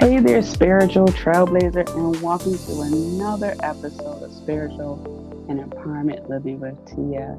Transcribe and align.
Hey 0.00 0.20
there, 0.20 0.42
spiritual 0.42 1.08
trailblazer, 1.08 1.92
and 1.96 2.22
welcome 2.22 2.56
to 2.56 2.80
another 2.82 3.56
episode 3.64 4.22
of 4.22 4.32
Spiritual 4.32 5.44
and 5.48 5.58
Empowerment 5.58 6.28
Living 6.28 6.60
with 6.60 6.78
Tia. 6.86 7.36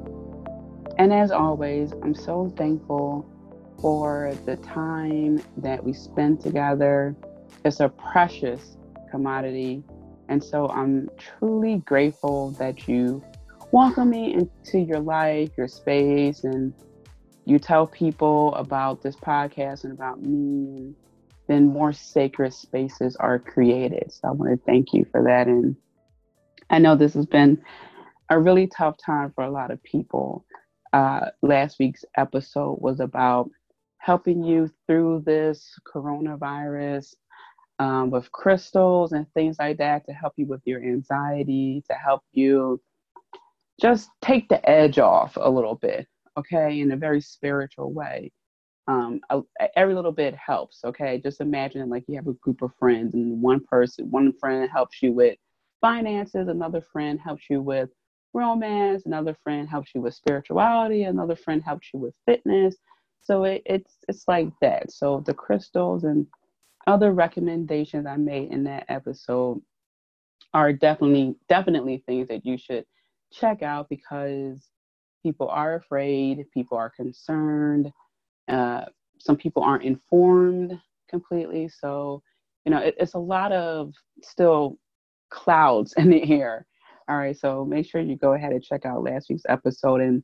And 0.98 1.10
as 1.10 1.30
always, 1.30 1.92
I'm 2.02 2.14
so 2.14 2.52
thankful 2.58 3.26
for 3.80 4.34
the 4.44 4.56
time 4.56 5.42
that 5.56 5.82
we 5.82 5.94
spend 5.94 6.42
together. 6.42 7.16
It's 7.64 7.80
a 7.80 7.88
precious 7.88 8.76
commodity. 9.10 9.82
And 10.28 10.44
so 10.44 10.68
I'm 10.68 11.08
truly 11.16 11.76
grateful 11.86 12.50
that 12.52 12.86
you 12.86 13.24
welcome 13.72 14.10
me 14.10 14.34
into 14.34 14.78
your 14.78 15.00
life, 15.00 15.48
your 15.56 15.66
space, 15.66 16.44
and 16.44 16.74
you 17.46 17.58
tell 17.58 17.86
people 17.86 18.54
about 18.54 19.02
this 19.02 19.16
podcast 19.16 19.84
and 19.84 19.94
about 19.94 20.20
me 20.20 20.94
then 21.50 21.66
more 21.66 21.92
sacred 21.92 22.54
spaces 22.54 23.16
are 23.16 23.40
created. 23.40 24.12
So 24.12 24.28
I 24.28 24.30
want 24.30 24.52
to 24.52 24.64
thank 24.64 24.92
you 24.92 25.04
for 25.10 25.24
that. 25.24 25.48
And 25.48 25.74
I 26.70 26.78
know 26.78 26.94
this 26.94 27.14
has 27.14 27.26
been 27.26 27.60
a 28.28 28.38
really 28.38 28.68
tough 28.68 28.96
time 29.04 29.32
for 29.34 29.42
a 29.42 29.50
lot 29.50 29.72
of 29.72 29.82
people. 29.82 30.44
Uh, 30.92 31.30
last 31.42 31.80
week's 31.80 32.04
episode 32.16 32.78
was 32.80 33.00
about 33.00 33.50
helping 33.98 34.44
you 34.44 34.70
through 34.86 35.24
this 35.26 35.76
coronavirus 35.92 37.14
um, 37.80 38.10
with 38.10 38.30
crystals 38.30 39.10
and 39.10 39.26
things 39.34 39.56
like 39.58 39.78
that 39.78 40.06
to 40.06 40.12
help 40.12 40.34
you 40.36 40.46
with 40.46 40.60
your 40.64 40.80
anxiety, 40.80 41.82
to 41.90 41.96
help 41.96 42.22
you 42.30 42.80
just 43.80 44.08
take 44.22 44.48
the 44.48 44.70
edge 44.70 45.00
off 45.00 45.36
a 45.36 45.50
little 45.50 45.74
bit, 45.74 46.06
okay, 46.38 46.78
in 46.78 46.92
a 46.92 46.96
very 46.96 47.20
spiritual 47.20 47.92
way 47.92 48.30
um, 48.88 49.20
a, 49.30 49.42
every 49.76 49.94
little 49.94 50.12
bit 50.12 50.34
helps. 50.34 50.80
Okay, 50.84 51.20
just 51.22 51.40
imagine 51.40 51.88
like 51.88 52.04
you 52.08 52.16
have 52.16 52.26
a 52.26 52.32
group 52.34 52.62
of 52.62 52.72
friends, 52.78 53.14
and 53.14 53.40
one 53.40 53.60
person, 53.60 54.10
one 54.10 54.32
friend 54.38 54.68
helps 54.70 55.02
you 55.02 55.12
with 55.12 55.36
finances, 55.80 56.48
another 56.48 56.82
friend 56.92 57.20
helps 57.20 57.44
you 57.48 57.60
with 57.60 57.90
romance, 58.32 59.06
another 59.06 59.36
friend 59.42 59.68
helps 59.68 59.90
you 59.94 60.00
with 60.00 60.14
spirituality, 60.14 61.04
another 61.04 61.36
friend 61.36 61.62
helps 61.62 61.88
you 61.92 62.00
with 62.00 62.14
fitness. 62.26 62.76
So 63.22 63.44
it, 63.44 63.62
it's 63.66 63.96
it's 64.08 64.26
like 64.28 64.48
that. 64.60 64.90
So 64.90 65.22
the 65.26 65.34
crystals 65.34 66.04
and 66.04 66.26
other 66.86 67.12
recommendations 67.12 68.06
I 68.06 68.16
made 68.16 68.52
in 68.52 68.64
that 68.64 68.86
episode 68.88 69.60
are 70.54 70.72
definitely 70.72 71.36
definitely 71.48 72.02
things 72.06 72.28
that 72.28 72.44
you 72.44 72.58
should 72.58 72.84
check 73.32 73.62
out 73.62 73.88
because 73.88 74.68
people 75.22 75.48
are 75.48 75.76
afraid, 75.76 76.46
people 76.52 76.76
are 76.78 76.90
concerned 76.90 77.92
uh, 78.48 78.84
some 79.18 79.36
people 79.36 79.62
aren't 79.62 79.84
informed 79.84 80.78
completely. 81.08 81.68
So, 81.68 82.22
you 82.64 82.70
know, 82.70 82.78
it, 82.78 82.94
it's 82.98 83.14
a 83.14 83.18
lot 83.18 83.52
of 83.52 83.92
still 84.22 84.78
clouds 85.30 85.94
in 85.96 86.10
the 86.10 86.30
air. 86.32 86.66
All 87.08 87.16
right. 87.16 87.36
So 87.36 87.64
make 87.64 87.86
sure 87.86 88.00
you 88.00 88.16
go 88.16 88.34
ahead 88.34 88.52
and 88.52 88.62
check 88.62 88.86
out 88.86 89.02
last 89.02 89.28
week's 89.28 89.42
episode. 89.48 90.00
And 90.00 90.22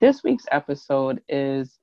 this 0.00 0.22
week's 0.22 0.46
episode 0.50 1.22
is 1.28 1.78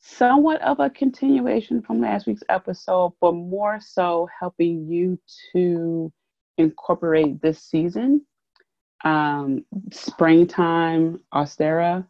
somewhat 0.00 0.60
of 0.62 0.80
a 0.80 0.90
continuation 0.90 1.82
from 1.82 2.00
last 2.00 2.26
week's 2.26 2.42
episode, 2.48 3.12
but 3.20 3.32
more 3.32 3.78
so 3.80 4.28
helping 4.38 4.86
you 4.86 5.18
to 5.52 6.12
incorporate 6.58 7.40
this 7.40 7.62
season, 7.62 8.24
um, 9.04 9.64
springtime 9.90 11.20
Ostara, 11.32 12.06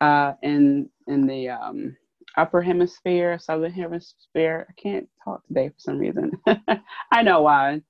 uh, 0.00 0.34
in 0.42 0.88
in 1.06 1.26
the 1.26 1.48
um, 1.48 1.96
upper 2.36 2.62
hemisphere, 2.62 3.38
southern 3.38 3.72
hemisphere. 3.72 4.66
I 4.68 4.80
can't 4.80 5.08
talk 5.24 5.46
today 5.46 5.68
for 5.68 5.78
some 5.78 5.98
reason. 5.98 6.32
I 7.12 7.22
know 7.22 7.42
why. 7.42 7.82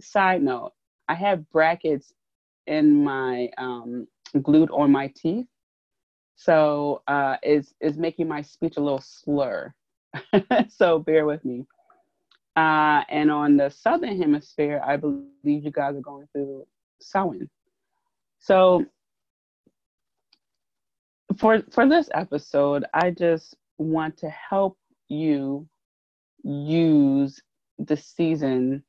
Side 0.00 0.42
note, 0.42 0.72
I 1.08 1.14
have 1.14 1.48
brackets 1.50 2.12
in 2.66 3.04
my 3.04 3.48
um, 3.58 4.06
glued 4.42 4.70
on 4.70 4.90
my 4.90 5.12
teeth. 5.14 5.46
So 6.36 7.02
uh, 7.06 7.36
it's, 7.42 7.74
it's 7.80 7.96
making 7.96 8.26
my 8.26 8.42
speech 8.42 8.76
a 8.76 8.80
little 8.80 9.00
slur. 9.00 9.72
so 10.68 10.98
bear 10.98 11.26
with 11.26 11.44
me. 11.44 11.66
Uh, 12.56 13.02
and 13.08 13.30
on 13.30 13.56
the 13.56 13.68
southern 13.70 14.20
hemisphere, 14.20 14.80
I 14.84 14.96
believe 14.96 15.24
you 15.44 15.70
guys 15.72 15.96
are 15.96 16.00
going 16.00 16.28
through 16.32 16.66
Samhain. 17.00 17.48
So 18.38 18.84
for 21.38 21.62
for 21.70 21.88
this 21.88 22.08
episode, 22.14 22.84
I 22.94 23.10
just 23.10 23.56
want 23.78 24.16
to 24.18 24.30
help 24.30 24.78
you 25.08 25.68
use 26.42 27.40
the 27.78 27.96
season 27.96 28.82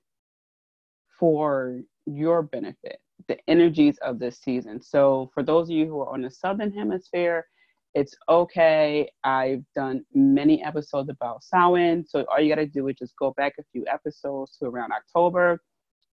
for 1.20 1.82
your 2.06 2.44
benefit, 2.44 3.00
the 3.28 3.38
energies 3.48 3.98
of 4.00 4.20
this 4.20 4.40
season. 4.40 4.82
So, 4.82 5.32
for 5.34 5.44
those 5.44 5.70
of 5.70 5.76
you 5.76 5.88
who 5.88 6.02
are 6.02 6.14
on 6.14 6.22
the 6.22 6.30
southern 6.30 6.72
hemisphere, 6.72 7.46
it's 7.94 8.16
okay. 8.28 9.10
I've 9.24 9.64
done 9.74 10.06
many 10.14 10.64
episodes 10.64 11.10
about 11.10 11.44
Samhain. 11.44 12.06
So, 12.06 12.26
all 12.30 12.40
you 12.40 12.50
got 12.50 12.62
to 12.62 12.68
do 12.68 12.88
is 12.90 12.98
just 12.98 13.16
go 13.18 13.34
back 13.38 13.54
a 13.60 13.64
few 13.72 13.86
episodes 13.88 14.58
to 14.58 14.66
around 14.66 14.92
October 14.92 15.62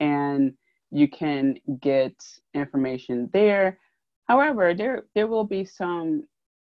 and 0.01 0.53
you 0.91 1.09
can 1.09 1.57
get 1.81 2.15
information 2.55 3.29
there. 3.33 3.79
However, 4.27 4.75
there, 4.75 5.05
there 5.15 5.27
will 5.27 5.45
be 5.45 5.65
some 5.65 6.25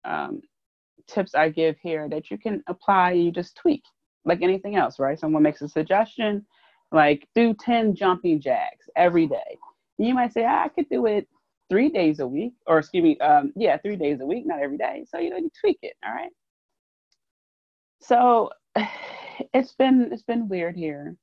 um, 0.05 0.43
tips 1.07 1.35
I 1.35 1.49
give 1.49 1.77
here 1.83 2.09
that 2.09 2.31
you 2.31 2.39
can 2.39 2.63
apply 2.69 3.13
and 3.13 3.25
you 3.25 3.33
just 3.33 3.57
tweak 3.57 3.83
like 4.25 4.43
anything 4.43 4.77
else, 4.77 4.99
right? 4.99 5.19
Someone 5.19 5.43
makes 5.43 5.63
a 5.63 5.69
suggestion, 5.69 6.47
like 6.91 7.27
do 7.35 7.55
10 7.55 7.95
jumping 7.95 8.41
jacks 8.41 8.89
every 8.97 9.27
day. 9.27 9.59
You 9.99 10.15
might 10.15 10.33
say, 10.33 10.45
I 10.45 10.69
could 10.69 10.89
do 10.89 11.07
it 11.07 11.29
three 11.69 11.89
days 11.89 12.21
a 12.21 12.27
week, 12.27 12.55
or 12.67 12.79
excuse 12.79 13.03
me, 13.03 13.19
um, 13.19 13.53
yeah, 13.57 13.79
three 13.79 13.97
days 13.97 14.21
a 14.21 14.27
week, 14.27 14.47
not 14.47 14.61
every 14.61 14.79
day. 14.79 15.05
So 15.09 15.19
you 15.19 15.31
know, 15.31 15.37
you 15.37 15.51
tweak 15.61 15.79
it, 15.83 15.95
all 16.05 16.13
right. 16.13 16.33
So 18.01 18.51
it's 19.55 19.73
been 19.73 20.09
it's 20.13 20.23
been 20.23 20.49
weird 20.49 20.77
here. 20.77 21.17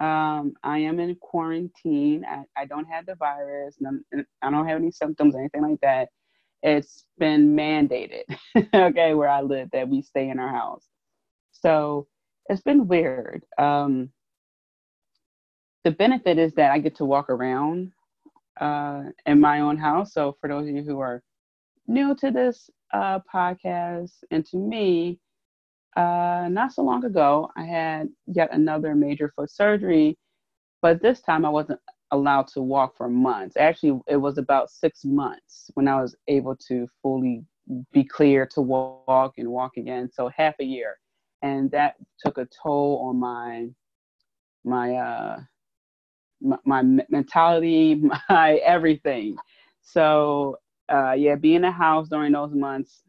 Um, 0.00 0.54
I 0.62 0.78
am 0.78 0.98
in 0.98 1.14
quarantine. 1.16 2.24
I, 2.26 2.44
I 2.56 2.64
don't 2.64 2.86
have 2.86 3.04
the 3.04 3.16
virus. 3.16 3.76
None, 3.80 4.02
I 4.40 4.50
don't 4.50 4.66
have 4.66 4.78
any 4.78 4.90
symptoms, 4.90 5.34
anything 5.34 5.62
like 5.62 5.80
that 5.82 6.08
it's 6.62 7.04
been 7.18 7.54
mandated, 7.56 8.24
okay, 8.74 9.14
where 9.14 9.28
I 9.28 9.42
live 9.42 9.70
that 9.72 9.88
we 9.88 10.02
stay 10.02 10.28
in 10.28 10.38
our 10.38 10.52
house. 10.52 10.86
So 11.52 12.06
it's 12.48 12.62
been 12.62 12.88
weird. 12.88 13.44
Um, 13.58 14.10
the 15.84 15.90
benefit 15.90 16.38
is 16.38 16.54
that 16.54 16.72
I 16.72 16.78
get 16.78 16.96
to 16.96 17.04
walk 17.04 17.30
around 17.30 17.92
uh, 18.60 19.04
in 19.26 19.40
my 19.40 19.60
own 19.60 19.76
house. 19.78 20.12
So 20.12 20.36
for 20.40 20.48
those 20.48 20.68
of 20.68 20.74
you 20.74 20.82
who 20.82 21.00
are 21.00 21.22
new 21.86 22.14
to 22.16 22.30
this 22.30 22.68
uh, 22.92 23.20
podcast 23.32 24.12
and 24.30 24.44
to 24.46 24.56
me, 24.56 25.18
uh, 25.96 26.48
not 26.50 26.72
so 26.72 26.82
long 26.82 27.04
ago, 27.04 27.50
I 27.56 27.64
had 27.64 28.08
yet 28.26 28.50
another 28.52 28.94
major 28.94 29.32
foot 29.34 29.50
surgery, 29.50 30.18
but 30.82 31.02
this 31.02 31.20
time 31.20 31.44
I 31.44 31.50
wasn't 31.50 31.80
allowed 32.12 32.46
to 32.48 32.62
walk 32.62 32.96
for 32.96 33.08
months. 33.08 33.56
Actually, 33.56 34.00
it 34.08 34.16
was 34.16 34.38
about 34.38 34.70
six 34.70 35.04
months 35.04 35.70
when 35.74 35.88
I 35.88 36.00
was 36.00 36.16
able 36.28 36.56
to 36.68 36.86
fully 37.02 37.44
be 37.92 38.04
clear 38.04 38.46
to 38.54 38.60
walk 38.60 39.34
and 39.38 39.48
walk 39.48 39.76
again. 39.76 40.10
So 40.12 40.28
half 40.28 40.54
a 40.60 40.64
year, 40.64 40.96
and 41.42 41.70
that 41.70 41.94
took 42.24 42.38
a 42.38 42.48
toll 42.62 42.98
on 43.08 43.18
my 43.18 43.68
my 44.64 44.94
uh 44.94 45.40
my, 46.40 46.56
my 46.64 46.82
mentality, 47.08 48.02
my 48.28 48.54
everything. 48.64 49.36
So 49.82 50.58
uh, 50.92 51.12
yeah, 51.12 51.36
being 51.36 51.56
in 51.56 51.62
the 51.62 51.70
house 51.70 52.08
during 52.08 52.32
those 52.32 52.52
months, 52.52 53.02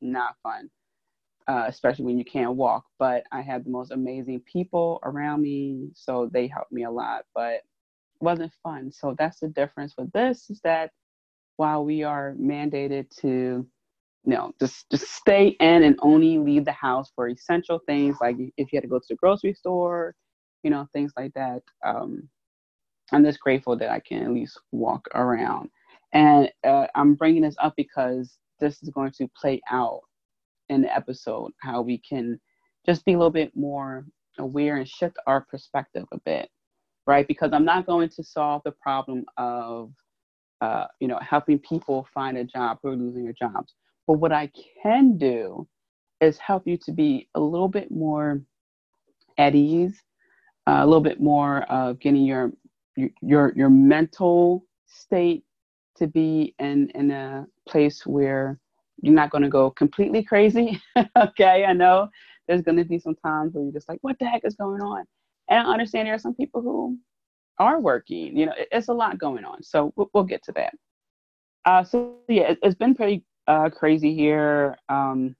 not 0.00 0.34
fun. 0.42 0.70
Uh, 1.48 1.64
especially 1.68 2.04
when 2.04 2.18
you 2.18 2.24
can't 2.24 2.56
walk. 2.56 2.84
But 2.98 3.22
I 3.30 3.40
had 3.40 3.64
the 3.64 3.70
most 3.70 3.92
amazing 3.92 4.40
people 4.52 4.98
around 5.04 5.42
me, 5.42 5.90
so 5.94 6.28
they 6.32 6.48
helped 6.48 6.72
me 6.72 6.82
a 6.82 6.90
lot. 6.90 7.24
But 7.36 7.60
wasn't 8.20 8.52
fun. 8.62 8.92
So 8.92 9.14
that's 9.18 9.40
the 9.40 9.48
difference 9.48 9.94
with 9.98 10.12
this 10.12 10.50
is 10.50 10.60
that 10.64 10.90
while 11.56 11.84
we 11.84 12.02
are 12.02 12.34
mandated 12.40 13.10
to 13.20 13.66
you 14.24 14.32
know 14.34 14.52
just 14.60 14.90
just 14.90 15.08
stay 15.10 15.48
in 15.60 15.84
and 15.84 15.98
only 16.02 16.38
leave 16.38 16.64
the 16.64 16.72
house 16.72 17.12
for 17.14 17.28
essential 17.28 17.80
things 17.86 18.16
like 18.20 18.36
if 18.56 18.72
you 18.72 18.76
had 18.76 18.82
to 18.82 18.88
go 18.88 18.98
to 18.98 19.06
the 19.10 19.16
grocery 19.16 19.54
store 19.54 20.14
you 20.64 20.70
know 20.70 20.86
things 20.92 21.12
like 21.16 21.32
that 21.34 21.62
um 21.86 22.28
I'm 23.12 23.24
just 23.24 23.40
grateful 23.40 23.76
that 23.76 23.90
I 23.90 24.00
can 24.00 24.22
at 24.24 24.32
least 24.32 24.60
walk 24.72 25.06
around. 25.14 25.70
And 26.12 26.50
uh, 26.64 26.86
I'm 26.94 27.14
bringing 27.14 27.42
this 27.42 27.56
up 27.60 27.74
because 27.76 28.38
this 28.60 28.82
is 28.82 28.90
going 28.90 29.12
to 29.12 29.28
play 29.40 29.60
out 29.70 30.02
in 30.68 30.82
the 30.82 30.94
episode 30.94 31.52
how 31.60 31.82
we 31.82 31.98
can 31.98 32.40
just 32.86 33.04
be 33.04 33.12
a 33.12 33.18
little 33.18 33.30
bit 33.30 33.54
more 33.56 34.06
aware 34.38 34.76
and 34.76 34.88
shift 34.88 35.16
our 35.26 35.42
perspective 35.42 36.04
a 36.12 36.18
bit, 36.24 36.48
right? 37.06 37.26
Because 37.26 37.50
I'm 37.52 37.64
not 37.64 37.86
going 37.86 38.08
to 38.10 38.24
solve 38.24 38.62
the 38.64 38.72
problem 38.72 39.24
of, 39.36 39.92
uh, 40.60 40.86
you 41.00 41.08
know, 41.08 41.18
helping 41.20 41.58
people 41.58 42.06
find 42.12 42.36
a 42.36 42.44
job 42.44 42.78
who 42.82 42.90
are 42.90 42.96
losing 42.96 43.24
their 43.24 43.32
jobs. 43.32 43.74
But 44.06 44.14
what 44.14 44.32
I 44.32 44.50
can 44.82 45.16
do 45.18 45.66
is 46.20 46.38
help 46.38 46.66
you 46.66 46.76
to 46.78 46.92
be 46.92 47.28
a 47.34 47.40
little 47.40 47.68
bit 47.68 47.90
more 47.90 48.40
at 49.38 49.54
ease, 49.54 50.02
uh, 50.66 50.78
a 50.80 50.86
little 50.86 51.00
bit 51.00 51.20
more 51.20 51.62
of 51.64 52.00
getting 52.00 52.24
your 52.24 52.52
your 53.20 53.52
your 53.54 53.68
mental 53.68 54.64
state 54.86 55.44
to 55.96 56.06
be 56.06 56.54
in 56.58 56.90
in 56.94 57.10
a 57.10 57.46
place 57.68 58.06
where 58.06 58.58
you're 59.02 59.14
not 59.14 59.30
going 59.30 59.42
to 59.42 59.48
go 59.48 59.70
completely 59.70 60.22
crazy. 60.22 60.80
okay, 61.16 61.64
I 61.64 61.72
know 61.72 62.08
there's 62.48 62.62
going 62.62 62.78
to 62.78 62.84
be 62.84 62.98
some 62.98 63.14
times 63.16 63.54
where 63.54 63.64
you're 63.64 63.72
just 63.72 63.88
like, 63.88 63.98
what 64.02 64.18
the 64.18 64.26
heck 64.26 64.42
is 64.44 64.54
going 64.54 64.80
on? 64.80 65.04
And 65.48 65.66
I 65.66 65.72
understand 65.72 66.06
there 66.06 66.14
are 66.14 66.18
some 66.18 66.34
people 66.34 66.62
who 66.62 66.98
are 67.58 67.80
working. 67.80 68.36
You 68.36 68.46
know, 68.46 68.54
it, 68.56 68.68
it's 68.72 68.88
a 68.88 68.94
lot 68.94 69.18
going 69.18 69.44
on. 69.44 69.62
So 69.62 69.92
we'll, 69.96 70.10
we'll 70.12 70.24
get 70.24 70.42
to 70.44 70.52
that. 70.52 70.74
Uh, 71.64 71.84
so 71.84 72.16
yeah, 72.28 72.52
it, 72.52 72.58
has 72.62 72.74
been 72.74 72.94
pretty 72.94 73.24
uh, 73.46 73.70
crazy 73.70 74.14
here. 74.14 74.76
Um, 74.88 75.36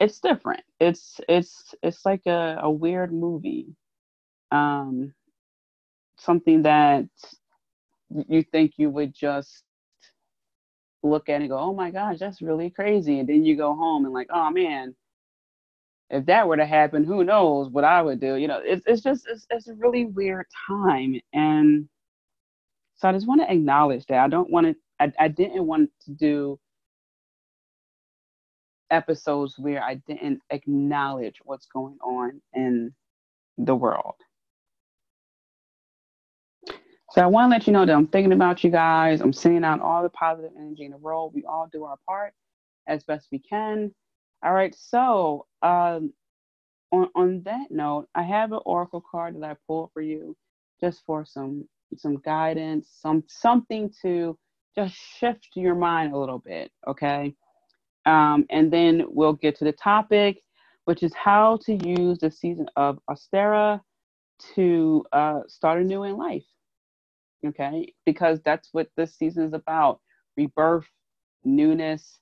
it's 0.00 0.20
different. 0.20 0.62
It's 0.80 1.20
it's 1.28 1.74
it's 1.82 2.04
like 2.04 2.22
a, 2.26 2.58
a 2.62 2.70
weird 2.70 3.12
movie. 3.12 3.74
Um, 4.50 5.14
something 6.18 6.62
that 6.62 7.06
you 8.28 8.42
think 8.42 8.72
you 8.76 8.90
would 8.90 9.14
just 9.14 9.62
look 11.02 11.28
at 11.28 11.40
and 11.40 11.50
go, 11.50 11.58
oh 11.58 11.74
my 11.74 11.90
gosh, 11.90 12.18
that's 12.18 12.42
really 12.42 12.70
crazy. 12.70 13.20
And 13.20 13.28
then 13.28 13.44
you 13.44 13.56
go 13.56 13.74
home 13.74 14.04
and 14.04 14.14
like, 14.14 14.28
oh 14.32 14.50
man, 14.50 14.94
if 16.10 16.26
that 16.26 16.46
were 16.46 16.56
to 16.56 16.66
happen, 16.66 17.04
who 17.04 17.24
knows 17.24 17.70
what 17.70 17.84
I 17.84 18.02
would 18.02 18.20
do? 18.20 18.36
You 18.36 18.48
know, 18.48 18.60
it's 18.62 18.84
it's 18.86 19.02
just 19.02 19.26
it's, 19.28 19.46
it's 19.50 19.68
a 19.68 19.74
really 19.74 20.06
weird 20.06 20.46
time, 20.66 21.20
and 21.32 21.88
so 22.96 23.08
I 23.08 23.12
just 23.12 23.26
want 23.26 23.40
to 23.42 23.52
acknowledge 23.52 24.06
that. 24.06 24.18
I 24.18 24.28
don't 24.28 24.50
want 24.50 24.66
to. 24.66 24.76
I, 25.00 25.12
I 25.18 25.28
didn't 25.28 25.66
want 25.66 25.90
to 26.04 26.10
do 26.12 26.58
episodes 28.90 29.58
where 29.58 29.82
I 29.82 29.96
didn't 30.06 30.40
acknowledge 30.50 31.36
what's 31.42 31.66
going 31.66 31.98
on 32.02 32.40
in 32.54 32.94
the 33.58 33.74
world. 33.74 34.14
So 37.10 37.22
I 37.22 37.26
want 37.26 37.50
to 37.50 37.56
let 37.56 37.66
you 37.66 37.72
know 37.72 37.86
that 37.86 37.94
I'm 37.94 38.08
thinking 38.08 38.32
about 38.32 38.64
you 38.64 38.70
guys. 38.70 39.20
I'm 39.20 39.32
sending 39.32 39.64
out 39.64 39.80
all 39.80 40.02
the 40.02 40.08
positive 40.10 40.50
energy 40.58 40.84
in 40.84 40.90
the 40.90 40.96
world. 40.98 41.32
We 41.34 41.44
all 41.44 41.68
do 41.72 41.84
our 41.84 41.96
part 42.06 42.34
as 42.88 43.04
best 43.04 43.28
we 43.30 43.38
can. 43.38 43.94
All 44.44 44.52
right. 44.52 44.74
So 44.74 45.46
um, 45.62 46.12
on 46.92 47.08
on 47.14 47.42
that 47.44 47.70
note, 47.70 48.08
I 48.14 48.22
have 48.22 48.52
an 48.52 48.60
oracle 48.66 49.04
card 49.10 49.40
that 49.40 49.50
I 49.50 49.56
pulled 49.66 49.92
for 49.92 50.02
you, 50.02 50.36
just 50.80 51.04
for 51.06 51.24
some 51.24 51.68
some 51.96 52.18
guidance, 52.18 52.90
some 53.00 53.24
something 53.28 53.92
to 54.02 54.38
just 54.76 54.94
shift 54.94 55.48
your 55.56 55.74
mind 55.76 56.12
a 56.14 56.18
little 56.18 56.40
bit. 56.40 56.72
Okay. 56.88 57.34
Um, 58.06 58.46
and 58.50 58.72
then 58.72 59.04
we'll 59.08 59.34
get 59.34 59.56
to 59.58 59.64
the 59.64 59.72
topic, 59.72 60.42
which 60.86 61.02
is 61.02 61.14
how 61.14 61.58
to 61.64 61.74
use 61.74 62.18
the 62.18 62.30
season 62.30 62.68
of 62.76 62.98
Ostara 63.10 63.80
to 64.54 65.04
uh, 65.12 65.40
start 65.48 65.80
anew 65.80 66.04
in 66.04 66.16
life 66.16 66.44
okay? 67.46 67.92
Because 68.06 68.40
that's 68.44 68.68
what 68.72 68.88
this 68.96 69.16
season 69.16 69.44
is 69.44 69.52
about 69.52 70.00
rebirth, 70.36 70.86
newness, 71.44 72.20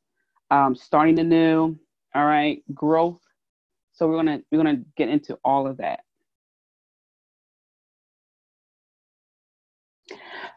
um, 0.51 0.75
starting 0.75 1.19
anew, 1.19 1.77
all 2.15 2.27
right, 2.27 2.63
growth. 2.75 3.21
So 3.95 4.09
we're 4.09 4.17
gonna 4.17 4.43
we're 4.53 4.59
gonna 4.59 4.83
get 4.97 5.09
into 5.11 5.39
all 5.45 5.67
of 5.67 5.79
that. 5.79 6.01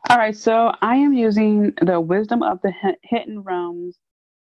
All 0.10 0.18
right, 0.18 0.36
so 0.36 0.74
I 0.82 0.98
am 0.98 1.14
using 1.14 1.74
the 1.82 2.00
Wisdom 2.02 2.44
of 2.44 2.62
the 2.62 2.74
Hidden 3.04 3.42
Realms 3.44 3.98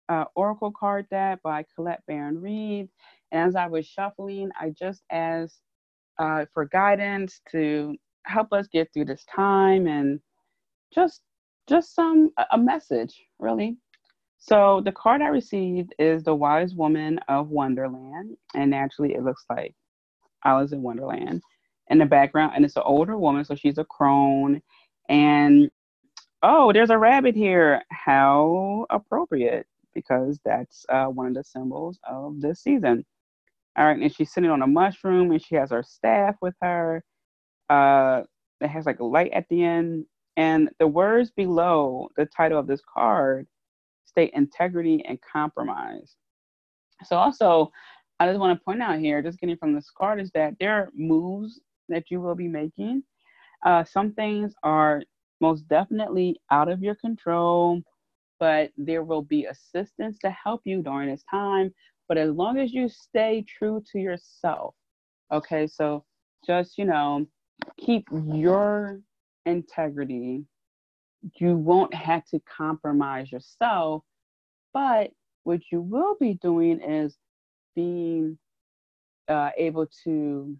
uh, 0.09 0.25
Oracle 0.35 0.71
card 0.77 1.07
deck 1.09 1.39
by 1.43 1.65
Colette 1.75 2.03
Baron 2.07 2.41
Reid. 2.41 2.89
And 3.31 3.49
as 3.49 3.55
I 3.55 3.67
was 3.67 3.87
shuffling, 3.87 4.51
I 4.59 4.71
just 4.71 5.03
asked 5.11 5.61
uh, 6.19 6.45
for 6.53 6.65
guidance 6.65 7.41
to 7.51 7.95
help 8.25 8.53
us 8.53 8.67
get 8.67 8.91
through 8.93 9.05
this 9.05 9.25
time 9.25 9.87
and 9.87 10.19
just 10.93 11.21
just 11.69 11.95
some 11.95 12.31
a 12.51 12.57
message 12.57 13.23
really 13.39 13.77
so 14.37 14.81
the 14.85 14.91
card 14.91 15.21
i 15.21 15.27
received 15.27 15.93
is 15.99 16.23
the 16.23 16.35
wise 16.35 16.73
woman 16.75 17.19
of 17.27 17.49
wonderland 17.49 18.35
and 18.55 18.71
naturally 18.71 19.13
it 19.13 19.23
looks 19.23 19.45
like 19.49 19.73
alice 20.43 20.71
in 20.71 20.81
wonderland 20.81 21.41
in 21.89 21.97
the 21.97 22.05
background 22.05 22.51
and 22.55 22.65
it's 22.65 22.75
an 22.75 22.83
older 22.85 23.17
woman 23.17 23.45
so 23.45 23.55
she's 23.55 23.77
a 23.77 23.85
crone 23.85 24.61
and 25.09 25.69
oh 26.43 26.71
there's 26.73 26.89
a 26.89 26.97
rabbit 26.97 27.35
here 27.35 27.81
how 27.91 28.85
appropriate 28.89 29.65
because 29.93 30.39
that's 30.43 30.85
uh, 30.89 31.05
one 31.05 31.27
of 31.27 31.33
the 31.33 31.43
symbols 31.43 31.99
of 32.09 32.41
this 32.41 32.61
season 32.61 33.05
all 33.77 33.85
right 33.85 33.99
and 33.99 34.13
she's 34.13 34.33
sitting 34.33 34.49
on 34.49 34.61
a 34.61 34.67
mushroom 34.67 35.31
and 35.31 35.43
she 35.43 35.55
has 35.55 35.71
her 35.71 35.83
staff 35.83 36.35
with 36.41 36.55
her 36.61 37.03
uh, 37.69 38.21
it 38.61 38.67
has 38.67 38.85
like 38.85 38.99
a 38.99 39.05
light 39.05 39.31
at 39.33 39.47
the 39.49 39.63
end. 39.63 40.05
And 40.37 40.69
the 40.79 40.87
words 40.87 41.31
below 41.31 42.09
the 42.17 42.25
title 42.25 42.59
of 42.59 42.67
this 42.67 42.81
card 42.93 43.47
state 44.05 44.31
integrity 44.33 45.03
and 45.07 45.19
compromise. 45.21 46.15
So, 47.03 47.17
also, 47.17 47.71
I 48.19 48.27
just 48.27 48.39
want 48.39 48.57
to 48.57 48.63
point 48.63 48.81
out 48.81 48.99
here, 48.99 49.21
just 49.21 49.39
getting 49.39 49.57
from 49.57 49.73
this 49.73 49.91
card, 49.95 50.21
is 50.21 50.31
that 50.33 50.55
there 50.59 50.73
are 50.73 50.89
moves 50.95 51.59
that 51.89 52.09
you 52.09 52.21
will 52.21 52.35
be 52.35 52.47
making. 52.47 53.03
Uh, 53.65 53.83
some 53.83 54.13
things 54.13 54.53
are 54.63 55.03
most 55.41 55.67
definitely 55.67 56.39
out 56.51 56.69
of 56.69 56.81
your 56.81 56.95
control, 56.95 57.81
but 58.39 58.71
there 58.77 59.03
will 59.03 59.21
be 59.21 59.45
assistance 59.45 60.17
to 60.19 60.29
help 60.31 60.61
you 60.65 60.81
during 60.81 61.09
this 61.09 61.23
time. 61.29 61.73
But 62.07 62.17
as 62.17 62.31
long 62.31 62.57
as 62.59 62.71
you 62.71 62.87
stay 62.87 63.43
true 63.47 63.83
to 63.91 63.99
yourself, 63.99 64.75
okay, 65.33 65.67
so 65.67 66.05
just, 66.45 66.77
you 66.77 66.85
know, 66.85 67.25
keep 67.77 68.07
your 68.11 69.01
integrity. 69.45 70.43
You 71.33 71.55
won't 71.57 71.93
have 71.93 72.25
to 72.27 72.39
compromise 72.41 73.31
yourself, 73.31 74.03
but 74.73 75.11
what 75.43 75.61
you 75.71 75.81
will 75.81 76.15
be 76.19 76.35
doing 76.35 76.81
is 76.81 77.17
being 77.75 78.37
uh, 79.27 79.51
able 79.57 79.87
to 80.03 80.55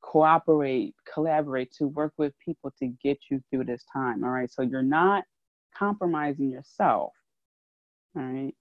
cooperate, 0.00 0.94
collaborate, 1.12 1.72
to 1.78 1.88
work 1.88 2.12
with 2.16 2.32
people 2.38 2.72
to 2.78 2.88
get 3.02 3.18
you 3.30 3.42
through 3.50 3.64
this 3.64 3.84
time. 3.92 4.24
All 4.24 4.30
right. 4.30 4.50
So 4.50 4.62
you're 4.62 4.82
not 4.82 5.24
compromising 5.76 6.50
yourself. 6.50 7.12
All 8.16 8.22
right. 8.22 8.54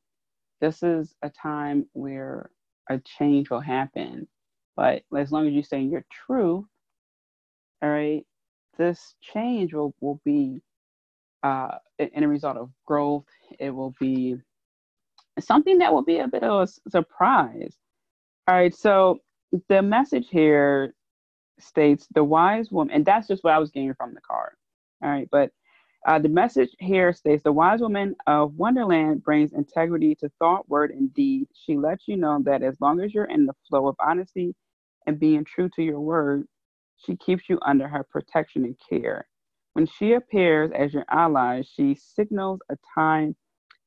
This 0.62 0.84
is 0.84 1.16
a 1.22 1.30
time 1.30 1.88
where 1.94 2.50
a 2.90 3.00
change 3.00 3.50
will 3.50 3.62
happen. 3.62 4.28
But 4.76 5.04
as 5.16 5.32
long 5.32 5.48
as 5.48 5.54
you 5.54 5.64
say 5.64 5.82
your 5.82 6.06
truth 6.28 6.66
all 7.82 7.90
right, 7.92 8.26
this 8.78 9.16
change 9.22 9.74
will, 9.74 9.94
will 10.02 10.20
be 10.26 10.62
uh, 11.46 11.78
in 12.00 12.24
a 12.24 12.28
result 12.28 12.58
of 12.58 12.72
growth. 12.88 13.25
It 13.60 13.70
will 13.70 13.94
be 14.00 14.36
something 15.40 15.78
that 15.78 15.94
will 15.94 16.04
be 16.04 16.20
a 16.20 16.28
bit 16.28 16.44
of 16.44 16.68
a 16.68 16.90
surprise. 16.90 17.75
All 18.48 18.56
right, 18.56 18.75
so 18.75 19.20
the 19.70 19.82
message 19.82 20.28
here 20.32 20.96
states 21.60 22.08
the 22.16 22.24
wise 22.24 22.72
woman, 22.72 22.96
and 22.96 23.06
that's 23.06 23.28
just 23.28 23.44
what 23.44 23.54
I 23.54 23.60
was 23.60 23.70
getting 23.70 23.94
from 23.94 24.16
the 24.16 24.22
card. 24.22 24.54
All 25.04 25.10
right, 25.10 25.28
but 25.32 25.52
uh, 26.08 26.18
the 26.18 26.30
message 26.30 26.70
here 26.80 27.14
states 27.14 27.44
the 27.44 27.52
wise 27.52 27.80
woman 27.80 28.16
of 28.25 28.56
Wonderland 28.56 29.24
brings 29.24 29.54
integrity 29.54 30.16
to 30.16 30.30
thought, 30.40 30.68
word, 30.68 30.92
and 30.92 31.14
deed. 31.14 31.48
She 31.54 31.78
lets 31.78 32.08
you 32.08 32.18
know 32.18 32.40
that 32.46 32.64
as 32.64 32.75
long 32.82 33.02
as 33.02 33.14
you're 33.14 33.25
in 33.25 33.46
the 33.46 33.56
flow 33.70 33.88
of 33.88 33.96
honesty 34.00 34.56
and 35.06 35.20
being 35.20 35.46
true 35.46 35.70
to 35.75 35.84
your 35.84 36.00
word, 36.00 36.48
she 36.98 37.16
keeps 37.18 37.44
you 37.50 37.60
under 37.64 37.88
her 37.88 38.04
protection 38.04 38.66
and 38.66 38.75
care. 38.90 39.28
When 39.75 39.88
she 39.88 40.13
appears 40.13 40.72
as 40.72 40.94
your 40.94 41.03
ally, 41.10 41.62
she 41.63 41.96
signals 41.96 42.62
a 42.70 42.77
time 42.96 43.36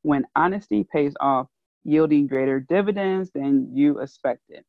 when 0.02 0.26
honesty 0.36 0.84
pays 0.84 1.14
off, 1.18 1.48
yielding 1.82 2.26
greater 2.26 2.60
dividends 2.60 3.30
than 3.30 3.74
you 3.74 3.98
expected. 3.98 4.66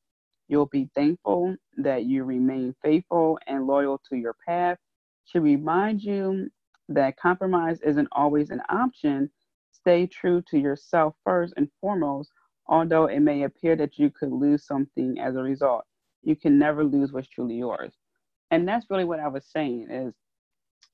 You'll 0.47 0.67
be 0.67 0.89
thankful 0.95 1.57
that 1.75 2.05
you 2.05 2.23
remain 2.23 2.73
faithful 2.81 3.37
and 3.47 3.67
loyal 3.67 4.01
to 4.09 4.15
your 4.15 4.33
path. 4.47 4.77
She 5.25 5.39
reminds 5.39 6.05
you 6.05 6.49
that 6.87 7.17
compromise 7.17 7.81
isn't 7.81 8.07
always 8.13 8.49
an 8.49 8.61
option. 8.69 9.29
Stay 9.71 10.07
true 10.07 10.41
to 10.43 10.57
yourself 10.57 11.15
first 11.25 11.53
and 11.57 11.69
foremost, 11.81 12.31
although 12.65 13.07
it 13.07 13.19
may 13.19 13.43
appear 13.43 13.75
that 13.75 13.99
you 13.99 14.09
could 14.09 14.31
lose 14.31 14.65
something 14.65 15.19
as 15.19 15.35
a 15.35 15.43
result. 15.43 15.83
You 16.23 16.37
can 16.37 16.57
never 16.57 16.85
lose 16.85 17.11
what's 17.11 17.27
truly 17.27 17.55
yours. 17.55 17.91
And 18.51 18.65
that's 18.65 18.89
really 18.89 19.03
what 19.03 19.19
I 19.19 19.27
was 19.27 19.45
saying 19.45 19.89
is 19.91 20.13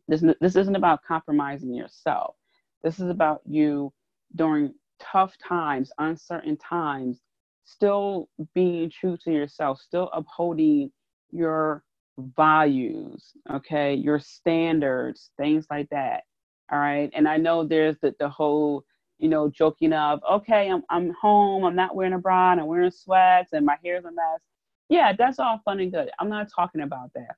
this, 0.08 0.24
this 0.42 0.56
isn't 0.56 0.76
about 0.76 1.04
compromising 1.04 1.74
yourself. 1.74 2.36
This 2.84 3.00
is 3.00 3.10
about 3.10 3.42
you 3.46 3.92
during 4.36 4.74
tough 5.00 5.36
times, 5.38 5.92
uncertain 5.98 6.58
times, 6.58 7.20
still 7.64 8.30
being 8.54 8.90
true 8.90 9.18
to 9.24 9.32
yourself, 9.32 9.82
still 9.82 10.10
upholding 10.14 10.92
your 11.32 11.84
values, 12.18 13.34
okay, 13.52 13.94
your 13.94 14.20
standards, 14.20 15.32
things 15.38 15.66
like 15.70 15.90
that. 15.90 16.24
All 16.72 16.80
right. 16.80 17.10
And 17.14 17.28
I 17.28 17.38
know 17.38 17.64
there's 17.64 17.98
the, 18.02 18.16
the 18.20 18.30
whole, 18.30 18.84
you 19.20 19.30
know, 19.30 19.50
joking 19.50 19.94
of, 19.94 20.22
okay, 20.30 20.70
I'm, 20.70 20.84
I'm 20.90 21.14
home, 21.20 21.64
I'm 21.66 21.76
not 21.76 21.96
wearing 21.96 22.14
a 22.14 22.20
bra, 22.20 22.52
and 22.52 22.62
I'm 22.62 22.68
wearing 22.68 22.92
sweats, 22.92 23.54
and 23.54 23.66
my 23.66 23.78
hair's 23.84 24.06
a 24.06 24.12
mess. 24.12 24.42
Yeah, 24.90 25.14
that's 25.18 25.40
all 25.40 25.62
fun 25.66 25.80
and 25.80 25.92
good. 25.92 26.12
I'm 26.20 26.30
not 26.30 26.48
talking 26.54 26.82
about 26.82 27.12
that. 27.16 27.36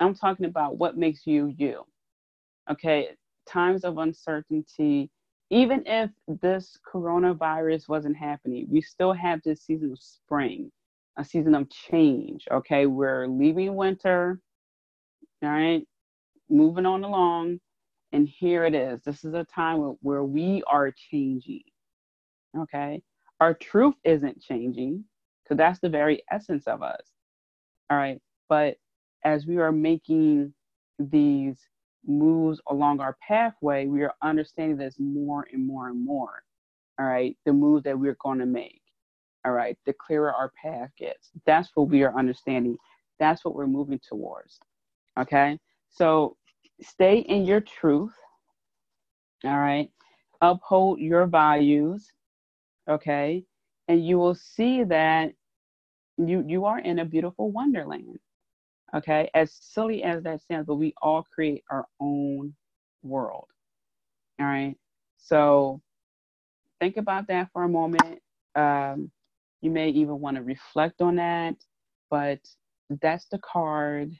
I'm 0.00 0.14
talking 0.14 0.46
about 0.46 0.76
what 0.76 0.96
makes 0.96 1.26
you 1.26 1.52
you. 1.56 1.84
Okay. 2.70 3.08
Times 3.48 3.84
of 3.84 3.98
uncertainty, 3.98 5.10
even 5.50 5.82
if 5.86 6.10
this 6.26 6.78
coronavirus 6.92 7.88
wasn't 7.88 8.16
happening, 8.16 8.66
we 8.70 8.80
still 8.80 9.12
have 9.12 9.40
this 9.44 9.62
season 9.62 9.92
of 9.92 9.98
spring, 10.00 10.70
a 11.18 11.24
season 11.24 11.54
of 11.54 11.68
change. 11.70 12.46
Okay. 12.50 12.86
We're 12.86 13.26
leaving 13.26 13.74
winter. 13.74 14.40
All 15.42 15.50
right. 15.50 15.86
Moving 16.48 16.86
on 16.86 17.04
along 17.04 17.60
and 18.14 18.28
here 18.28 18.64
it 18.64 18.76
is. 18.76 19.02
This 19.02 19.24
is 19.24 19.34
a 19.34 19.44
time 19.44 19.96
where 20.00 20.22
we 20.22 20.62
are 20.68 20.92
changing. 21.10 21.64
Okay. 22.56 23.02
Our 23.40 23.54
truth 23.54 23.96
isn't 24.04 24.40
changing 24.40 25.04
because 25.42 25.58
that's 25.58 25.80
the 25.80 25.88
very 25.88 26.22
essence 26.30 26.68
of 26.68 26.80
us. 26.80 27.00
All 27.90 27.98
right. 27.98 28.20
But 28.48 28.76
as 29.24 29.46
we 29.46 29.58
are 29.58 29.72
making 29.72 30.54
these 31.00 31.58
moves 32.06 32.60
along 32.68 33.00
our 33.00 33.16
pathway, 33.26 33.86
we 33.86 34.02
are 34.02 34.14
understanding 34.22 34.76
this 34.76 34.96
more 34.98 35.46
and 35.52 35.66
more 35.66 35.88
and 35.88 36.04
more. 36.04 36.42
All 36.98 37.06
right. 37.06 37.36
The 37.44 37.52
moves 37.52 37.84
that 37.84 37.98
we're 37.98 38.16
going 38.20 38.38
to 38.38 38.46
make. 38.46 38.82
All 39.44 39.52
right. 39.52 39.76
The 39.86 39.94
clearer 39.94 40.32
our 40.32 40.52
path 40.62 40.90
gets. 40.98 41.30
That's 41.46 41.70
what 41.74 41.88
we 41.88 42.02
are 42.04 42.16
understanding. 42.16 42.76
That's 43.18 43.44
what 43.44 43.54
we're 43.54 43.66
moving 43.66 44.00
towards. 44.06 44.58
Okay. 45.18 45.58
So 45.90 46.36
stay 46.80 47.18
in 47.18 47.44
your 47.44 47.60
truth. 47.60 48.14
All 49.44 49.58
right. 49.58 49.90
Uphold 50.40 51.00
your 51.00 51.26
values. 51.26 52.12
Okay. 52.88 53.44
And 53.88 54.06
you 54.06 54.18
will 54.18 54.34
see 54.34 54.84
that 54.84 55.32
you 56.16 56.44
you 56.46 56.64
are 56.64 56.78
in 56.78 57.00
a 57.00 57.04
beautiful 57.04 57.50
wonderland. 57.50 58.18
Okay. 58.94 59.30
As 59.34 59.52
silly 59.60 60.02
as 60.02 60.22
that 60.22 60.40
sounds, 60.42 60.66
but 60.66 60.76
we 60.76 60.94
all 61.02 61.24
create 61.34 61.64
our 61.70 61.86
own 62.00 62.54
world. 63.02 63.48
All 64.40 64.46
right. 64.46 64.76
So 65.18 65.80
think 66.80 66.96
about 66.96 67.26
that 67.28 67.50
for 67.52 67.64
a 67.64 67.68
moment. 67.68 68.20
Um, 68.54 69.10
you 69.62 69.70
may 69.70 69.88
even 69.90 70.20
want 70.20 70.36
to 70.36 70.42
reflect 70.42 71.00
on 71.00 71.16
that, 71.16 71.56
but 72.10 72.40
that's 73.00 73.26
the 73.26 73.38
card. 73.38 74.12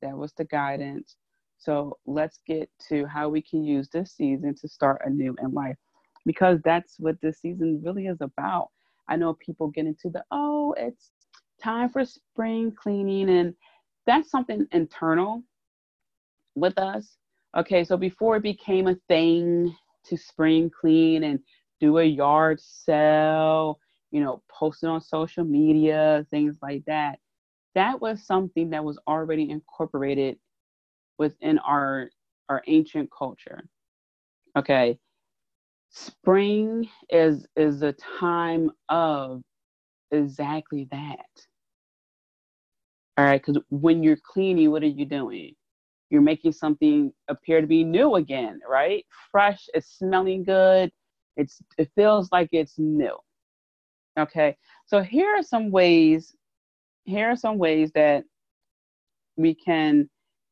That 0.00 0.16
was 0.16 0.32
the 0.34 0.44
guidance. 0.44 1.16
So 1.58 1.98
let's 2.06 2.40
get 2.46 2.70
to 2.88 3.06
how 3.06 3.28
we 3.28 3.42
can 3.42 3.64
use 3.64 3.88
this 3.88 4.12
season 4.12 4.54
to 4.60 4.68
start 4.68 5.02
anew 5.04 5.34
in 5.42 5.52
life 5.52 5.76
because 6.24 6.60
that's 6.64 6.96
what 6.98 7.20
this 7.20 7.40
season 7.40 7.80
really 7.84 8.06
is 8.06 8.20
about. 8.20 8.68
I 9.08 9.16
know 9.16 9.34
people 9.34 9.68
get 9.68 9.86
into 9.86 10.10
the, 10.10 10.24
oh, 10.30 10.74
it's 10.76 11.10
time 11.62 11.88
for 11.90 12.04
spring 12.04 12.72
cleaning, 12.72 13.30
and 13.30 13.54
that's 14.06 14.30
something 14.30 14.66
internal 14.72 15.42
with 16.54 16.78
us. 16.78 17.16
Okay, 17.56 17.84
so 17.84 17.96
before 17.96 18.36
it 18.36 18.42
became 18.42 18.88
a 18.88 18.96
thing 19.08 19.74
to 20.04 20.16
spring 20.16 20.70
clean 20.70 21.24
and 21.24 21.38
do 21.80 21.98
a 21.98 22.04
yard 22.04 22.60
sale, 22.60 23.78
you 24.10 24.20
know, 24.20 24.42
post 24.50 24.82
it 24.82 24.86
on 24.88 25.00
social 25.00 25.44
media, 25.44 26.26
things 26.30 26.56
like 26.62 26.84
that, 26.86 27.18
that 27.74 28.00
was 28.00 28.24
something 28.26 28.70
that 28.70 28.84
was 28.84 28.98
already 29.06 29.50
incorporated 29.50 30.38
within 31.18 31.58
our 31.58 32.10
our 32.48 32.62
ancient 32.66 33.10
culture. 33.16 33.68
Okay. 34.56 34.98
Spring 35.90 36.88
is 37.10 37.46
is 37.56 37.82
a 37.82 37.92
time 37.92 38.70
of 38.88 39.42
exactly 40.10 40.88
that. 40.90 41.26
All 43.22 43.28
right, 43.28 43.40
because 43.40 43.62
when 43.70 44.02
you're 44.02 44.16
cleaning, 44.16 44.72
what 44.72 44.82
are 44.82 44.86
you 44.86 45.04
doing? 45.04 45.54
You're 46.10 46.22
making 46.22 46.50
something 46.50 47.12
appear 47.28 47.60
to 47.60 47.68
be 47.68 47.84
new 47.84 48.16
again, 48.16 48.58
right? 48.68 49.06
Fresh, 49.30 49.68
it's 49.74 49.96
smelling 49.96 50.42
good, 50.42 50.90
it's 51.36 51.62
it 51.78 51.88
feels 51.94 52.32
like 52.32 52.48
it's 52.50 52.80
new. 52.80 53.16
Okay, 54.18 54.56
so 54.86 55.02
here 55.02 55.36
are 55.36 55.42
some 55.44 55.70
ways, 55.70 56.34
here 57.04 57.30
are 57.30 57.36
some 57.36 57.58
ways 57.58 57.92
that 57.94 58.24
we 59.36 59.54
can 59.54 60.10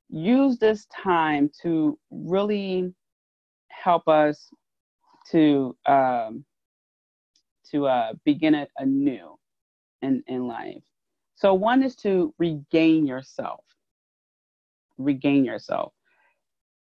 use 0.09 0.57
this 0.59 0.87
time 0.95 1.51
to 1.63 1.99
really 2.13 2.95
help 3.71 4.07
us 4.07 4.49
to 5.33 5.77
um, 5.87 6.45
to 7.73 7.89
uh, 7.89 8.13
begin 8.25 8.55
it 8.55 8.71
anew 8.79 9.37
in, 10.03 10.23
in 10.29 10.47
life. 10.47 10.85
So 11.41 11.55
one 11.55 11.83
is 11.83 11.97
to 11.97 12.35
regain 12.39 13.07
yourself. 13.07 13.65
Regain 14.99 15.45
yourself. 15.45 15.93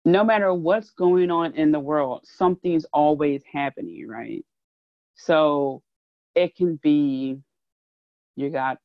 No 0.04 0.24
matter 0.24 0.54
what's 0.54 0.90
going 0.92 1.30
on 1.30 1.54
in 1.54 1.72
the 1.72 1.80
world, 1.80 2.22
something's 2.26 2.86
always 2.92 3.44
happening, 3.52 4.08
right? 4.08 4.44
So 5.16 5.84
it 6.34 6.56
can 6.56 6.78
be 6.78 7.40
you 8.36 8.50
got 8.50 8.80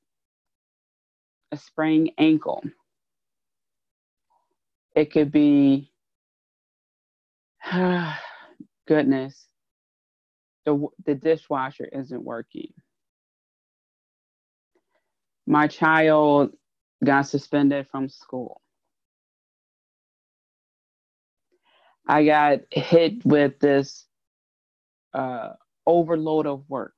a 1.52 1.56
sprained 1.56 2.10
ankle 2.18 2.62
it 4.96 5.12
could 5.12 5.30
be, 5.30 5.92
goodness, 8.88 9.46
the, 10.64 10.86
the 11.04 11.14
dishwasher 11.14 11.84
isn't 11.92 12.24
working. 12.24 12.72
My 15.46 15.68
child 15.68 16.52
got 17.04 17.22
suspended 17.22 17.88
from 17.88 18.08
school. 18.08 18.60
I 22.08 22.24
got 22.24 22.60
hit 22.70 23.24
with 23.24 23.58
this 23.60 24.06
uh, 25.14 25.54
overload 25.86 26.46
of 26.46 26.68
work. 26.68 26.94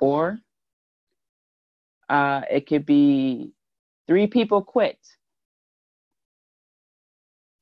Or 0.00 0.38
uh, 2.08 2.42
it 2.50 2.66
could 2.66 2.86
be 2.86 3.52
three 4.06 4.26
people 4.26 4.62
quit. 4.62 4.98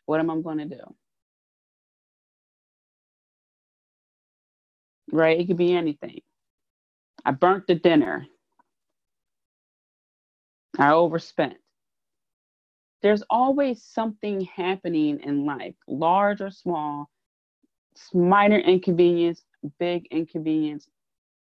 What 0.06 0.20
am 0.20 0.30
I 0.30 0.40
going 0.40 0.58
to 0.58 0.64
do? 0.66 1.07
Right? 5.18 5.40
It 5.40 5.48
could 5.48 5.58
be 5.58 5.75
anything. 5.75 6.20
I 7.25 7.32
burnt 7.32 7.66
the 7.68 7.76
dinner. 7.76 8.26
I 10.78 10.92
overspent. 10.92 11.56
There's 13.02 13.25
always 13.30 13.82
something 13.84 14.42
happening 14.42 15.20
in 15.20 15.46
life, 15.46 15.76
large 15.88 16.42
or 16.42 16.50
small, 16.50 17.10
minor 18.14 18.58
inconvenience, 18.58 19.44
big 19.80 20.06
inconvenience, 20.10 20.88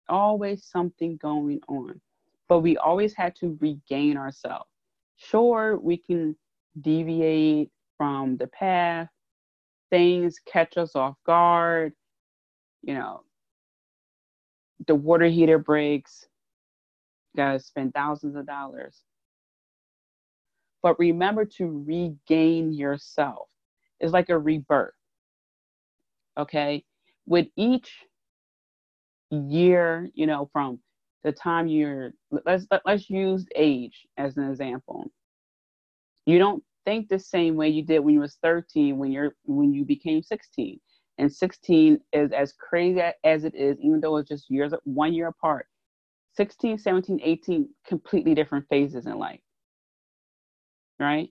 always 0.09 0.65
something 0.65 1.17
going 1.19 1.61
on 1.69 2.01
but 2.49 2.61
we 2.61 2.79
always 2.79 3.15
had 3.15 3.37
to 3.37 3.59
regain 3.61 4.19
ourselves. 4.19 4.71
Sure, 5.17 5.79
we 5.79 5.99
can 5.99 6.37
deviate 6.81 7.71
from 7.99 8.39
the 8.39 8.49
path, 8.49 9.09
things 9.91 10.41
catch 10.47 10.79
us 10.79 10.97
off 10.97 11.17
guard, 11.27 11.95
you 12.83 12.95
know, 12.95 13.23
the 14.87 14.95
water 14.95 15.27
heater 15.27 15.59
breaks, 15.59 16.27
You 17.35 17.39
gotta 17.39 17.61
spend 17.61 17.95
thousands 17.95 18.37
of 18.37 18.47
dollars. 18.47 19.03
But 20.83 20.99
remember 20.99 21.45
to 21.59 21.85
regain 21.87 22.73
yourself. 22.73 23.49
It's 24.01 24.13
like 24.13 24.31
a 24.31 24.39
rebirth. 24.39 24.95
Okay. 26.39 26.85
With 27.27 27.49
each 27.57 27.93
year, 29.31 30.11
you 30.15 30.27
know, 30.27 30.49
from 30.53 30.81
the 31.25 31.33
time 31.33 31.69
you're 31.69 32.13
let's 32.47 32.67
let, 32.71 32.83
let's 32.87 33.11
use 33.11 33.47
age 33.57 34.07
as 34.19 34.37
an 34.37 34.51
example 34.51 35.11
you 36.27 36.39
don't 36.39 36.63
think 36.85 37.09
the 37.09 37.19
same 37.19 37.57
way 37.57 37.69
you 37.69 37.83
did 37.85 38.01
when 38.01 38.15
you 38.15 38.21
was 38.21 38.39
13 38.43 38.99
when 38.99 39.13
you're 39.13 39.35
when 39.45 39.73
you 39.73 39.85
became 39.85 40.23
16 40.23 40.81
and 41.21 41.33
16 41.33 42.01
is 42.13 42.33
as 42.33 42.53
crazy 42.53 43.01
as 43.25 43.45
it 43.45 43.55
is 43.55 43.79
even 43.81 44.01
though 44.01 44.17
it's 44.17 44.29
just 44.29 44.51
years 44.51 44.73
one 44.85 45.13
year 45.13 45.29
apart 45.29 45.67
16, 46.35 46.79
17, 46.79 47.21
18, 47.23 47.69
completely 47.87 48.35
different 48.35 48.67
phases 48.69 49.07
in 49.07 49.19
life. 49.19 49.41
Right? 50.99 51.31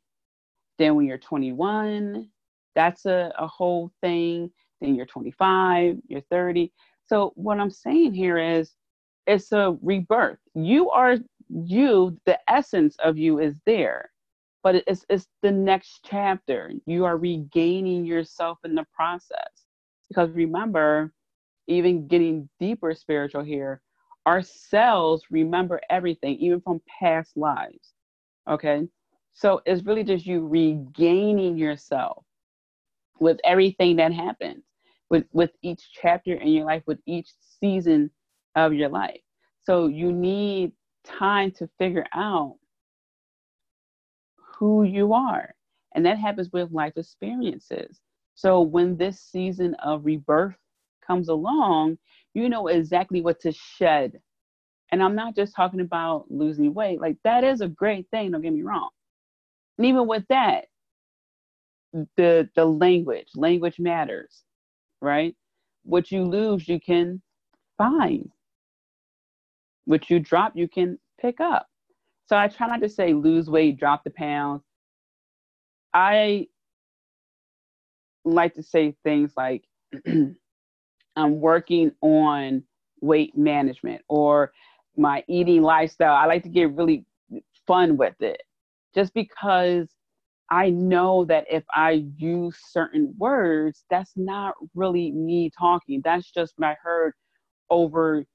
Then 0.77 0.95
when 0.95 1.05
you're 1.05 1.17
21, 1.17 2.29
that's 2.75 3.05
a, 3.05 3.31
a 3.37 3.47
whole 3.47 3.91
thing. 4.01 4.51
Then 4.81 4.95
you're 4.95 5.05
25, 5.05 5.97
you're 6.07 6.21
30. 6.29 6.71
So 7.05 7.33
what 7.35 7.59
I'm 7.59 7.71
saying 7.71 8.13
here 8.13 8.37
is 8.37 8.71
it's 9.27 9.51
a 9.51 9.77
rebirth. 9.81 10.39
You 10.53 10.89
are 10.89 11.17
you, 11.49 12.17
the 12.25 12.39
essence 12.47 12.95
of 13.03 13.17
you 13.17 13.39
is 13.39 13.55
there, 13.65 14.11
but 14.63 14.75
it's 14.87 15.05
it's 15.09 15.27
the 15.41 15.51
next 15.51 16.01
chapter. 16.05 16.71
You 16.85 17.05
are 17.05 17.17
regaining 17.17 18.05
yourself 18.05 18.59
in 18.63 18.75
the 18.75 18.85
process. 18.93 19.65
Because 20.09 20.31
remember, 20.31 21.13
even 21.67 22.07
getting 22.07 22.49
deeper 22.59 22.93
spiritual 22.93 23.43
here, 23.43 23.81
our 24.25 24.41
cells 24.41 25.23
remember 25.31 25.79
everything, 25.89 26.35
even 26.37 26.61
from 26.61 26.81
past 26.99 27.37
lives. 27.37 27.93
Okay. 28.49 28.87
So 29.33 29.61
it's 29.65 29.85
really 29.85 30.03
just 30.03 30.25
you 30.25 30.45
regaining 30.47 31.57
yourself 31.57 32.25
with 33.19 33.39
everything 33.43 33.95
that 33.97 34.13
happens, 34.13 34.63
with, 35.09 35.25
with 35.31 35.51
each 35.61 35.91
chapter 35.93 36.33
in 36.33 36.49
your 36.49 36.65
life, 36.65 36.83
with 36.87 36.99
each 37.05 37.29
season 37.59 38.09
of 38.55 38.73
your 38.73 38.89
life. 38.89 39.21
So 39.63 39.87
you 39.87 40.11
need 40.11 40.73
time 41.05 41.51
to 41.51 41.69
figure 41.77 42.05
out 42.13 42.57
who 44.37 44.83
you 44.83 45.13
are. 45.13 45.55
And 45.95 46.05
that 46.05 46.17
happens 46.17 46.51
with 46.51 46.71
life 46.71 46.93
experiences. 46.97 47.99
So 48.39 48.61
when 48.61 48.95
this 48.95 49.19
season 49.19 49.73
of 49.83 50.05
rebirth 50.05 50.55
comes 51.05 51.27
along, 51.27 51.97
you 52.33 52.47
know 52.47 52.67
exactly 52.67 53.19
what 53.19 53.41
to 53.41 53.51
shed. 53.51 54.13
And 54.93 55.03
I'm 55.03 55.13
not 55.13 55.35
just 55.35 55.53
talking 55.53 55.81
about 55.81 56.31
losing 56.31 56.73
weight, 56.73 57.01
like 57.01 57.17
that 57.25 57.43
is 57.43 57.59
a 57.59 57.67
great 57.67 58.07
thing, 58.11 58.31
don't 58.31 58.41
get 58.41 58.53
me 58.53 58.61
wrong. 58.61 58.91
And 59.77 59.87
even 59.87 60.07
with 60.07 60.23
that, 60.29 60.67
the 62.15 62.49
the 62.55 62.63
language, 62.63 63.27
language 63.35 63.77
matters, 63.77 64.43
right? 65.01 65.35
What 65.83 66.09
you 66.09 66.23
lose, 66.23 66.65
you 66.65 66.79
can 66.79 67.21
find. 67.77 68.31
What 69.83 70.09
you 70.09 70.21
drop, 70.21 70.53
you 70.55 70.69
can 70.69 70.97
pick 71.19 71.41
up. 71.41 71.67
So 72.27 72.37
I 72.37 72.47
try 72.47 72.67
not 72.67 72.79
to 72.83 72.89
say 72.89 73.13
lose 73.13 73.49
weight, 73.49 73.77
drop 73.77 74.05
the 74.05 74.11
pounds. 74.11 74.63
I 75.93 76.47
like 78.25 78.55
to 78.55 78.63
say 78.63 78.95
things 79.03 79.33
like 79.37 79.63
I'm 81.15 81.39
working 81.39 81.91
on 82.01 82.63
weight 83.01 83.37
management 83.37 84.01
or 84.07 84.51
my 84.97 85.23
eating 85.27 85.61
lifestyle. 85.61 86.15
I 86.15 86.25
like 86.25 86.43
to 86.43 86.49
get 86.49 86.73
really 86.73 87.05
fun 87.67 87.97
with 87.97 88.21
it 88.21 88.41
just 88.95 89.13
because 89.13 89.89
I 90.49 90.69
know 90.71 91.25
that 91.25 91.45
if 91.49 91.63
I 91.73 92.05
use 92.17 92.57
certain 92.71 93.13
words, 93.17 93.85
that's 93.89 94.13
not 94.15 94.55
really 94.75 95.11
me 95.11 95.51
talking. 95.57 96.01
That's 96.03 96.31
just 96.31 96.53
what 96.57 96.69
I 96.69 96.77
heard 96.81 97.13
over 97.69 98.25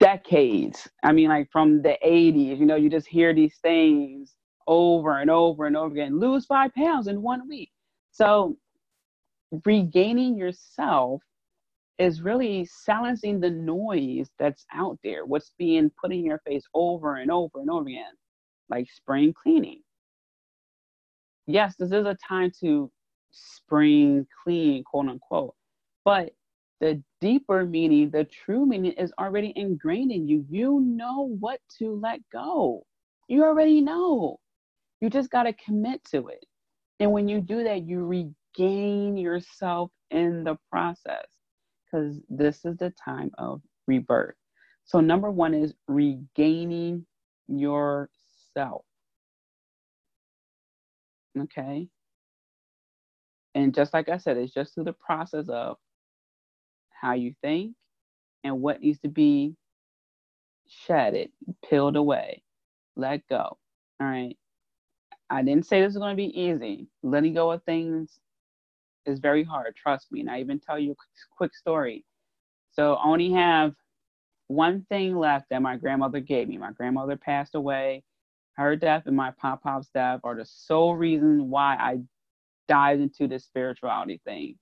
decades. 0.00 0.88
I 1.02 1.12
mean, 1.12 1.28
like 1.28 1.50
from 1.50 1.82
the 1.82 1.98
80s, 2.04 2.58
you 2.58 2.66
know, 2.66 2.76
you 2.76 2.90
just 2.90 3.08
hear 3.08 3.34
these 3.34 3.56
things 3.62 4.34
over 4.66 5.18
and 5.18 5.30
over 5.30 5.66
and 5.66 5.76
over 5.76 5.92
again 5.92 6.20
lose 6.20 6.46
five 6.46 6.72
pounds 6.74 7.08
in 7.08 7.22
one 7.22 7.48
week. 7.48 7.70
So, 8.12 8.56
regaining 9.64 10.36
yourself 10.36 11.22
is 11.98 12.22
really 12.22 12.64
silencing 12.64 13.40
the 13.40 13.50
noise 13.50 14.30
that's 14.38 14.64
out 14.72 14.98
there, 15.04 15.26
what's 15.26 15.52
being 15.58 15.90
put 16.02 16.12
in 16.12 16.24
your 16.24 16.40
face 16.46 16.64
over 16.74 17.16
and 17.16 17.30
over 17.30 17.60
and 17.60 17.70
over 17.70 17.88
again, 17.88 18.12
like 18.70 18.88
spring 18.90 19.34
cleaning. 19.34 19.82
Yes, 21.46 21.74
this 21.78 21.92
is 21.92 22.06
a 22.06 22.16
time 22.26 22.52
to 22.60 22.90
spring 23.32 24.26
clean, 24.42 24.84
quote 24.84 25.08
unquote, 25.08 25.54
but 26.04 26.32
the 26.80 27.02
deeper 27.20 27.66
meaning, 27.66 28.10
the 28.10 28.24
true 28.24 28.64
meaning 28.64 28.92
is 28.92 29.12
already 29.18 29.52
ingrained 29.54 30.12
in 30.12 30.26
you. 30.26 30.46
You 30.48 30.80
know 30.80 31.28
what 31.38 31.60
to 31.78 32.00
let 32.00 32.20
go. 32.32 32.84
You 33.28 33.44
already 33.44 33.82
know. 33.82 34.38
You 35.00 35.10
just 35.10 35.30
got 35.30 35.42
to 35.42 35.52
commit 35.52 36.02
to 36.12 36.28
it. 36.28 36.44
And 36.98 37.12
when 37.12 37.28
you 37.28 37.40
do 37.40 37.64
that, 37.64 37.86
you 37.86 38.04
regain 38.58 39.16
yourself 39.16 39.90
in 40.10 40.44
the 40.44 40.56
process 40.70 41.26
because 41.84 42.20
this 42.28 42.64
is 42.64 42.76
the 42.76 42.92
time 43.04 43.30
of 43.38 43.60
rebirth. 43.86 44.34
So, 44.84 45.00
number 45.00 45.30
one 45.30 45.54
is 45.54 45.74
regaining 45.86 47.06
yourself. 47.48 48.84
Okay. 51.38 51.88
And 53.54 53.74
just 53.74 53.92
like 53.92 54.08
I 54.08 54.18
said, 54.18 54.36
it's 54.36 54.54
just 54.54 54.74
through 54.74 54.84
the 54.84 54.92
process 54.92 55.48
of 55.48 55.76
how 56.90 57.14
you 57.14 57.34
think 57.42 57.74
and 58.44 58.60
what 58.60 58.80
needs 58.80 59.00
to 59.00 59.08
be 59.08 59.54
shedded, 60.68 61.30
peeled 61.68 61.96
away, 61.96 62.42
let 62.96 63.26
go. 63.28 63.58
All 64.00 64.06
right. 64.06 64.36
I 65.28 65.42
didn't 65.42 65.66
say 65.66 65.80
this 65.80 65.92
is 65.92 65.98
going 65.98 66.16
to 66.16 66.16
be 66.16 66.40
easy. 66.40 66.88
Letting 67.02 67.34
go 67.34 67.50
of 67.52 67.62
things 67.64 68.18
is 69.06 69.18
very 69.18 69.44
hard. 69.44 69.74
Trust 69.76 70.12
me. 70.12 70.20
And 70.20 70.30
I 70.30 70.40
even 70.40 70.60
tell 70.60 70.78
you 70.78 70.92
a 70.92 70.96
quick 71.36 71.54
story. 71.54 72.04
So 72.72 72.94
I 72.94 73.04
only 73.04 73.32
have 73.32 73.74
one 74.48 74.84
thing 74.88 75.16
left 75.16 75.46
that 75.50 75.62
my 75.62 75.76
grandmother 75.76 76.20
gave 76.20 76.48
me. 76.48 76.58
My 76.58 76.72
grandmother 76.72 77.16
passed 77.16 77.54
away. 77.54 78.02
Her 78.54 78.76
death 78.76 79.04
and 79.06 79.16
my 79.16 79.32
pop 79.32 79.62
pop's 79.62 79.88
death 79.94 80.20
are 80.24 80.36
the 80.36 80.44
sole 80.44 80.96
reason 80.96 81.50
why 81.50 81.76
I 81.76 81.98
dived 82.68 83.00
into 83.00 83.26
this 83.26 83.44
spirituality 83.44 84.20
thing. 84.24 84.56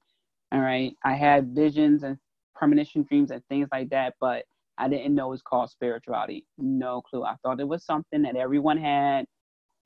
All 0.52 0.60
right. 0.60 0.94
I 1.04 1.14
had 1.14 1.54
visions 1.54 2.02
and 2.02 2.18
premonition 2.54 3.02
dreams 3.02 3.30
and 3.30 3.42
things 3.48 3.68
like 3.72 3.90
that, 3.90 4.14
but 4.20 4.44
I 4.78 4.88
didn't 4.88 5.14
know 5.14 5.28
it 5.28 5.30
was 5.30 5.42
called 5.42 5.70
spirituality. 5.70 6.46
No 6.56 7.02
clue. 7.02 7.24
I 7.24 7.34
thought 7.42 7.60
it 7.60 7.68
was 7.68 7.84
something 7.84 8.22
that 8.22 8.36
everyone 8.36 8.78
had. 8.78 9.26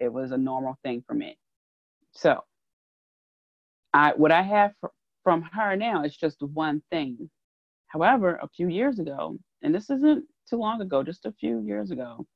It 0.01 0.13
was 0.13 0.33
a 0.33 0.37
normal 0.39 0.77
thing 0.83 1.03
for 1.07 1.15
me. 1.15 1.37
So, 2.13 2.41
I 3.95 4.13
what 4.17 4.33
I 4.33 4.43
have 4.43 4.73
for, 4.81 4.91
from 5.23 5.43
her 5.53 5.77
now 5.77 6.05
is 6.05 6.17
just 6.17 6.43
one 6.43 6.83
thing. 6.91 7.31
However, 7.89 8.39
a 8.43 8.49
few 8.49 8.69
years 8.69 8.99
ago, 8.99 9.39
and 9.63 9.75
this 9.75 9.91
isn't 9.91 10.25
too 10.49 10.57
long 10.57 10.81
ago, 10.81 11.03
just 11.03 11.27
a 11.27 11.33
few 11.33 11.61
years 11.61 11.91
ago, 11.91 12.27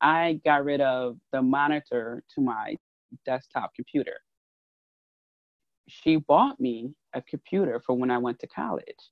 I 0.00 0.40
got 0.44 0.64
rid 0.64 0.80
of 0.80 1.18
the 1.32 1.42
monitor 1.42 2.22
to 2.34 2.40
my 2.40 2.76
desktop 3.24 3.74
computer. 3.74 4.14
She 5.88 6.16
bought 6.16 6.60
me 6.60 6.94
a 7.14 7.22
computer 7.22 7.80
for 7.84 7.96
when 7.96 8.10
I 8.10 8.18
went 8.18 8.38
to 8.40 8.46
college. 8.46 9.10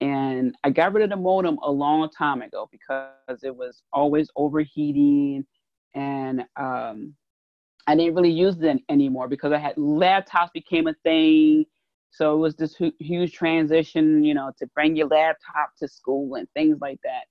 And 0.00 0.54
I 0.64 0.70
got 0.70 0.92
rid 0.92 1.04
of 1.04 1.10
the 1.10 1.16
modem 1.16 1.58
a 1.62 1.70
long 1.70 2.10
time 2.10 2.42
ago 2.42 2.68
because 2.70 3.42
it 3.42 3.54
was 3.54 3.82
always 3.92 4.28
overheating 4.36 5.46
and 5.94 6.44
um, 6.56 7.14
I 7.86 7.94
didn't 7.96 8.14
really 8.14 8.30
use 8.30 8.60
it 8.60 8.80
anymore 8.88 9.28
because 9.28 9.52
I 9.52 9.58
had 9.58 9.76
laptops 9.76 10.52
became 10.52 10.86
a 10.86 10.94
thing. 11.04 11.66
So 12.10 12.34
it 12.34 12.38
was 12.38 12.54
this 12.54 12.76
huge 12.98 13.32
transition, 13.32 14.24
you 14.24 14.34
know, 14.34 14.52
to 14.58 14.66
bring 14.68 14.96
your 14.96 15.08
laptop 15.08 15.70
to 15.78 15.88
school 15.88 16.36
and 16.36 16.48
things 16.54 16.78
like 16.80 17.00
that. 17.04 17.24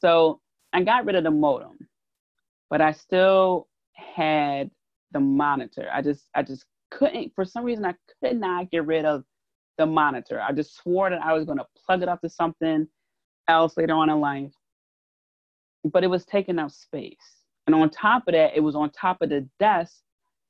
So 0.00 0.40
I 0.72 0.82
got 0.82 1.06
rid 1.06 1.14
of 1.14 1.24
the 1.24 1.30
modem, 1.30 1.78
but 2.68 2.80
I 2.80 2.92
still 2.92 3.68
had 3.94 4.70
the 5.12 5.20
monitor. 5.20 5.88
I 5.92 6.02
just 6.02 6.28
I 6.34 6.42
just 6.42 6.64
couldn't 6.90 7.32
for 7.34 7.44
some 7.44 7.64
reason 7.64 7.84
I 7.84 7.94
could 8.22 8.38
not 8.38 8.70
get 8.70 8.86
rid 8.86 9.04
of 9.04 9.24
the 9.78 9.86
monitor. 9.86 10.40
I 10.40 10.52
just 10.52 10.76
swore 10.76 11.10
that 11.10 11.22
I 11.22 11.32
was 11.32 11.44
going 11.44 11.58
to 11.58 11.66
plug 11.86 12.02
it 12.02 12.08
up 12.08 12.20
to 12.22 12.28
something 12.28 12.86
else 13.48 13.76
later 13.76 13.94
on 13.94 14.10
in 14.10 14.20
life. 14.20 14.52
But 15.84 16.04
it 16.04 16.08
was 16.08 16.24
taking 16.24 16.58
up 16.58 16.70
space. 16.70 17.43
And 17.66 17.74
on 17.74 17.90
top 17.90 18.24
of 18.28 18.32
that, 18.32 18.56
it 18.56 18.60
was 18.60 18.74
on 18.74 18.90
top 18.90 19.22
of 19.22 19.30
the 19.30 19.48
desk 19.58 20.02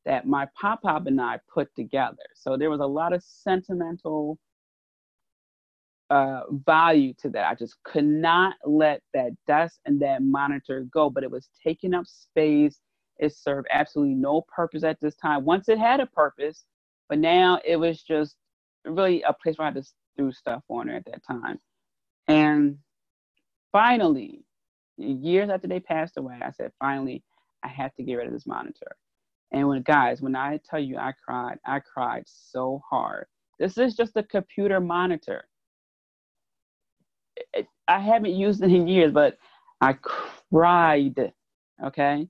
that 0.05 0.27
my 0.27 0.47
pop 0.61 0.83
pop 0.83 1.07
and 1.07 1.21
I 1.21 1.39
put 1.53 1.75
together. 1.75 2.17
So 2.35 2.57
there 2.57 2.71
was 2.71 2.81
a 2.81 2.87
lot 2.87 3.13
of 3.13 3.23
sentimental 3.23 4.39
uh, 6.11 6.43
value 6.51 7.15
to 7.21 7.31
that. 7.31 7.49
I 7.49 7.55
just 7.55 7.77
could 7.85 8.05
not 8.05 8.57
let 8.65 9.01
that 9.15 9.31
desk 9.47 9.79
and 9.87 10.01
that 10.03 10.23
monitor 10.23 10.87
go, 10.93 11.09
but 11.09 11.25
it 11.25 11.31
was 11.31 11.49
taking 11.63 11.95
up 11.95 12.07
space. 12.07 12.81
It 13.19 13.35
served 13.35 13.69
absolutely 13.71 14.15
no 14.15 14.45
purpose 14.55 14.85
at 14.85 15.01
this 15.01 15.15
time. 15.17 15.45
Once 15.45 15.69
it 15.69 15.79
had 15.79 16.01
a 16.01 16.07
purpose, 16.07 16.65
but 17.09 17.19
now 17.19 17.61
it 17.65 17.77
was 17.77 18.03
just 18.03 18.37
really 18.85 19.23
a 19.23 19.33
place 19.33 19.57
where 19.57 19.69
I 19.69 19.71
just 19.71 19.95
threw 20.17 20.33
stuff 20.33 20.63
on 20.69 20.89
it 20.89 20.97
at 20.97 21.05
that 21.07 21.25
time. 21.27 21.59
And 22.29 22.79
finally, 23.73 24.44
years 24.97 25.51
after 25.51 25.67
they 25.69 25.81
passed 25.81 26.17
away, 26.17 26.39
I 26.43 26.51
said, 26.51 26.73
finally, 26.79 27.23
I 27.63 27.69
have 27.69 27.95
to 27.95 28.03
get 28.03 28.15
rid 28.15 28.27
of 28.27 28.33
this 28.33 28.47
monitor. 28.47 28.97
And 29.53 29.69
when 29.69 29.83
guys, 29.83 30.21
when 30.21 30.37
I 30.37 30.59
tell 30.69 30.81
you 30.81 30.97
I 30.99 31.13
cried, 31.25 31.59
I 31.67 31.81
cried 31.81 32.25
so 32.27 32.83
hard. 32.89 33.27
This 33.59 33.79
is 33.79 33.95
just 33.95 34.17
a 34.17 34.23
computer 34.23 34.81
monitor. 34.81 35.45
It, 37.53 37.67
I 37.87 38.01
haven't 38.01 38.35
used 38.35 38.63
it 38.63 38.73
in 38.73 38.89
years, 38.89 39.13
but 39.13 39.39
I 39.81 39.95
cried. 39.95 41.33
Okay. 41.85 42.29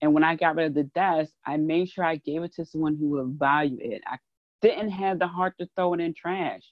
And 0.00 0.14
when 0.14 0.24
I 0.24 0.34
got 0.34 0.56
rid 0.56 0.66
of 0.66 0.74
the 0.74 0.84
desk, 0.84 1.32
I 1.46 1.56
made 1.56 1.88
sure 1.88 2.04
I 2.04 2.16
gave 2.16 2.42
it 2.42 2.54
to 2.54 2.64
someone 2.64 2.96
who 2.96 3.10
would 3.10 3.38
value 3.38 3.78
it. 3.80 4.02
I 4.06 4.16
didn't 4.60 4.90
have 4.90 5.18
the 5.18 5.28
heart 5.28 5.54
to 5.60 5.68
throw 5.76 5.94
it 5.94 6.00
in 6.00 6.14
trash. 6.14 6.62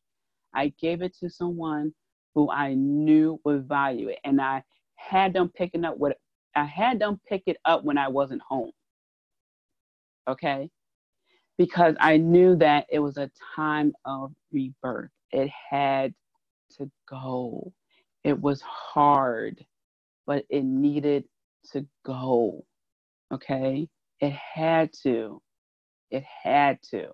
I 0.55 0.73
gave 0.81 1.03
it 1.03 1.17
to 1.21 1.31
someone 1.31 1.93
who 2.35 2.51
I 2.51 2.75
knew 2.75 3.41
would 3.45 3.69
value 3.69 4.09
it. 4.09 4.19
And 4.25 4.41
I 4.41 4.63
had 4.97 5.33
them 5.33 5.51
picking 5.55 5.85
up 5.85 5.97
what 5.97 6.17
I 6.55 6.65
had 6.65 6.99
them 6.99 7.21
pick 7.29 7.45
it 7.47 7.57
up 7.65 7.85
when 7.85 7.99
I 7.99 8.09
wasn't 8.09 8.43
home. 8.43 8.73
Okay? 10.29 10.71
Because 11.59 11.95
I 12.01 12.17
knew 12.17 12.57
that 12.57 12.87
it 12.91 12.99
was 12.99 13.17
a 13.17 13.31
time 13.55 13.93
of 14.05 14.33
rebirth. 14.53 15.11
It 15.31 15.51
had 15.71 16.15
to 16.79 16.91
go. 17.09 17.73
It 18.25 18.39
was 18.41 18.61
hard, 18.63 19.65
but 20.27 20.45
it 20.49 20.65
needed 20.65 21.25
to 21.73 21.87
go. 22.05 22.65
Okay? 23.33 23.89
It 24.21 24.33
had 24.33 24.93
to. 25.03 25.41
It 26.11 26.25
had 26.25 26.83
to. 26.91 27.09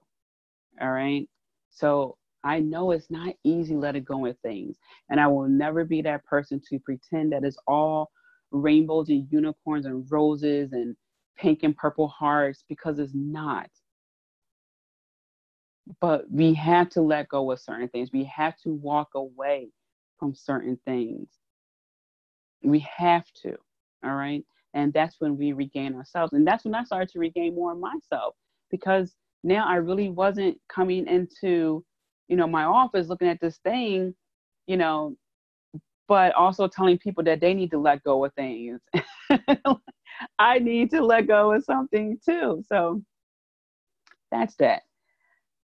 All 0.80 0.90
right? 0.90 1.28
So 1.70 2.16
I 2.46 2.60
know 2.60 2.92
it's 2.92 3.10
not 3.10 3.34
easy 3.44 3.74
letting 3.74 4.04
go 4.04 4.24
of 4.26 4.38
things. 4.38 4.76
And 5.10 5.20
I 5.20 5.26
will 5.26 5.48
never 5.48 5.84
be 5.84 6.00
that 6.02 6.24
person 6.24 6.60
to 6.70 6.78
pretend 6.78 7.32
that 7.32 7.44
it's 7.44 7.58
all 7.66 8.12
rainbows 8.52 9.08
and 9.08 9.26
unicorns 9.30 9.84
and 9.84 10.06
roses 10.10 10.72
and 10.72 10.96
pink 11.36 11.64
and 11.64 11.76
purple 11.76 12.08
hearts 12.08 12.64
because 12.68 13.00
it's 13.00 13.12
not. 13.14 13.68
But 16.00 16.30
we 16.30 16.54
have 16.54 16.88
to 16.90 17.02
let 17.02 17.28
go 17.28 17.50
of 17.50 17.60
certain 17.60 17.88
things. 17.88 18.10
We 18.12 18.24
have 18.24 18.56
to 18.58 18.70
walk 18.70 19.10
away 19.16 19.70
from 20.18 20.34
certain 20.34 20.78
things. 20.84 21.28
We 22.62 22.86
have 22.96 23.26
to. 23.42 23.56
All 24.04 24.14
right. 24.14 24.44
And 24.74 24.92
that's 24.92 25.16
when 25.20 25.36
we 25.36 25.52
regain 25.52 25.94
ourselves. 25.96 26.32
And 26.32 26.46
that's 26.46 26.64
when 26.64 26.74
I 26.76 26.84
started 26.84 27.08
to 27.10 27.18
regain 27.18 27.54
more 27.56 27.72
of 27.72 27.78
myself 27.78 28.34
because 28.70 29.16
now 29.42 29.66
I 29.68 29.76
really 29.76 30.10
wasn't 30.10 30.58
coming 30.68 31.06
into, 31.08 31.84
you 32.28 32.36
know, 32.36 32.46
my 32.46 32.64
office 32.64 33.08
looking 33.08 33.28
at 33.28 33.40
this 33.40 33.58
thing, 33.58 34.14
you 34.66 34.76
know, 34.76 35.16
but 36.08 36.34
also 36.34 36.68
telling 36.68 36.98
people 36.98 37.24
that 37.24 37.40
they 37.40 37.54
need 37.54 37.70
to 37.70 37.78
let 37.78 38.02
go 38.04 38.24
of 38.24 38.32
things. 38.34 38.80
I 40.38 40.58
need 40.58 40.90
to 40.90 41.04
let 41.04 41.26
go 41.26 41.52
of 41.52 41.64
something 41.64 42.18
too. 42.24 42.62
So 42.68 43.02
that's 44.30 44.54
that. 44.56 44.82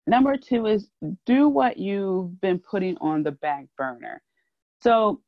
Number 0.07 0.37
two 0.37 0.67
is 0.67 0.89
do 1.25 1.49
what 1.49 1.79
you've 1.79 2.41
been 2.41 2.59
putting 2.59 2.97
on 2.99 3.23
the 3.23 3.33
back 3.33 3.67
burner. 3.79 4.21
So 4.83 5.23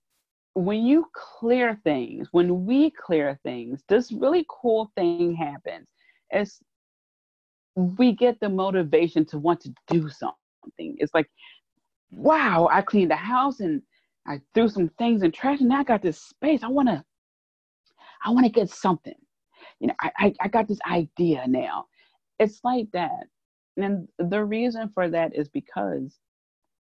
when 0.54 0.84
you 0.84 1.06
clear 1.14 1.80
things, 1.82 2.28
when 2.32 2.66
we 2.66 2.90
clear 2.90 3.38
things, 3.42 3.82
this 3.88 4.12
really 4.12 4.44
cool 4.48 4.90
thing 4.96 5.34
happens. 5.34 5.86
It's 6.30 6.60
we 7.74 8.12
get 8.12 8.40
the 8.40 8.48
motivation 8.48 9.24
to 9.26 9.38
want 9.38 9.60
to 9.60 9.74
do 9.88 10.08
something. 10.08 10.36
It's 10.78 11.14
like, 11.14 11.30
wow, 12.10 12.68
I 12.70 12.82
cleaned 12.82 13.10
the 13.10 13.16
house 13.16 13.60
and 13.60 13.82
I 14.26 14.40
threw 14.54 14.68
some 14.68 14.88
things 14.98 15.22
in 15.22 15.32
trash 15.32 15.60
and 15.60 15.68
now 15.68 15.80
I 15.80 15.84
got 15.84 16.02
this 16.02 16.20
space. 16.20 16.62
I 16.62 16.68
wanna, 16.68 17.04
I 18.24 18.30
wanna 18.30 18.48
get 18.48 18.70
something. 18.70 19.14
You 19.80 19.88
know, 19.88 19.94
I, 20.00 20.10
I, 20.18 20.34
I 20.40 20.48
got 20.48 20.68
this 20.68 20.78
idea 20.90 21.44
now. 21.46 21.86
It's 22.38 22.60
like 22.64 22.86
that. 22.92 23.26
And 23.76 24.08
the 24.18 24.44
reason 24.44 24.90
for 24.94 25.08
that 25.10 25.34
is 25.34 25.48
because 25.48 26.18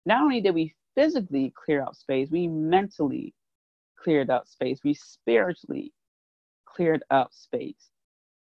not 0.06 0.22
only 0.22 0.42
did 0.42 0.56
we 0.56 0.74
physically 0.96 1.54
clear 1.56 1.82
out 1.82 1.96
space, 1.96 2.30
we 2.32 2.48
mentally 2.48 3.34
cleared 4.02 4.30
out 4.30 4.48
space, 4.48 4.80
we 4.84 4.94
spiritually 4.94 5.94
cleared 6.66 7.04
up 7.10 7.34
space. 7.34 7.90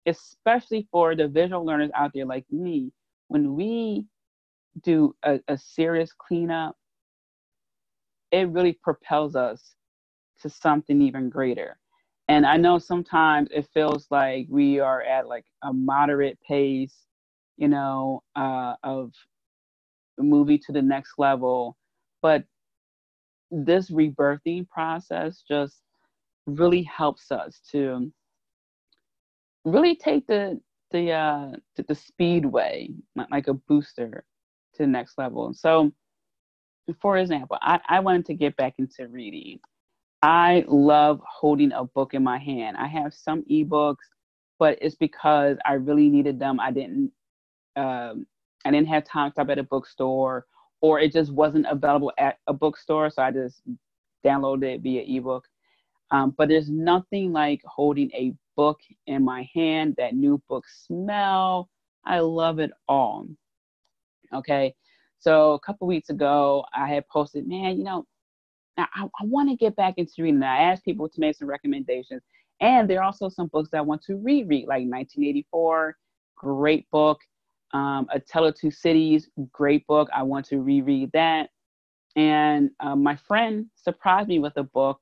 Especially 0.08 0.88
for 0.92 1.16
the 1.16 1.28
visual 1.28 1.66
learners 1.66 1.92
out 1.96 2.12
there 2.14 2.26
like 2.26 2.46
me, 2.52 2.92
when 3.28 3.56
we 3.56 4.06
do 4.84 5.16
a, 5.24 5.40
a 5.48 5.58
serious 5.58 6.12
cleanup, 6.14 6.76
it 8.32 8.50
really 8.50 8.74
propels 8.74 9.36
us 9.36 9.76
to 10.42 10.50
something 10.50 11.02
even 11.02 11.30
greater. 11.30 11.78
And 12.28 12.46
I 12.46 12.58
know 12.58 12.80
sometimes 12.80 13.50
it 13.52 13.68
feels 13.74 14.08
like 14.10 14.48
we 14.50 14.80
are 14.80 15.02
at 15.02 15.28
like 15.28 15.46
a 15.64 15.72
moderate 15.72 16.40
pace, 16.48 17.06
you 17.58 17.68
know, 17.68 18.24
uh, 18.36 18.76
of 18.84 19.12
moving 20.18 20.60
to 20.66 20.72
the 20.72 20.82
next 20.82 21.14
level. 21.18 21.78
But 22.22 22.44
this 23.52 23.92
rebirthing 23.92 24.68
process 24.68 25.44
just 25.48 25.82
really 26.48 26.84
helps 26.84 27.32
us 27.32 27.62
to 27.72 28.12
really 29.64 29.96
take 29.96 30.28
the 30.28 30.60
the 30.92 31.12
uh 31.12 31.52
the, 31.76 31.84
the 31.84 31.96
speedway 31.96 32.90
like 33.32 33.48
a 33.48 33.54
booster 33.54 34.24
to 34.76 34.84
the 34.84 34.88
next 34.88 35.18
level. 35.18 35.54
So 35.54 35.92
for 37.02 37.18
example, 37.18 37.58
I, 37.62 37.80
I 37.88 38.00
wanted 38.00 38.26
to 38.28 38.34
get 38.34 38.56
back 38.58 38.76
into 38.78 39.08
reading. 39.08 39.60
I 40.22 40.64
love 40.68 41.22
holding 41.28 41.72
a 41.72 41.84
book 41.84 42.14
in 42.14 42.24
my 42.24 42.38
hand. 42.38 42.78
I 42.78 42.88
have 42.88 43.14
some 43.14 43.44
ebooks, 43.44 44.06
but 44.60 44.78
it's 44.82 44.96
because 44.96 45.58
I 45.66 45.74
really 45.74 46.10
needed 46.10 46.40
them. 46.40 46.60
I 46.60 46.72
didn't 46.72 47.12
um, 47.76 48.26
I 48.66 48.72
didn't 48.72 48.88
have 48.88 49.06
time 49.06 49.30
to 49.30 49.34
stop 49.34 49.50
at 49.50 49.60
a 49.60 49.64
bookstore 49.64 50.46
or 50.82 51.00
it 51.00 51.12
just 51.12 51.32
wasn't 51.32 51.66
available 51.70 52.12
at 52.18 52.38
a 52.48 52.54
bookstore, 52.54 53.10
so 53.10 53.22
I 53.22 53.32
just 53.32 53.62
downloaded 54.26 54.76
it 54.76 54.82
via 54.82 55.04
ebook. 55.18 55.46
Um, 56.12 56.34
but 56.38 56.50
there's 56.50 56.70
nothing 56.70 57.32
like 57.32 57.62
holding 57.66 58.12
a 58.12 58.34
book 58.56 58.80
in 59.08 59.24
my 59.24 59.50
hand, 59.54 59.96
that 59.98 60.16
new 60.16 60.42
book 60.48 60.66
smell. 60.68 61.70
I 62.06 62.20
love 62.20 62.60
it 62.60 62.72
all. 62.88 63.28
Okay. 64.34 64.74
So 65.20 65.54
a 65.54 65.60
couple 65.60 65.88
weeks 65.88 66.10
ago, 66.10 66.66
I 66.74 66.88
had 66.88 67.08
posted, 67.08 67.48
man, 67.48 67.78
you 67.78 67.84
know, 67.84 68.06
I, 68.78 68.86
I 69.04 69.24
want 69.24 69.50
to 69.50 69.56
get 69.56 69.76
back 69.76 69.96
into 69.98 70.12
reading. 70.20 70.44
I 70.44 70.58
asked 70.60 70.84
people 70.84 71.08
to 71.10 71.20
make 71.20 71.36
some 71.38 71.48
recommendations. 71.48 72.22
And 72.62 72.90
there 72.90 73.00
are 73.00 73.06
also 73.06 73.30
some 73.30 73.48
books 73.48 73.70
that 73.72 73.80
I 73.80 73.82
want 73.82 74.04
to 74.04 74.16
reread, 74.16 74.68
like 74.68 74.84
1984, 74.84 75.96
great 76.36 76.90
book. 76.92 77.20
Um, 77.74 78.08
A 78.12 78.20
Tale 78.20 78.46
of 78.46 78.56
Two 78.56 78.72
Cities, 78.72 79.30
great 79.52 79.86
book. 79.88 80.10
I 80.16 80.24
want 80.24 80.46
to 80.48 80.62
reread 80.62 81.12
that. 81.14 81.50
And 82.16 82.70
uh, 82.80 82.96
my 82.96 83.16
friend 83.16 83.66
surprised 83.76 84.30
me 84.30 84.40
with 84.40 84.56
a 84.56 84.64
book, 84.64 85.02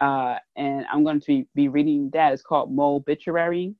uh, 0.00 0.36
and 0.54 0.86
I'm 0.92 1.02
going 1.02 1.20
to 1.22 1.44
be 1.56 1.66
reading 1.66 2.10
that. 2.12 2.32
It's 2.32 2.42
called 2.42 2.76
Mobituary, 2.76 3.74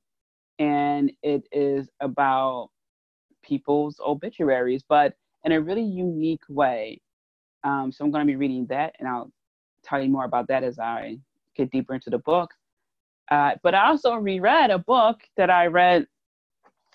and 0.59 1.11
it 1.23 1.47
is 1.53 1.87
about 2.01 2.71
people's 3.47 3.99
obituaries, 4.05 4.83
but 4.87 5.13
in 5.43 5.51
a 5.51 5.61
really 5.61 5.83
unique 5.83 6.43
way. 6.49 7.01
Um, 7.63 7.91
so 7.91 8.03
I'm 8.03 8.11
going 8.11 8.25
to 8.25 8.31
be 8.31 8.35
reading 8.35 8.65
that, 8.67 8.95
and 8.99 9.07
I'll 9.07 9.31
tell 9.83 10.01
you 10.01 10.09
more 10.09 10.25
about 10.25 10.47
that 10.49 10.63
as 10.63 10.79
I 10.79 11.17
get 11.55 11.71
deeper 11.71 11.93
into 11.93 12.09
the 12.09 12.19
book. 12.19 12.51
Uh, 13.31 13.51
but 13.63 13.73
I 13.73 13.87
also 13.87 14.15
reread 14.15 14.69
a 14.69 14.79
book 14.79 15.19
that 15.35 15.49
I 15.49 15.67
read 15.67 16.07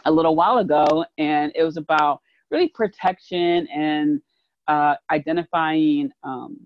a 0.05 0.11
little 0.11 0.37
while 0.37 0.59
ago, 0.59 1.05
and 1.19 1.53
it 1.55 1.63
was 1.63 1.77
about 1.77 2.21
really 2.51 2.69
protection 2.69 3.67
and 3.69 4.21
uh, 4.69 4.95
identifying 5.11 6.11
um, 6.23 6.59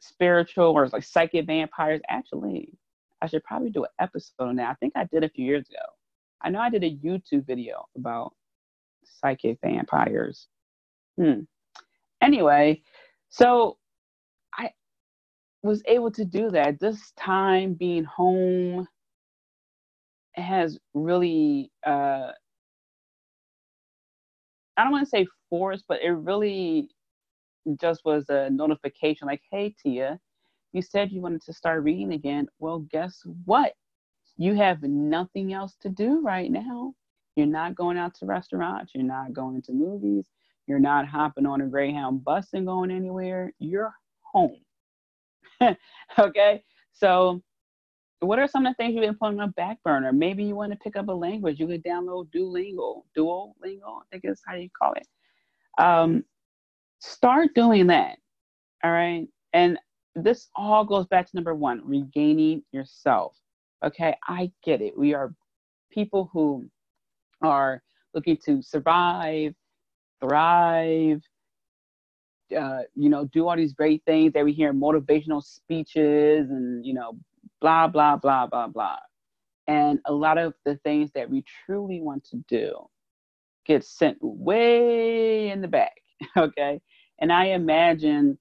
spiritual 0.00 0.66
or 0.66 0.88
like 0.88 1.04
psychic 1.04 1.46
vampires. 1.46 2.00
Actually, 2.08 2.72
I 3.20 3.26
should 3.26 3.44
probably 3.44 3.70
do 3.70 3.84
an 3.84 3.90
episode 4.00 4.48
on 4.48 4.56
that. 4.56 4.70
I 4.70 4.74
think 4.74 4.92
I 4.96 5.04
did 5.04 5.24
a 5.24 5.28
few 5.28 5.44
years 5.44 5.66
ago. 5.68 5.84
I 6.42 6.50
know 6.50 6.60
I 6.60 6.70
did 6.70 6.84
a 6.84 6.90
YouTube 6.90 7.46
video 7.46 7.86
about 7.96 8.34
psychic 9.04 9.58
vampires. 9.62 10.48
Hmm. 11.18 11.40
Anyway, 12.20 12.82
so 13.28 13.78
I 14.58 14.70
was 15.62 15.82
able 15.86 16.10
to 16.12 16.24
do 16.24 16.50
that. 16.50 16.80
This 16.80 17.12
time 17.18 17.74
being 17.74 18.04
home 18.04 18.86
has 20.34 20.78
really, 20.94 21.70
uh, 21.86 22.30
I 24.76 24.82
don't 24.82 24.92
want 24.92 25.04
to 25.04 25.10
say 25.10 25.26
forced, 25.50 25.84
but 25.88 26.00
it 26.02 26.10
really 26.10 26.88
just 27.80 28.02
was 28.04 28.28
a 28.28 28.50
notification 28.50 29.26
like, 29.26 29.42
hey, 29.50 29.74
Tia, 29.82 30.18
you 30.72 30.82
said 30.82 31.12
you 31.12 31.20
wanted 31.20 31.42
to 31.42 31.52
start 31.52 31.82
reading 31.82 32.12
again. 32.12 32.46
Well, 32.58 32.80
guess 32.90 33.22
what? 33.44 33.74
You 34.36 34.54
have 34.54 34.82
nothing 34.82 35.52
else 35.52 35.76
to 35.82 35.88
do 35.90 36.20
right 36.22 36.50
now. 36.50 36.94
You're 37.36 37.46
not 37.46 37.74
going 37.74 37.96
out 37.96 38.14
to 38.16 38.26
restaurants. 38.26 38.92
You're 38.94 39.04
not 39.04 39.32
going 39.32 39.62
to 39.62 39.72
movies. 39.72 40.26
You're 40.66 40.78
not 40.78 41.06
hopping 41.06 41.46
on 41.46 41.60
a 41.60 41.66
Greyhound 41.66 42.24
bus 42.24 42.48
and 42.52 42.66
going 42.66 42.90
anywhere. 42.90 43.52
You're 43.58 43.92
home. 44.20 44.60
okay? 46.18 46.62
So, 46.92 47.42
what 48.20 48.38
are 48.38 48.46
some 48.46 48.66
of 48.66 48.72
the 48.72 48.76
things 48.76 48.94
you've 48.94 49.02
been 49.02 49.16
putting 49.16 49.40
on 49.40 49.48
a 49.48 49.52
back 49.52 49.82
burner? 49.82 50.12
Maybe 50.12 50.44
you 50.44 50.54
want 50.54 50.70
to 50.72 50.78
pick 50.78 50.96
up 50.96 51.08
a 51.08 51.12
language. 51.12 51.58
You 51.58 51.66
could 51.66 51.82
download 51.82 52.28
Duolingo. 52.30 53.02
Duolingo, 53.16 54.00
I 54.00 54.04
think 54.10 54.24
is 54.24 54.40
how 54.46 54.54
do 54.54 54.60
you 54.60 54.70
call 54.80 54.92
it. 54.92 55.06
Um, 55.78 56.24
start 57.00 57.48
doing 57.54 57.88
that. 57.88 58.18
All 58.84 58.92
right. 58.92 59.26
And 59.52 59.78
this 60.14 60.48
all 60.54 60.84
goes 60.84 61.06
back 61.06 61.26
to 61.26 61.36
number 61.36 61.54
one 61.54 61.82
regaining 61.84 62.62
yourself. 62.72 63.36
Okay, 63.84 64.14
I 64.28 64.52
get 64.62 64.80
it. 64.80 64.96
We 64.96 65.14
are 65.14 65.34
people 65.90 66.30
who 66.32 66.66
are 67.42 67.82
looking 68.14 68.36
to 68.44 68.62
survive, 68.62 69.54
thrive, 70.20 71.22
uh, 72.56 72.80
you 72.94 73.08
know, 73.08 73.24
do 73.26 73.48
all 73.48 73.56
these 73.56 73.72
great 73.72 74.02
things 74.06 74.32
that 74.34 74.44
we 74.44 74.52
hear 74.52 74.72
motivational 74.72 75.42
speeches 75.42 76.50
and, 76.50 76.84
you 76.84 76.94
know, 76.94 77.12
blah, 77.60 77.86
blah, 77.86 78.16
blah, 78.16 78.46
blah, 78.46 78.68
blah. 78.68 78.98
And 79.66 80.00
a 80.06 80.12
lot 80.12 80.38
of 80.38 80.54
the 80.64 80.76
things 80.84 81.10
that 81.14 81.30
we 81.30 81.44
truly 81.64 82.00
want 82.00 82.24
to 82.24 82.36
do 82.48 82.74
get 83.64 83.84
sent 83.84 84.18
way 84.20 85.50
in 85.50 85.60
the 85.60 85.68
back. 85.68 85.92
Okay. 86.36 86.80
And 87.20 87.32
I 87.32 87.46
imagine 87.46 88.38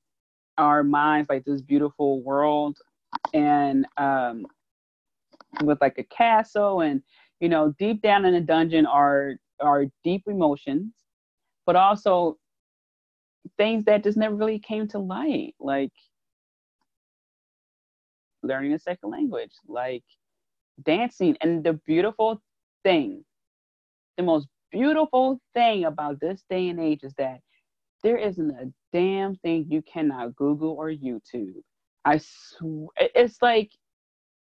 our 0.58 0.84
minds 0.84 1.30
like 1.30 1.44
this 1.46 1.62
beautiful 1.62 2.22
world 2.22 2.78
and 3.34 3.88
um, 3.98 4.46
with 5.64 5.80
like 5.82 5.98
a 5.98 6.04
castle 6.04 6.82
and 6.82 7.02
you 7.42 7.50
know 7.50 7.74
deep 7.78 8.02
down 8.02 8.26
in 8.26 8.34
the 8.34 8.42
dungeon 8.42 8.86
are 8.86 9.36
are 9.60 9.86
deep 10.04 10.24
emotions 10.28 10.94
but 11.66 11.76
also 11.76 12.38
things 13.58 13.86
that 13.86 14.04
just 14.04 14.18
never 14.18 14.36
really 14.36 14.60
came 14.60 14.88
to 14.88 15.00
light 15.00 15.54
like 15.60 15.92
learning 18.44 18.74
a 18.74 18.80
second 18.80 19.10
language 19.12 19.52
like 19.68 20.04
dancing 20.84 21.38
and 21.42 21.64
the 21.64 21.74
beautiful 21.86 22.42
thing 22.84 23.24
the 24.18 24.24
most 24.24 24.48
beautiful 24.72 25.40
thing 25.54 25.86
about 25.86 26.20
this 26.20 26.44
day 26.50 26.70
and 26.70 26.80
age 26.80 27.02
is 27.04 27.14
that 27.18 27.40
there 28.04 28.18
isn't 28.18 28.52
a 28.52 28.72
damn 28.94 29.36
thing 29.38 29.66
you 29.70 29.82
cannot 29.82 30.36
Google 30.36 30.72
or 30.72 30.90
YouTube. 30.90 31.62
I 32.06 32.20
swear, 32.20 32.88
it's 32.98 33.38
like 33.42 33.72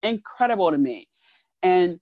incredible 0.03 0.71
to 0.71 0.77
me. 0.77 1.07
And 1.63 1.99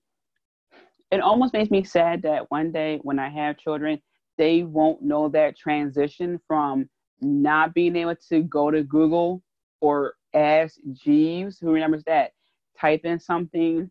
it 1.11 1.21
almost 1.21 1.53
makes 1.53 1.71
me 1.71 1.83
sad 1.83 2.21
that 2.23 2.49
one 2.51 2.71
day 2.71 2.99
when 3.03 3.19
I 3.19 3.29
have 3.29 3.57
children, 3.57 4.01
they 4.37 4.63
won't 4.63 5.01
know 5.01 5.29
that 5.29 5.57
transition 5.57 6.39
from 6.47 6.89
not 7.21 7.73
being 7.73 7.95
able 7.95 8.15
to 8.29 8.43
go 8.43 8.71
to 8.71 8.83
Google 8.83 9.41
or 9.81 10.15
ask 10.33 10.75
Jeeves, 10.93 11.59
who 11.59 11.71
remembers 11.71 12.03
that, 12.05 12.31
type 12.79 13.01
in 13.05 13.19
something 13.19 13.89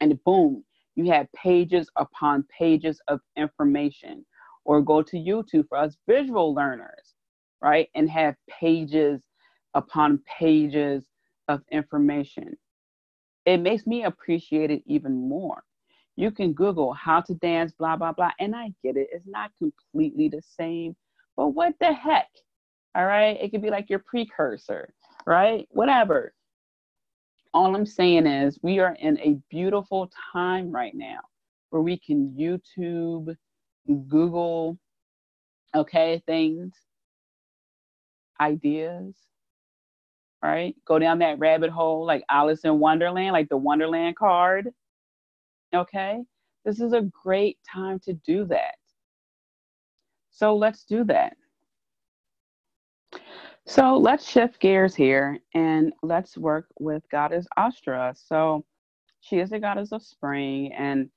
and 0.00 0.24
boom, 0.24 0.64
you 0.96 1.10
have 1.12 1.32
pages 1.32 1.90
upon 1.96 2.44
pages 2.56 3.00
of 3.08 3.20
information. 3.36 4.24
Or 4.64 4.82
go 4.82 5.02
to 5.02 5.16
YouTube 5.16 5.68
for 5.68 5.78
us 5.78 5.96
visual 6.06 6.54
learners 6.54 7.14
right? 7.60 7.88
And 7.94 8.08
have 8.10 8.36
pages 8.48 9.22
upon 9.74 10.20
pages 10.38 11.06
of 11.48 11.62
information. 11.70 12.56
It 13.46 13.58
makes 13.58 13.86
me 13.86 14.04
appreciate 14.04 14.70
it 14.70 14.82
even 14.86 15.28
more. 15.28 15.62
You 16.20 16.30
can 16.30 16.52
Google 16.52 16.92
how 16.92 17.22
to 17.22 17.34
dance, 17.34 17.72
blah, 17.72 17.96
blah, 17.96 18.12
blah. 18.12 18.32
And 18.38 18.54
I 18.54 18.72
get 18.82 18.96
it. 18.96 19.08
It's 19.12 19.26
not 19.26 19.52
completely 19.58 20.28
the 20.28 20.42
same, 20.58 20.94
but 21.36 21.48
what 21.48 21.74
the 21.80 21.92
heck? 21.92 22.28
All 22.94 23.06
right. 23.06 23.38
It 23.40 23.50
could 23.50 23.62
be 23.62 23.70
like 23.70 23.88
your 23.88 24.00
precursor, 24.00 24.92
right? 25.26 25.66
Whatever. 25.70 26.34
All 27.54 27.74
I'm 27.74 27.86
saying 27.86 28.26
is, 28.26 28.58
we 28.62 28.80
are 28.80 28.96
in 29.00 29.18
a 29.20 29.38
beautiful 29.50 30.10
time 30.32 30.70
right 30.70 30.94
now 30.94 31.20
where 31.70 31.82
we 31.82 31.98
can 31.98 32.36
YouTube, 32.38 33.34
Google, 34.08 34.78
okay, 35.74 36.22
things 36.26 36.74
ideas, 38.40 39.14
right? 40.42 40.74
Go 40.86 40.98
down 40.98 41.18
that 41.20 41.38
rabbit 41.38 41.70
hole 41.70 42.04
like 42.06 42.24
Alice 42.30 42.64
in 42.64 42.78
Wonderland, 42.78 43.32
like 43.32 43.48
the 43.48 43.56
Wonderland 43.56 44.16
card. 44.16 44.70
Okay? 45.74 46.18
This 46.64 46.80
is 46.80 46.92
a 46.92 47.10
great 47.22 47.58
time 47.70 47.98
to 48.00 48.12
do 48.12 48.44
that. 48.46 48.74
So 50.30 50.56
let's 50.56 50.84
do 50.84 51.04
that. 51.04 51.36
So 53.66 53.96
let's 53.96 54.28
shift 54.28 54.60
gears 54.60 54.94
here 54.94 55.38
and 55.54 55.92
let's 56.02 56.36
work 56.36 56.66
with 56.78 57.02
Goddess 57.10 57.46
Ostara. 57.58 58.16
So 58.16 58.64
she 59.20 59.38
is 59.38 59.50
the 59.50 59.58
goddess 59.58 59.92
of 59.92 60.02
spring. 60.02 60.72
And 60.72 61.10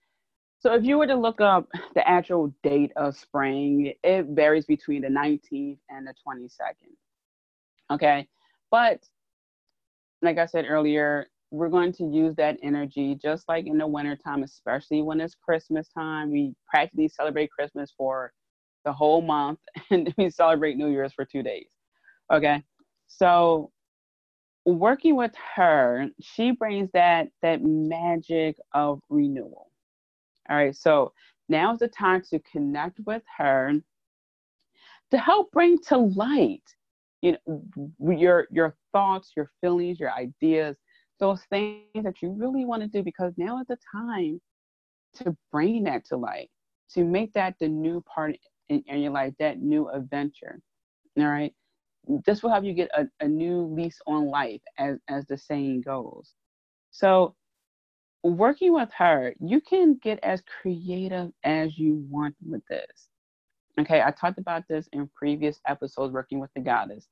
so 0.60 0.74
if 0.74 0.84
you 0.84 0.98
were 0.98 1.08
to 1.08 1.16
look 1.16 1.42
up 1.42 1.68
the 1.96 2.08
actual 2.08 2.54
date 2.64 2.92
of 2.96 3.18
spring, 3.18 3.94
it 4.04 4.28
varies 4.28 4.66
between 4.66 5.02
the 5.02 5.08
19th 5.08 5.78
and 5.90 6.08
the 6.08 6.14
22nd. 6.26 6.94
Okay. 7.92 8.28
But 8.72 9.04
like 10.22 10.38
I 10.38 10.46
said 10.46 10.66
earlier, 10.68 11.28
we're 11.54 11.70
going 11.70 11.94
to 11.94 12.04
use 12.06 12.36
that 12.36 12.58
energy 12.64 13.14
just 13.14 13.48
like 13.48 13.68
in 13.68 13.78
the 13.78 13.86
wintertime, 13.86 14.42
especially 14.42 15.04
when 15.04 15.22
it's 15.22 15.36
Christmas 15.36 15.88
time. 15.88 16.32
We 16.32 16.56
practically 16.68 17.08
celebrate 17.08 17.52
Christmas 17.52 17.94
for 17.96 18.34
the 18.86 18.92
whole 18.92 19.22
month 19.22 19.60
and 19.92 20.12
we 20.18 20.32
celebrate 20.32 20.78
New 20.78 20.88
Year's 20.88 21.14
for 21.14 21.26
two 21.26 21.44
days. 21.44 21.68
Okay. 22.34 22.64
So 23.08 23.72
working 24.66 25.16
with 25.16 25.34
her, 25.56 26.08
she 26.20 26.52
brings 26.52 26.90
that 26.94 27.28
that 27.44 27.62
magic 27.64 28.58
of 28.74 29.00
renewal. 29.10 29.70
All 30.50 30.58
right. 30.58 30.76
So 30.76 31.14
now 31.50 31.72
is 31.72 31.80
the 31.80 31.88
time 31.88 32.24
to 32.32 32.40
connect 32.52 33.00
with 33.06 33.22
her 33.38 33.74
to 35.12 35.18
help 35.20 35.52
bring 35.52 35.78
to 35.90 35.98
light 35.98 36.64
you 37.22 37.38
know 37.48 38.12
your 38.12 38.48
your 38.50 38.76
thoughts 38.92 39.32
your 39.38 39.52
feelings 39.62 40.00
your 40.00 40.12
ideas 40.12 40.76
those 41.20 41.44
things 41.50 41.86
that 42.04 42.22
you 42.22 42.32
really 42.32 42.66
want 42.66 42.82
to 42.82 42.88
do 42.88 43.04
because 43.04 43.34
now 43.38 43.60
is 43.60 43.68
the 43.68 43.78
time 43.92 44.42
to 45.16 45.36
bring 45.52 45.84
that 45.84 46.06
to 46.06 46.18
light 46.18 46.50
to 46.90 47.04
make 47.04 47.34
that 47.34 47.56
the 47.60 47.68
new 47.68 48.04
part 48.04 48.36
in, 48.70 48.84
in 48.88 49.02
your 49.02 49.12
life 49.12 49.34
that 49.40 49.60
new 49.62 49.90
adventure 49.90 50.60
all 51.20 51.28
right? 51.28 51.54
This 52.26 52.42
will 52.42 52.50
help 52.50 52.64
you 52.66 52.74
get 52.74 52.90
a, 52.96 53.08
a 53.20 53.28
new 53.28 53.64
lease 53.66 54.00
on 54.08 54.28
life 54.30 54.62
as 54.78 54.98
as 55.10 55.26
the 55.28 55.38
saying 55.38 55.82
goes. 55.82 56.34
So 56.92 57.36
working 58.24 58.74
with 58.74 58.90
her 58.98 59.34
you 59.40 59.62
can 59.62 60.00
get 60.02 60.20
as 60.24 60.42
creative 60.62 61.32
as 61.44 61.78
you 61.78 62.06
want 62.10 62.36
with 62.48 62.62
this 62.70 63.08
Okay, 63.80 64.02
I 64.02 64.12
talked 64.12 64.38
about 64.38 64.64
this 64.70 64.88
in 64.94 65.10
previous 65.16 65.60
episodes 65.68 66.14
working 66.14 66.40
with 66.40 66.52
the 66.56 66.62
goddess. 66.62 67.08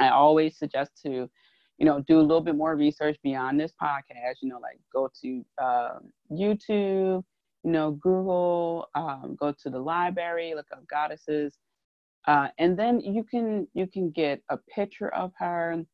I 0.00 0.08
always 0.08 0.58
suggest 0.58 0.90
to, 1.04 1.30
you 1.78 1.86
know, 1.86 2.00
do 2.00 2.20
a 2.20 2.22
little 2.22 2.40
bit 2.40 2.56
more 2.56 2.76
research 2.76 3.18
beyond 3.22 3.58
this 3.58 3.72
podcast, 3.80 4.36
you 4.42 4.48
know, 4.48 4.58
like 4.58 4.78
go 4.92 5.10
to 5.22 5.44
uh, 5.58 5.98
YouTube, 6.30 7.24
you 7.64 7.70
know, 7.70 7.92
Google, 7.92 8.88
um, 8.94 9.36
go 9.38 9.52
to 9.52 9.70
the 9.70 9.78
library, 9.78 10.54
look 10.54 10.66
up 10.72 10.86
goddesses. 10.86 11.58
Uh, 12.26 12.48
and 12.58 12.78
then 12.78 13.00
you 13.00 13.22
can 13.24 13.66
you 13.74 13.86
can 13.86 14.10
get 14.10 14.42
a 14.48 14.56
picture 14.56 15.12
of 15.14 15.32
her. 15.38 15.84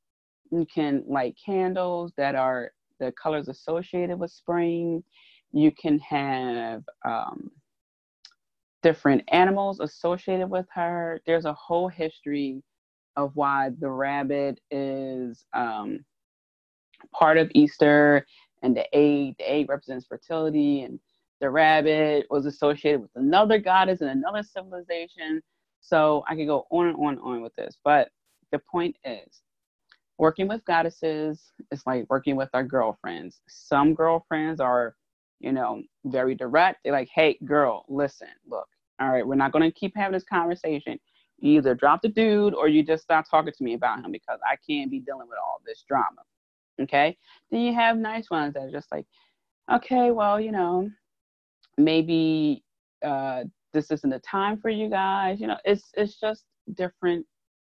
You 0.52 0.66
can 0.72 1.02
light 1.06 1.36
candles 1.44 2.12
that 2.16 2.34
are 2.34 2.72
the 2.98 3.12
colors 3.12 3.48
associated 3.48 4.18
with 4.18 4.30
spring. 4.30 5.02
You 5.52 5.72
can 5.72 5.98
have 6.00 6.84
um, 7.04 7.50
different 8.82 9.22
animals 9.28 9.80
associated 9.80 10.48
with 10.48 10.66
her. 10.74 11.20
There's 11.26 11.46
a 11.46 11.54
whole 11.54 11.88
history 11.88 12.62
of 13.20 13.36
why 13.36 13.70
the 13.78 13.90
rabbit 13.90 14.60
is 14.70 15.44
um, 15.52 16.04
part 17.12 17.38
of 17.38 17.50
Easter 17.54 18.26
and 18.62 18.76
the 18.76 18.94
egg. 18.94 19.36
The 19.38 19.50
egg 19.50 19.68
represents 19.68 20.06
fertility, 20.06 20.82
and 20.82 20.98
the 21.40 21.50
rabbit 21.50 22.26
was 22.30 22.46
associated 22.46 23.00
with 23.02 23.10
another 23.14 23.58
goddess 23.58 24.00
and 24.00 24.10
another 24.10 24.42
civilization. 24.42 25.42
So 25.80 26.24
I 26.28 26.34
could 26.34 26.46
go 26.46 26.66
on 26.70 26.88
and 26.88 26.96
on 26.96 27.14
and 27.14 27.20
on 27.20 27.42
with 27.42 27.54
this. 27.56 27.76
But 27.84 28.10
the 28.52 28.58
point 28.58 28.96
is, 29.04 29.42
working 30.18 30.48
with 30.48 30.64
goddesses 30.66 31.52
is 31.72 31.82
like 31.86 32.04
working 32.10 32.36
with 32.36 32.50
our 32.52 32.64
girlfriends. 32.64 33.40
Some 33.48 33.94
girlfriends 33.94 34.60
are, 34.60 34.94
you 35.40 35.52
know, 35.52 35.82
very 36.04 36.34
direct. 36.34 36.80
They're 36.84 36.92
like, 36.92 37.08
hey, 37.14 37.38
girl, 37.44 37.86
listen, 37.88 38.28
look, 38.46 38.68
all 39.00 39.08
right, 39.08 39.26
we're 39.26 39.34
not 39.34 39.52
going 39.52 39.62
to 39.62 39.78
keep 39.78 39.96
having 39.96 40.12
this 40.12 40.24
conversation. 40.24 41.00
You 41.40 41.58
either 41.58 41.74
drop 41.74 42.02
the 42.02 42.08
dude 42.08 42.54
or 42.54 42.68
you 42.68 42.82
just 42.82 43.02
stop 43.02 43.28
talking 43.28 43.52
to 43.56 43.64
me 43.64 43.74
about 43.74 44.04
him 44.04 44.12
because 44.12 44.38
I 44.46 44.56
can't 44.68 44.90
be 44.90 45.00
dealing 45.00 45.28
with 45.28 45.38
all 45.42 45.60
this 45.66 45.84
drama. 45.88 46.22
Okay. 46.80 47.16
Then 47.50 47.60
you 47.60 47.74
have 47.74 47.96
nice 47.96 48.30
ones 48.30 48.54
that 48.54 48.60
are 48.60 48.70
just 48.70 48.90
like, 48.92 49.06
okay, 49.72 50.10
well, 50.10 50.40
you 50.40 50.52
know, 50.52 50.90
maybe 51.76 52.62
uh, 53.04 53.44
this 53.72 53.90
isn't 53.90 54.10
the 54.10 54.18
time 54.20 54.58
for 54.60 54.70
you 54.70 54.88
guys. 54.88 55.40
You 55.40 55.46
know, 55.46 55.58
it's 55.64 55.90
it's 55.96 56.18
just 56.18 56.44
different 56.74 57.26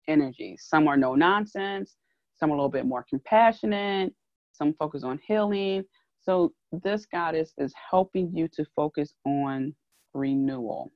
energies. 0.07 0.65
Some 0.67 0.87
are 0.87 0.97
no 0.97 1.15
nonsense. 1.15 1.95
Some 2.35 2.49
are 2.51 2.53
a 2.53 2.57
little 2.57 2.69
bit 2.69 2.85
more 2.85 3.05
compassionate. 3.09 4.13
Some 4.51 4.73
focus 4.73 5.03
on 5.03 5.19
healing. 5.25 5.83
So 6.19 6.53
this 6.71 7.05
goddess 7.05 7.53
is 7.57 7.73
helping 7.89 8.35
you 8.35 8.47
to 8.53 8.65
focus 8.75 9.13
on 9.25 9.75
renewal. 10.13 10.91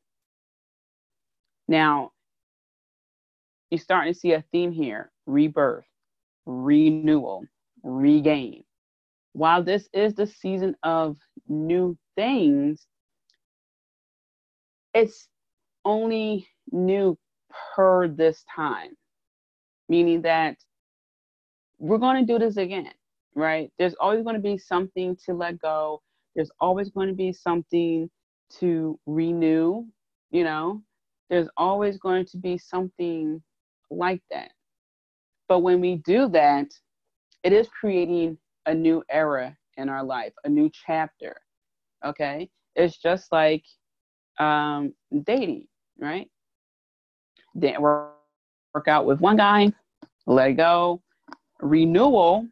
Now, 1.68 2.12
you're 3.70 3.80
starting 3.80 4.14
to 4.14 4.20
see 4.20 4.34
a 4.34 4.44
theme 4.52 4.72
here 4.72 5.12
rebirth, 5.26 5.86
renewal, 6.46 7.46
regain. 7.84 8.64
While 9.34 9.64
this 9.64 9.90
is 9.94 10.16
the 10.16 10.26
season 10.28 10.76
of 10.84 11.18
new 11.48 11.98
things, 12.16 12.88
it's 14.94 15.28
only 15.86 16.48
new 16.72 17.18
per 17.76 18.08
this 18.08 18.44
time, 18.54 18.92
meaning 19.90 20.22
that 20.24 20.58
we're 21.80 22.00
going 22.00 22.26
to 22.26 22.34
do 22.34 22.40
this 22.40 22.58
again, 22.58 22.92
right? 23.36 23.72
There's 23.78 23.96
always 24.00 24.24
going 24.24 24.36
to 24.36 24.42
be 24.42 24.58
something 24.58 25.16
to 25.26 25.34
let 25.34 25.60
go. 25.60 26.02
There's 26.36 26.52
always 26.60 26.90
going 26.90 27.10
to 27.10 27.14
be 27.14 27.32
something 27.32 28.10
to 28.60 29.00
renew, 29.06 29.86
you 30.32 30.44
know? 30.44 30.82
There's 31.30 31.50
always 31.58 31.98
going 31.98 32.26
to 32.28 32.38
be 32.38 32.58
something 32.58 33.42
like 33.90 34.22
that. 34.32 34.52
But 35.48 35.60
when 35.60 35.80
we 35.80 35.98
do 35.98 36.28
that, 36.30 36.68
it 37.44 37.54
is 37.54 37.68
creating 37.80 38.38
a 38.66 38.74
new 38.74 39.04
era 39.10 39.56
in 39.78 39.90
our 39.90 40.04
life, 40.04 40.34
a 40.44 40.50
new 40.50 40.70
chapter. 40.86 41.36
Okay? 42.06 42.50
It's 42.76 42.98
just 42.98 43.32
like 43.32 43.64
um, 44.40 44.94
dating, 45.24 45.68
right? 46.00 46.30
Then 47.56 47.82
work, 47.82 48.14
work 48.74 48.88
out 48.88 49.06
with 49.06 49.20
one 49.20 49.38
guy, 49.38 49.72
let 50.26 50.52
go. 50.54 51.02
Renewal, 51.60 52.46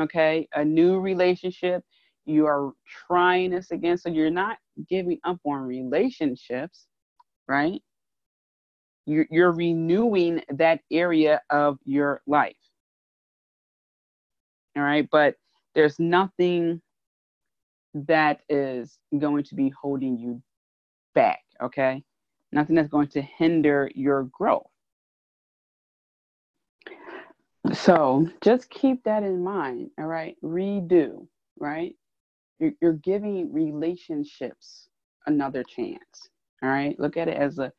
okay, 0.00 0.46
a 0.54 0.64
new 0.64 1.00
relationship. 1.00 1.82
You 2.26 2.46
are 2.46 2.72
trying 3.06 3.50
this 3.50 3.70
again, 3.70 3.96
so 3.96 4.10
you're 4.10 4.30
not 4.30 4.58
giving 4.88 5.18
up 5.24 5.38
on 5.46 5.62
relationships, 5.62 6.86
right? 7.48 7.80
You're, 9.06 9.26
you're 9.30 9.52
renewing 9.52 10.42
that 10.50 10.80
area 10.90 11.42
of 11.50 11.78
your 11.84 12.22
life. 12.26 12.56
All 14.76 14.82
right, 14.82 15.08
but 15.10 15.36
there's 15.74 15.98
nothing 15.98 16.80
that 17.94 18.40
is 18.48 18.98
going 19.16 19.44
to 19.44 19.54
be 19.54 19.68
holding 19.80 20.18
you 20.18 20.42
back, 21.14 21.40
okay? 21.62 22.02
Nothing 22.52 22.76
that's 22.76 22.88
going 22.88 23.08
to 23.08 23.22
hinder 23.22 23.90
your 23.94 24.24
growth. 24.24 24.66
So 27.72 28.28
just 28.42 28.68
keep 28.68 29.04
that 29.04 29.22
in 29.22 29.42
mind, 29.42 29.90
all 29.98 30.06
right? 30.06 30.36
Redo, 30.42 31.26
right? 31.58 31.94
You're, 32.58 32.72
you're 32.80 32.92
giving 32.94 33.52
relationships 33.52 34.88
another 35.26 35.62
chance, 35.64 36.28
all 36.62 36.68
right? 36.68 36.98
Look 36.98 37.16
at 37.16 37.28
it 37.28 37.36
as 37.36 37.58
a 37.58 37.72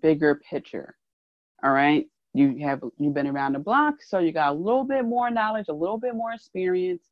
bigger 0.00 0.40
picture, 0.48 0.96
all 1.62 1.72
right? 1.72 2.06
You 2.32 2.58
have 2.62 2.82
you've 2.98 3.14
been 3.14 3.28
around 3.28 3.52
the 3.52 3.60
block, 3.60 3.94
so 4.02 4.18
you 4.18 4.32
got 4.32 4.50
a 4.50 4.58
little 4.58 4.84
bit 4.84 5.04
more 5.04 5.30
knowledge, 5.30 5.66
a 5.68 5.72
little 5.72 5.98
bit 5.98 6.14
more 6.14 6.32
experience. 6.32 7.04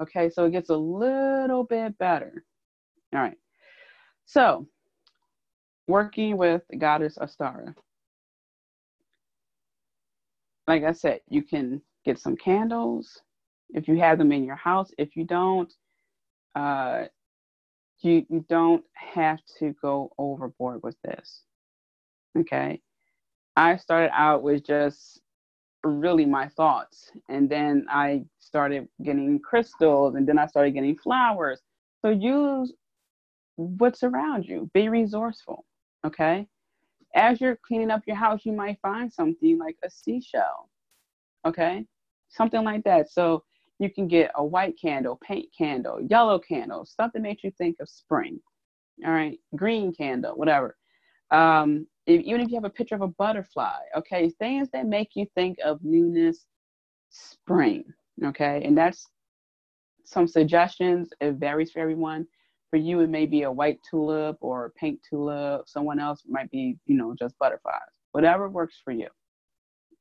Okay, 0.00 0.30
so 0.30 0.46
it 0.46 0.52
gets 0.52 0.70
a 0.70 0.76
little 0.76 1.64
bit 1.64 1.96
better. 1.98 2.44
All 3.14 3.20
right. 3.20 3.36
So 4.24 4.66
working 5.86 6.36
with 6.36 6.62
goddess 6.78 7.18
Ostara. 7.18 7.74
Like 10.66 10.84
I 10.84 10.92
said, 10.92 11.20
you 11.28 11.42
can 11.42 11.82
get 12.04 12.18
some 12.18 12.36
candles 12.36 13.20
if 13.70 13.88
you 13.88 13.98
have 13.98 14.18
them 14.18 14.32
in 14.32 14.44
your 14.44 14.56
house. 14.56 14.90
If 14.96 15.16
you 15.16 15.24
don't, 15.24 15.72
uh, 16.54 17.04
you 18.00 18.24
you 18.30 18.44
don't 18.48 18.84
have 18.94 19.40
to 19.58 19.74
go 19.82 20.12
overboard 20.18 20.82
with 20.82 20.96
this. 21.02 21.42
Okay, 22.38 22.80
I 23.56 23.76
started 23.76 24.10
out 24.14 24.42
with 24.42 24.64
just 24.64 25.20
really 25.84 26.24
my 26.24 26.48
thoughts, 26.48 27.10
and 27.28 27.48
then 27.48 27.86
I 27.90 28.24
started 28.38 28.88
getting 29.02 29.38
crystals, 29.40 30.14
and 30.14 30.26
then 30.26 30.38
I 30.38 30.46
started 30.46 30.72
getting 30.72 30.96
flowers. 30.96 31.60
So 32.00 32.10
use 32.10 32.72
what's 33.56 34.02
around 34.02 34.44
you. 34.44 34.70
Be 34.74 34.88
resourceful. 34.88 35.64
Okay. 36.06 36.46
As 37.14 37.40
you're 37.40 37.58
cleaning 37.66 37.90
up 37.90 38.02
your 38.06 38.16
house, 38.16 38.40
you 38.44 38.52
might 38.52 38.78
find 38.80 39.12
something 39.12 39.58
like 39.58 39.76
a 39.84 39.90
seashell. 39.90 40.68
Okay. 41.46 41.84
Something 42.28 42.64
like 42.64 42.84
that. 42.84 43.10
So 43.10 43.44
you 43.78 43.90
can 43.90 44.08
get 44.08 44.30
a 44.36 44.44
white 44.44 44.74
candle, 44.80 45.18
paint 45.22 45.48
candle, 45.56 46.00
yellow 46.08 46.38
candle, 46.38 46.86
stuff 46.86 47.10
that 47.12 47.22
makes 47.22 47.44
you 47.44 47.50
think 47.58 47.76
of 47.80 47.88
spring. 47.88 48.40
All 49.04 49.12
right. 49.12 49.38
Green 49.56 49.92
candle, 49.92 50.34
whatever. 50.34 50.76
Um, 51.30 51.86
if, 52.06 52.20
even 52.22 52.40
if 52.40 52.48
you 52.48 52.56
have 52.56 52.64
a 52.64 52.70
picture 52.70 52.94
of 52.94 53.02
a 53.02 53.08
butterfly, 53.08 53.78
okay, 53.96 54.30
things 54.30 54.68
that 54.72 54.86
make 54.86 55.10
you 55.14 55.26
think 55.34 55.58
of 55.64 55.80
newness, 55.82 56.46
spring, 57.10 57.84
okay, 58.24 58.62
and 58.64 58.76
that's 58.76 59.06
some 60.04 60.26
suggestions. 60.26 61.10
It 61.20 61.34
varies 61.34 61.72
for 61.72 61.80
everyone. 61.80 62.26
For 62.70 62.76
you 62.78 63.00
it 63.00 63.10
may 63.10 63.26
be 63.26 63.42
a 63.42 63.52
white 63.52 63.78
tulip 63.88 64.38
or 64.40 64.66
a 64.66 64.70
pink 64.70 65.00
tulip. 65.08 65.68
Someone 65.68 66.00
else 66.00 66.22
might 66.26 66.50
be 66.50 66.76
you 66.86 66.96
know 66.96 67.14
just 67.18 67.38
butterflies. 67.38 67.80
Whatever 68.12 68.48
works 68.48 68.80
for 68.84 68.92
you 68.92 69.08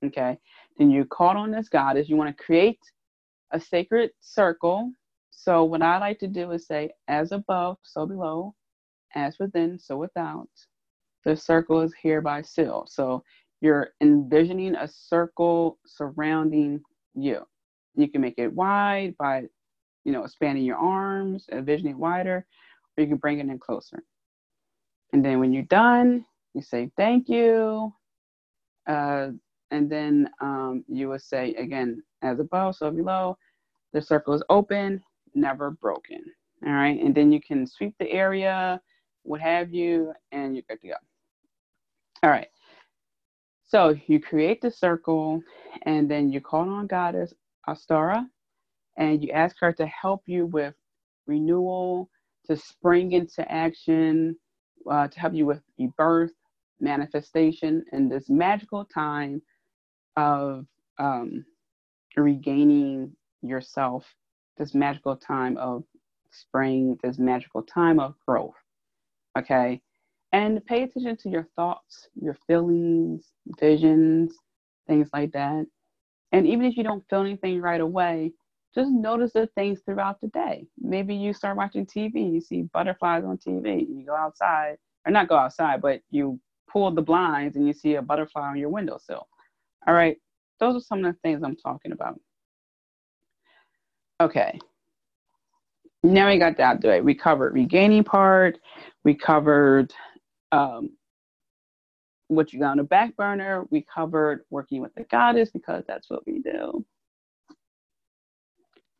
okay? 0.05 0.37
Then 0.77 0.89
you 0.89 1.05
call 1.05 1.37
on 1.37 1.51
this 1.51 1.69
goddess. 1.69 2.09
You 2.09 2.17
want 2.17 2.35
to 2.35 2.43
create 2.43 2.79
a 3.51 3.59
sacred 3.59 4.11
circle. 4.19 4.91
So 5.31 5.63
what 5.63 5.81
i 5.81 5.97
like 5.97 6.19
to 6.19 6.27
do 6.27 6.51
is 6.51 6.67
say 6.67 6.91
as 7.07 7.31
above 7.31 7.77
so 7.83 8.05
below. 8.05 8.55
As 9.15 9.37
within 9.39 9.77
so 9.77 9.97
without 9.97 10.49
the 11.25 11.35
circle 11.35 11.81
is 11.81 11.93
hereby 12.01 12.41
sealed 12.41 12.89
so 12.89 13.23
you're 13.61 13.89
envisioning 14.01 14.75
a 14.75 14.87
circle 14.87 15.77
surrounding 15.85 16.81
you 17.13 17.41
you 17.95 18.07
can 18.07 18.21
make 18.21 18.35
it 18.37 18.53
wide 18.53 19.15
by 19.17 19.43
you 20.03 20.11
know, 20.11 20.23
expanding 20.23 20.63
your 20.63 20.77
arms, 20.77 21.47
envisioning 21.51 21.97
wider, 21.97 22.45
or 22.97 23.01
you 23.01 23.07
can 23.07 23.17
bring 23.17 23.39
it 23.39 23.47
in 23.47 23.59
closer. 23.59 24.03
And 25.13 25.23
then 25.23 25.39
when 25.39 25.53
you're 25.53 25.63
done, 25.63 26.25
you 26.53 26.61
say 26.61 26.91
thank 26.97 27.29
you. 27.29 27.93
Uh, 28.87 29.29
and 29.69 29.89
then 29.89 30.29
um, 30.41 30.83
you 30.87 31.09
will 31.09 31.19
say 31.19 31.53
again, 31.55 32.01
as 32.21 32.39
above, 32.39 32.75
so 32.75 32.91
below, 32.91 33.37
the 33.93 34.01
circle 34.01 34.33
is 34.33 34.43
open, 34.49 35.01
never 35.35 35.71
broken. 35.71 36.23
All 36.65 36.73
right. 36.73 36.99
And 36.99 37.13
then 37.13 37.31
you 37.31 37.41
can 37.41 37.65
sweep 37.67 37.95
the 37.99 38.09
area, 38.11 38.81
what 39.23 39.41
have 39.41 39.73
you, 39.73 40.13
and 40.31 40.55
you're 40.55 40.63
good 40.67 40.81
to 40.81 40.87
go. 40.89 40.93
All 42.23 42.29
right. 42.29 42.47
So 43.65 43.95
you 44.07 44.19
create 44.19 44.61
the 44.61 44.69
circle 44.69 45.41
and 45.83 46.09
then 46.09 46.29
you 46.29 46.41
call 46.41 46.69
on 46.69 46.87
Goddess 46.87 47.33
Ostara 47.67 48.25
and 48.97 49.23
you 49.23 49.31
ask 49.31 49.55
her 49.59 49.73
to 49.73 49.85
help 49.87 50.23
you 50.27 50.45
with 50.45 50.75
renewal, 51.25 52.09
to 52.45 52.57
spring 52.57 53.13
into 53.13 53.49
action, 53.51 54.35
uh, 54.89 55.07
to 55.07 55.19
help 55.19 55.33
you 55.33 55.45
with 55.45 55.61
rebirth, 55.79 56.33
manifestation, 56.79 57.83
and 57.91 58.11
this 58.11 58.29
magical 58.29 58.85
time 58.85 59.41
of 60.17 60.65
um, 60.99 61.45
regaining 62.17 63.15
yourself, 63.41 64.05
this 64.57 64.75
magical 64.75 65.15
time 65.15 65.57
of 65.57 65.83
spring, 66.31 66.97
this 67.03 67.17
magical 67.17 67.63
time 67.63 67.99
of 67.99 68.15
growth. 68.27 68.55
Okay. 69.37 69.81
And 70.33 70.65
pay 70.65 70.83
attention 70.83 71.17
to 71.17 71.29
your 71.29 71.47
thoughts, 71.55 72.07
your 72.15 72.37
feelings, 72.47 73.31
visions, 73.59 74.33
things 74.87 75.09
like 75.13 75.31
that. 75.33 75.65
And 76.31 76.47
even 76.47 76.65
if 76.65 76.77
you 76.77 76.83
don't 76.83 77.03
feel 77.09 77.21
anything 77.21 77.61
right 77.61 77.81
away, 77.81 78.31
just 78.73 78.89
notice 78.89 79.33
the 79.33 79.47
things 79.55 79.81
throughout 79.85 80.21
the 80.21 80.27
day. 80.27 80.65
Maybe 80.79 81.13
you 81.13 81.33
start 81.33 81.57
watching 81.57 81.85
TV, 81.85 82.33
you 82.33 82.39
see 82.39 82.63
butterflies 82.73 83.25
on 83.25 83.37
TV, 83.37 83.85
you 83.89 84.05
go 84.05 84.15
outside, 84.15 84.77
or 85.05 85.11
not 85.11 85.27
go 85.27 85.35
outside, 85.35 85.81
but 85.81 86.01
you 86.09 86.39
pull 86.71 86.89
the 86.91 87.01
blinds 87.01 87.57
and 87.57 87.67
you 87.67 87.73
see 87.73 87.95
a 87.95 88.01
butterfly 88.01 88.49
on 88.49 88.57
your 88.57 88.69
windowsill. 88.69 89.27
All 89.87 89.93
right, 89.93 90.17
those 90.59 90.75
are 90.75 90.79
some 90.85 91.03
of 91.03 91.13
the 91.13 91.19
things 91.21 91.43
I'm 91.43 91.57
talking 91.57 91.91
about. 91.91 92.19
Okay, 94.21 94.57
now 96.03 96.29
we 96.29 96.37
got 96.37 96.57
that 96.57 96.81
way. 96.81 97.01
We 97.01 97.15
covered 97.15 97.53
regaining 97.53 98.05
part, 98.05 98.57
we 99.03 99.15
covered 99.15 99.93
um, 100.51 100.91
what 102.27 102.53
you 102.53 102.59
got 102.59 102.71
on 102.71 102.77
the 102.77 102.83
back 102.83 103.15
burner, 103.17 103.65
we 103.69 103.85
covered 103.93 104.45
working 104.49 104.81
with 104.81 104.93
the 104.95 105.03
goddess 105.03 105.51
because 105.51 105.83
that's 105.87 106.09
what 106.09 106.25
we 106.25 106.39
do. 106.39 106.85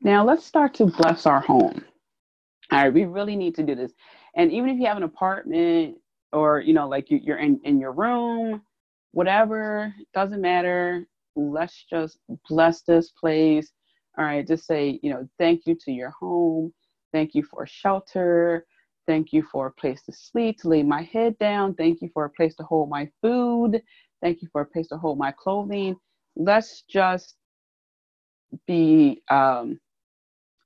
Now 0.02 0.26
let's 0.26 0.46
start 0.46 0.74
to 0.76 0.88
bless 0.88 1.26
our 1.26 1.40
home. 1.40 1.84
All 2.72 2.84
right, 2.84 2.94
we 2.94 3.06
really 3.06 3.36
need 3.36 3.56
to 3.56 3.64
do 3.64 3.76
this. 3.76 3.92
And 4.36 4.52
even 4.52 4.70
if 4.70 4.80
you 4.80 4.86
have 4.88 4.98
an 4.98 5.04
apartment 5.04 5.98
or, 6.32 6.62
you 6.62 6.74
know, 6.74 6.88
like 6.88 7.10
you, 7.10 7.22
are 7.34 7.38
in, 7.38 7.60
in 7.64 7.80
your 7.80 7.92
room, 7.92 8.62
whatever, 9.12 9.94
doesn't 10.14 10.42
matter. 10.42 11.06
Let's 11.36 11.86
just 11.90 12.18
bless 12.50 12.82
this 12.82 13.12
place. 13.12 13.72
All 14.18 14.26
right, 14.26 14.46
just 14.46 14.66
say, 14.66 15.00
you 15.04 15.10
know, 15.10 15.28
thank 15.38 15.66
you 15.66 15.76
to 15.86 15.92
your 15.92 16.12
home. 16.12 16.74
Thank 17.12 17.36
you 17.36 17.44
for 17.44 17.66
shelter. 17.66 18.66
Thank 19.08 19.34
you 19.34 19.44
for 19.44 19.68
a 19.68 19.72
place 19.72 20.02
to 20.04 20.14
sleep, 20.14 20.60
to 20.62 20.70
lay 20.70 20.84
my 20.84 21.02
head 21.04 21.38
down. 21.40 21.74
Thank 21.76 22.02
you 22.02 22.10
for 22.14 22.26
a 22.26 22.30
place 22.30 22.56
to 22.56 22.64
hold 22.64 22.90
my 22.90 23.10
food. 23.22 23.82
Thank 24.22 24.42
you 24.42 24.48
for 24.52 24.62
a 24.62 24.66
place 24.66 24.88
to 24.90 24.98
hold 24.98 25.18
my 25.18 25.32
clothing. 25.32 25.96
Let's 26.36 26.84
just 26.84 27.36
be 28.68 29.22
um, 29.30 29.80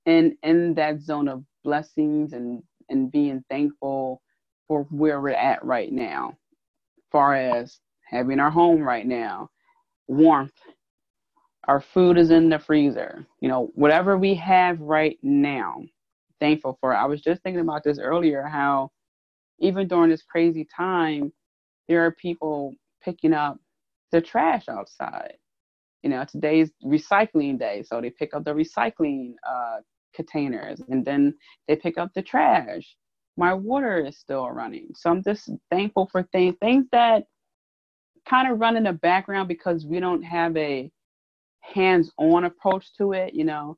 in 0.06 0.38
in 0.44 0.74
that 0.76 1.02
zone 1.02 1.28
of 1.28 1.44
blessings 1.64 2.34
and 2.34 2.62
and 2.90 3.12
being 3.12 3.44
thankful 3.50 4.22
for 4.68 4.84
where 4.90 5.22
we're 5.22 5.32
at 5.32 5.64
right 5.64 5.92
now, 5.92 6.38
far 7.12 7.36
as 7.36 7.80
having 8.08 8.40
our 8.40 8.52
home 8.52 8.82
right 8.82 9.06
now, 9.06 9.50
warmth, 10.08 10.54
our 11.68 11.82
food 11.82 12.18
is 12.18 12.32
in 12.32 12.50
the 12.50 12.60
freezer, 12.60 13.26
you 13.40 13.50
know, 13.50 13.72
whatever 13.76 14.18
we 14.18 14.36
have 14.36 14.80
right 14.80 15.18
now, 15.24 15.84
thankful 16.40 16.78
for. 16.82 16.96
I 16.96 17.06
was 17.06 17.22
just 17.22 17.42
thinking 17.44 17.62
about 17.62 17.84
this 17.84 18.00
earlier 18.00 18.44
how 18.44 18.92
even 19.60 19.88
during 19.88 20.10
this 20.10 20.24
crazy 20.24 20.68
time, 20.76 21.32
there 21.88 22.06
are 22.06 22.12
people 22.12 22.74
picking 23.04 23.34
up 23.34 23.58
the 24.12 24.22
trash 24.22 24.68
outside. 24.68 25.38
You 26.04 26.10
know, 26.10 26.26
today's 26.26 26.72
recycling 26.84 27.58
day, 27.58 27.84
so 27.84 28.00
they 28.00 28.10
pick 28.10 28.34
up 28.34 28.44
the 28.44 28.52
recycling 28.52 29.34
uh, 29.48 29.78
containers 30.14 30.82
and 30.90 31.04
then 31.04 31.34
they 31.68 31.76
pick 31.76 31.98
up 31.98 32.12
the 32.14 32.22
trash. 32.22 32.96
My 33.38 33.54
water 33.54 34.06
is 34.06 34.18
still 34.18 34.50
running, 34.50 34.90
so 34.94 35.10
I'm 35.10 35.24
just 35.24 35.50
thankful 35.70 36.08
for 36.12 36.24
things 36.32 36.56
things 36.62 36.86
that 36.92 37.26
kind 38.28 38.52
of 38.52 38.60
run 38.60 38.78
in 38.78 38.84
the 38.84 38.94
background 38.94 39.48
because 39.48 39.86
we 39.86 40.00
don't 40.00 40.22
have 40.22 40.56
a 40.58 40.90
hands-on 41.62 42.46
approach 42.46 42.94
to 42.98 43.14
it. 43.14 43.34
You 43.34 43.44
know, 43.44 43.78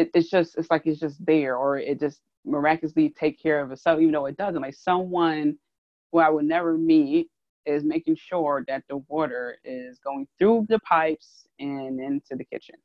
it, 0.00 0.10
it's 0.14 0.30
just 0.30 0.56
it's 0.56 0.70
like 0.70 0.86
it's 0.86 1.00
just 1.00 1.24
there, 1.24 1.56
or 1.56 1.78
it 1.78 2.00
just 2.00 2.20
miraculously 2.44 3.10
take 3.10 3.40
care 3.40 3.60
of 3.60 3.70
itself, 3.72 4.00
even 4.00 4.12
though 4.12 4.26
it 4.26 4.36
doesn't. 4.36 4.62
Like 4.62 4.74
someone 4.74 5.56
who 6.12 6.18
I 6.18 6.30
would 6.30 6.46
never 6.46 6.76
meet 6.76 7.28
is 7.66 7.84
making 7.84 8.16
sure 8.16 8.64
that 8.68 8.84
the 8.88 8.98
water 9.08 9.58
is 9.64 9.98
going 9.98 10.26
through 10.38 10.66
the 10.68 10.78
pipes 10.80 11.46
and 11.58 12.00
into 12.00 12.36
the 12.36 12.44
kitchen. 12.44 12.76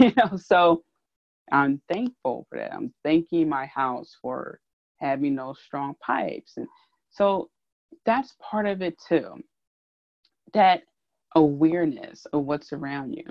You 0.00 0.12
know, 0.16 0.36
so 0.36 0.82
I'm 1.52 1.80
thankful 1.88 2.46
for 2.48 2.58
that. 2.58 2.74
I'm 2.74 2.92
thanking 3.04 3.48
my 3.48 3.66
house 3.66 4.16
for 4.20 4.60
having 4.98 5.36
those 5.36 5.60
strong 5.60 5.94
pipes. 6.04 6.54
And 6.56 6.66
so 7.10 7.50
that's 8.04 8.34
part 8.40 8.66
of 8.66 8.82
it 8.82 9.00
too. 9.08 9.42
That 10.54 10.82
awareness 11.36 12.26
of 12.32 12.44
what's 12.44 12.72
around 12.72 13.14
you. 13.14 13.24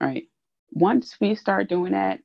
Right. 0.00 0.28
Once 0.72 1.16
we 1.20 1.34
start 1.34 1.68
doing 1.68 1.92
that, 1.92 2.20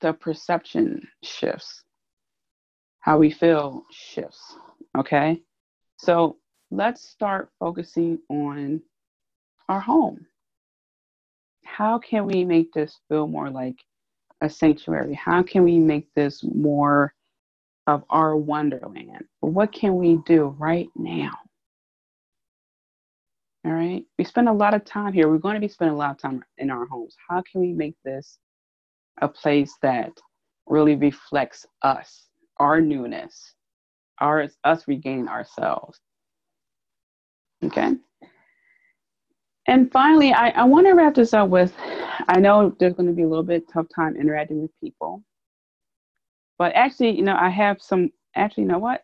the 0.00 0.12
perception 0.12 1.06
shifts. 1.22 1.84
How 3.00 3.18
we 3.18 3.30
feel 3.30 3.84
shifts. 3.90 4.56
Okay. 4.96 5.40
So 5.98 6.36
let's 6.70 7.08
start 7.08 7.50
focusing 7.58 8.18
on 8.28 8.82
our 9.68 9.80
home. 9.80 10.26
How 11.64 11.98
can 11.98 12.26
we 12.26 12.44
make 12.44 12.72
this 12.72 12.98
feel 13.08 13.26
more 13.26 13.50
like 13.50 13.76
a 14.40 14.48
sanctuary? 14.48 15.14
How 15.14 15.42
can 15.42 15.64
we 15.64 15.78
make 15.78 16.12
this 16.14 16.42
more 16.42 17.14
of 17.86 18.04
our 18.10 18.36
wonderland? 18.36 19.24
What 19.40 19.72
can 19.72 19.96
we 19.96 20.18
do 20.26 20.54
right 20.58 20.88
now? 20.96 21.32
All 23.64 23.72
right. 23.72 24.04
We 24.18 24.24
spend 24.24 24.48
a 24.48 24.52
lot 24.52 24.74
of 24.74 24.84
time 24.84 25.12
here. 25.12 25.28
We're 25.28 25.38
going 25.38 25.54
to 25.54 25.60
be 25.60 25.68
spending 25.68 25.94
a 25.94 25.98
lot 25.98 26.12
of 26.12 26.18
time 26.18 26.44
in 26.58 26.70
our 26.70 26.86
homes. 26.86 27.16
How 27.28 27.42
can 27.50 27.60
we 27.60 27.72
make 27.72 27.96
this 28.04 28.38
a 29.22 29.28
place 29.28 29.72
that 29.82 30.12
really 30.66 30.96
reflects 30.96 31.66
us, 31.82 32.26
our 32.58 32.80
newness, 32.80 33.54
our 34.20 34.48
us 34.64 34.88
regaining 34.88 35.28
ourselves? 35.28 35.98
Okay. 37.64 37.94
And 39.66 39.92
finally, 39.92 40.32
I, 40.32 40.50
I 40.50 40.64
want 40.64 40.86
to 40.86 40.92
wrap 40.92 41.14
this 41.14 41.34
up 41.34 41.50
with 41.50 41.74
I 42.26 42.40
know 42.40 42.74
there's 42.78 42.94
going 42.94 43.08
to 43.08 43.14
be 43.14 43.22
a 43.22 43.28
little 43.28 43.44
bit 43.44 43.64
tough 43.72 43.86
time 43.94 44.16
interacting 44.16 44.62
with 44.62 44.70
people. 44.82 45.22
But 46.58 46.72
actually, 46.74 47.16
you 47.16 47.22
know, 47.22 47.36
I 47.38 47.48
have 47.50 47.80
some, 47.80 48.10
actually, 48.34 48.64
you 48.64 48.68
know 48.68 48.78
what? 48.78 49.02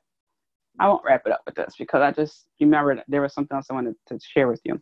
I 0.81 0.89
won't 0.89 1.05
wrap 1.05 1.23
it 1.25 1.33
up 1.33 1.43
with 1.47 1.55
this 1.55 1.75
because 1.79 2.03
I 2.03 2.11
just 2.11 2.47
remembered 2.61 3.03
there 3.07 3.23
was 3.23 3.33
something 3.33 3.55
else 3.55 3.67
I 3.71 3.75
wanted 3.75 3.95
to 4.09 4.19
share 4.21 4.49
with 4.49 4.61
you. 4.65 4.81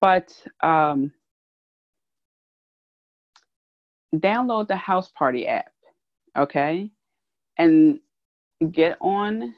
But 0.00 0.34
um, 0.64 1.12
download 4.16 4.68
the 4.68 4.74
Houseparty 4.74 5.48
app, 5.48 5.72
okay? 6.36 6.90
And 7.58 8.00
get 8.70 8.96
on 9.00 9.54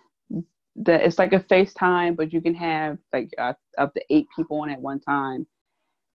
the 0.77 1.05
it's 1.05 1.19
like 1.19 1.33
a 1.33 1.41
FaceTime, 1.41 2.17
but 2.17 2.33
you 2.33 2.41
can 2.41 2.55
have 2.55 2.99
like 3.13 3.31
uh, 3.39 3.53
up 3.79 3.95
to 3.95 4.03
eight 4.11 4.27
people 4.35 4.61
on 4.61 4.71
at 4.71 4.81
one 4.81 5.01
time, 5.01 5.47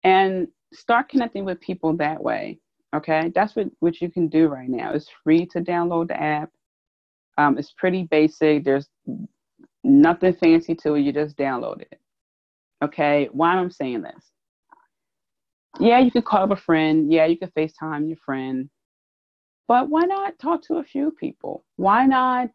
and 0.03 0.47
start 0.73 1.09
connecting 1.09 1.45
with 1.45 1.59
people 1.61 1.95
that 1.97 2.21
way. 2.21 2.59
Okay, 2.95 3.31
that's 3.33 3.55
what 3.55 3.67
what 3.79 4.01
you 4.01 4.09
can 4.09 4.27
do 4.27 4.47
right 4.47 4.69
now. 4.69 4.93
It's 4.93 5.09
free 5.23 5.45
to 5.47 5.61
download 5.61 6.09
the 6.09 6.21
app. 6.21 6.49
Um, 7.37 7.57
it's 7.57 7.73
pretty 7.77 8.03
basic. 8.03 8.65
There's 8.65 8.89
nothing 9.83 10.33
fancy 10.33 10.75
to 10.75 10.95
it. 10.95 11.01
You 11.01 11.13
just 11.13 11.37
download 11.37 11.81
it. 11.81 11.99
Okay, 12.83 13.29
why 13.31 13.55
am 13.55 13.67
I 13.67 13.69
saying 13.69 14.01
this? 14.01 14.31
Yeah, 15.77 15.99
you 15.99 16.11
could 16.11 16.25
call 16.25 16.43
up 16.43 16.51
a 16.51 16.55
friend. 16.55 17.11
Yeah, 17.11 17.25
you 17.25 17.37
could 17.37 17.53
FaceTime 17.53 18.07
your 18.07 18.17
friend. 18.17 18.69
But 19.67 19.89
why 19.89 20.01
not 20.01 20.39
talk 20.39 20.63
to 20.63 20.77
a 20.77 20.83
few 20.83 21.11
people? 21.11 21.63
Why 21.75 22.05
not 22.05 22.49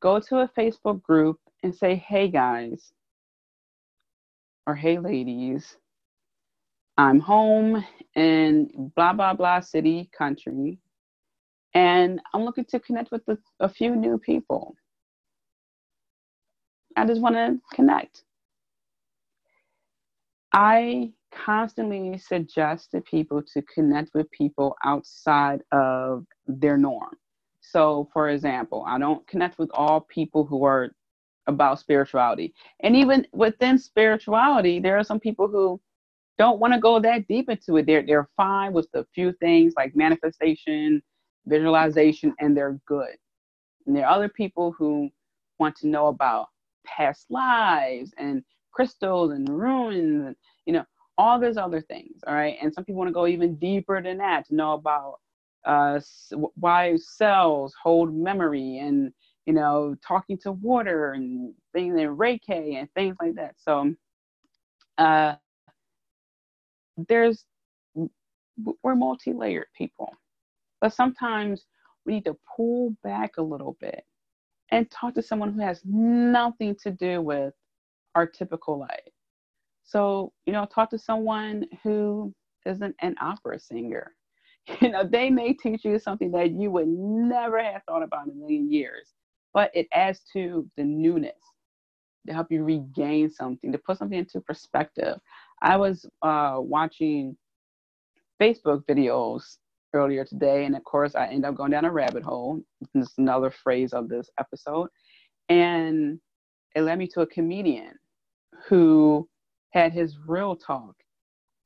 go 0.00 0.20
to 0.20 0.38
a 0.40 0.48
Facebook 0.48 1.02
group 1.02 1.38
and 1.62 1.74
say, 1.74 1.96
hey 1.96 2.28
guys, 2.28 2.92
or 4.66 4.74
hey 4.74 4.98
ladies, 4.98 5.76
I'm 6.96 7.18
home 7.18 7.84
in 8.14 8.92
blah, 8.94 9.12
blah, 9.12 9.34
blah 9.34 9.60
city, 9.60 10.08
country, 10.16 10.78
and 11.74 12.20
I'm 12.34 12.44
looking 12.44 12.66
to 12.66 12.80
connect 12.80 13.10
with 13.10 13.22
a, 13.28 13.38
a 13.58 13.68
few 13.68 13.96
new 13.96 14.18
people. 14.18 14.76
I 16.96 17.06
just 17.06 17.20
want 17.20 17.36
to 17.36 17.58
connect. 17.74 18.24
I 20.52 21.12
constantly 21.32 22.18
suggest 22.18 22.90
to 22.92 23.00
people 23.02 23.42
to 23.54 23.62
connect 23.62 24.10
with 24.14 24.30
people 24.30 24.76
outside 24.84 25.62
of 25.72 26.24
their 26.46 26.76
norm. 26.76 27.16
So, 27.60 28.08
for 28.12 28.30
example, 28.30 28.84
I 28.86 28.98
don't 28.98 29.26
connect 29.28 29.58
with 29.58 29.70
all 29.74 30.02
people 30.02 30.44
who 30.44 30.64
are 30.64 30.90
about 31.46 31.78
spirituality. 31.80 32.54
And 32.80 32.96
even 32.96 33.26
within 33.32 33.78
spirituality, 33.78 34.80
there 34.80 34.98
are 34.98 35.04
some 35.04 35.20
people 35.20 35.48
who 35.48 35.80
don't 36.38 36.60
want 36.60 36.72
to 36.74 36.80
go 36.80 37.00
that 37.00 37.28
deep 37.28 37.50
into 37.50 37.76
it. 37.76 37.86
They're 37.86 38.04
they're 38.06 38.28
fine 38.36 38.72
with 38.72 38.88
a 38.94 39.04
few 39.14 39.32
things 39.34 39.74
like 39.76 39.94
manifestation, 39.96 41.02
visualization, 41.46 42.34
and 42.40 42.56
they're 42.56 42.80
good. 42.86 43.16
And 43.86 43.96
there 43.96 44.06
are 44.06 44.14
other 44.14 44.28
people 44.28 44.72
who 44.72 45.10
want 45.58 45.76
to 45.76 45.88
know 45.88 46.08
about 46.08 46.46
past 46.86 47.26
lives 47.30 48.12
and 48.18 48.42
crystals 48.72 49.32
and 49.32 49.48
runes 49.48 50.26
and 50.26 50.36
you 50.66 50.72
know 50.72 50.84
all 51.18 51.38
those 51.38 51.56
other 51.56 51.80
things. 51.80 52.22
All 52.26 52.34
right, 52.34 52.56
and 52.60 52.72
some 52.72 52.84
people 52.84 52.98
want 52.98 53.08
to 53.08 53.14
go 53.14 53.26
even 53.26 53.56
deeper 53.56 54.02
than 54.02 54.18
that 54.18 54.46
to 54.48 54.54
know 54.54 54.72
about 54.72 55.20
uh, 55.64 56.00
why 56.54 56.96
cells 56.96 57.74
hold 57.82 58.14
memory 58.14 58.78
and 58.78 59.12
you 59.46 59.52
know 59.52 59.96
talking 60.06 60.38
to 60.38 60.52
water 60.52 61.12
and 61.12 61.54
things 61.72 61.98
in 61.98 62.16
reiki 62.16 62.76
and 62.76 62.88
things 62.94 63.16
like 63.20 63.34
that. 63.34 63.54
So 63.58 63.94
uh, 64.98 65.34
there's 67.08 67.44
we're 68.82 68.94
multi-layered 68.94 69.68
people. 69.76 70.14
But 70.80 70.94
sometimes 70.94 71.66
we 72.04 72.14
need 72.14 72.24
to 72.24 72.36
pull 72.56 72.94
back 73.02 73.36
a 73.38 73.42
little 73.42 73.76
bit 73.80 74.04
and 74.70 74.90
talk 74.90 75.14
to 75.14 75.22
someone 75.22 75.52
who 75.52 75.60
has 75.60 75.80
nothing 75.84 76.76
to 76.82 76.90
do 76.90 77.20
with 77.20 77.54
our 78.14 78.26
typical 78.26 78.78
life 78.78 79.00
so 79.90 80.32
you 80.46 80.52
know 80.52 80.66
talk 80.66 80.90
to 80.90 80.98
someone 80.98 81.64
who 81.82 82.32
isn't 82.66 82.94
an 83.00 83.14
opera 83.20 83.58
singer 83.58 84.12
you 84.80 84.90
know, 84.90 85.04
they 85.04 85.30
may 85.30 85.52
teach 85.52 85.84
you 85.84 85.98
something 85.98 86.30
that 86.32 86.52
you 86.52 86.70
would 86.70 86.88
never 86.88 87.62
have 87.62 87.82
thought 87.86 88.02
about 88.02 88.26
in 88.26 88.32
a 88.32 88.34
million 88.34 88.70
years, 88.70 89.12
but 89.52 89.70
it 89.74 89.86
adds 89.92 90.20
to 90.32 90.68
the 90.76 90.84
newness 90.84 91.32
to 92.26 92.34
help 92.34 92.48
you 92.50 92.62
regain 92.62 93.30
something, 93.30 93.72
to 93.72 93.78
put 93.78 93.98
something 93.98 94.18
into 94.18 94.40
perspective. 94.40 95.16
I 95.62 95.76
was 95.76 96.06
uh, 96.22 96.56
watching 96.58 97.36
Facebook 98.40 98.84
videos 98.84 99.56
earlier 99.94 100.24
today, 100.24 100.66
and 100.66 100.76
of 100.76 100.84
course, 100.84 101.14
I 101.14 101.26
end 101.28 101.44
up 101.44 101.56
going 101.56 101.70
down 101.70 101.84
a 101.84 101.90
rabbit 101.90 102.22
hole. 102.22 102.60
This 102.94 103.08
is 103.08 103.14
another 103.18 103.50
phrase 103.50 103.92
of 103.92 104.08
this 104.08 104.28
episode. 104.38 104.88
And 105.48 106.20
it 106.76 106.82
led 106.82 106.98
me 106.98 107.08
to 107.08 107.22
a 107.22 107.26
comedian 107.26 107.92
who 108.68 109.28
had 109.70 109.92
his 109.92 110.16
real 110.26 110.56
talk. 110.56 110.94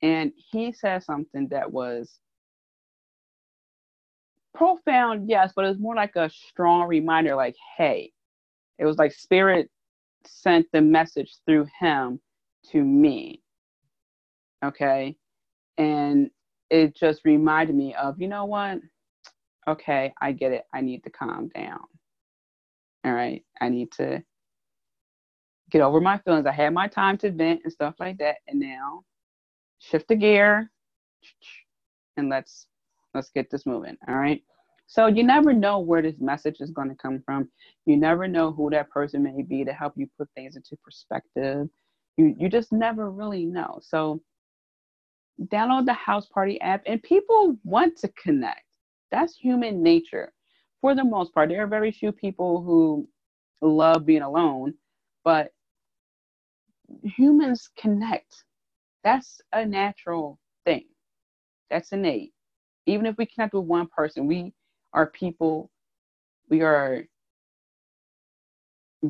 And 0.03 0.33
he 0.37 0.73
said 0.73 1.03
something 1.03 1.49
that 1.49 1.71
was 1.71 2.19
profound, 4.55 5.29
yes, 5.29 5.53
but 5.55 5.65
it 5.65 5.69
was 5.69 5.79
more 5.79 5.95
like 5.95 6.17
a 6.17 6.31
strong 6.31 6.87
reminder, 6.87 7.35
like, 7.35 7.57
hey, 7.77 8.13
it 8.79 8.85
was 8.85 8.99
like 8.99 9.13
spirit 9.13 9.71
sent 10.27 10.67
the 10.73 10.81
message 10.81 11.37
through 11.47 11.67
him 11.81 12.21
to 12.71 12.83
me. 12.83 13.43
Okay. 14.65 15.17
And 15.79 16.31
it 16.71 16.97
just 16.97 17.23
reminded 17.25 17.77
me 17.77 17.95
of, 17.95 18.21
you 18.21 18.29
know 18.29 18.45
what? 18.45 18.79
Okay, 19.67 20.13
I 20.21 20.33
get 20.33 20.53
it. 20.53 20.65
I 20.75 20.81
need 20.81 21.03
to 21.05 21.11
calm 21.11 21.49
down. 21.55 21.81
All 23.05 23.13
right. 23.13 23.43
I 23.61 23.69
need 23.69 23.91
to 23.93 24.23
get 25.75 25.83
over 25.83 26.01
my 26.01 26.16
feelings. 26.18 26.47
I 26.47 26.53
had 26.53 26.72
my 26.72 26.87
time 26.87 27.18
to 27.18 27.33
vent 27.33 27.62
and 27.64 27.72
stuff 27.72 27.97
like 27.99 28.16
that. 28.18 28.37
And 28.47 28.61
now 28.61 29.03
shift 29.81 30.07
the 30.07 30.14
gear 30.14 30.70
and 32.16 32.29
let's 32.29 32.68
let's 33.12 33.31
get 33.31 33.51
this 33.51 33.66
moving. 33.66 33.97
All 34.07 34.14
right. 34.14 34.41
So 34.87 35.09
you 35.09 35.25
never 35.25 35.53
know 35.53 35.81
where 35.81 36.01
this 36.01 36.20
message 36.20 36.59
is 36.61 36.70
going 36.70 36.91
to 36.91 36.95
come 36.95 37.20
from. 37.27 37.49
You 37.87 37.97
never 37.97 38.29
know 38.29 38.53
who 38.53 38.70
that 38.70 38.89
person 38.89 39.25
may 39.25 39.43
be 39.43 39.64
to 39.64 39.72
help 39.72 39.95
you 39.97 40.07
put 40.16 40.29
things 40.37 40.55
into 40.55 40.77
perspective. 40.85 41.68
You 42.16 42.37
you 42.39 42.49
just 42.49 42.70
never 42.72 43.11
really 43.11 43.45
know. 43.45 43.81
So 43.83 44.20
download 45.47 45.87
the 45.87 45.97
Houseparty 46.07 46.59
app 46.61 46.83
and 46.87 47.03
people 47.03 47.57
want 47.64 47.97
to 47.99 48.09
connect. 48.22 48.62
That's 49.11 49.37
human 49.37 49.83
nature. 49.83 50.33
For 50.81 50.95
the 50.95 51.03
most 51.03 51.35
part, 51.35 51.49
there 51.49 51.64
are 51.64 51.66
very 51.66 51.91
few 51.91 52.12
people 52.12 52.62
who 52.62 53.09
love 53.61 54.07
being 54.07 54.22
alone, 54.22 54.75
but 55.25 55.54
humans 57.03 57.70
connect. 57.76 58.45
That's 59.03 59.41
a 59.53 59.64
natural 59.64 60.39
thing. 60.64 60.85
That's 61.70 61.93
innate. 61.93 62.32
Even 62.87 63.07
if 63.07 63.16
we 63.16 63.26
connect 63.26 63.55
with 63.55 63.64
one 63.64 63.89
person, 63.89 64.26
we 64.26 64.53
are 64.93 65.07
people, 65.07 65.70
we 66.49 66.62
are 66.62 67.05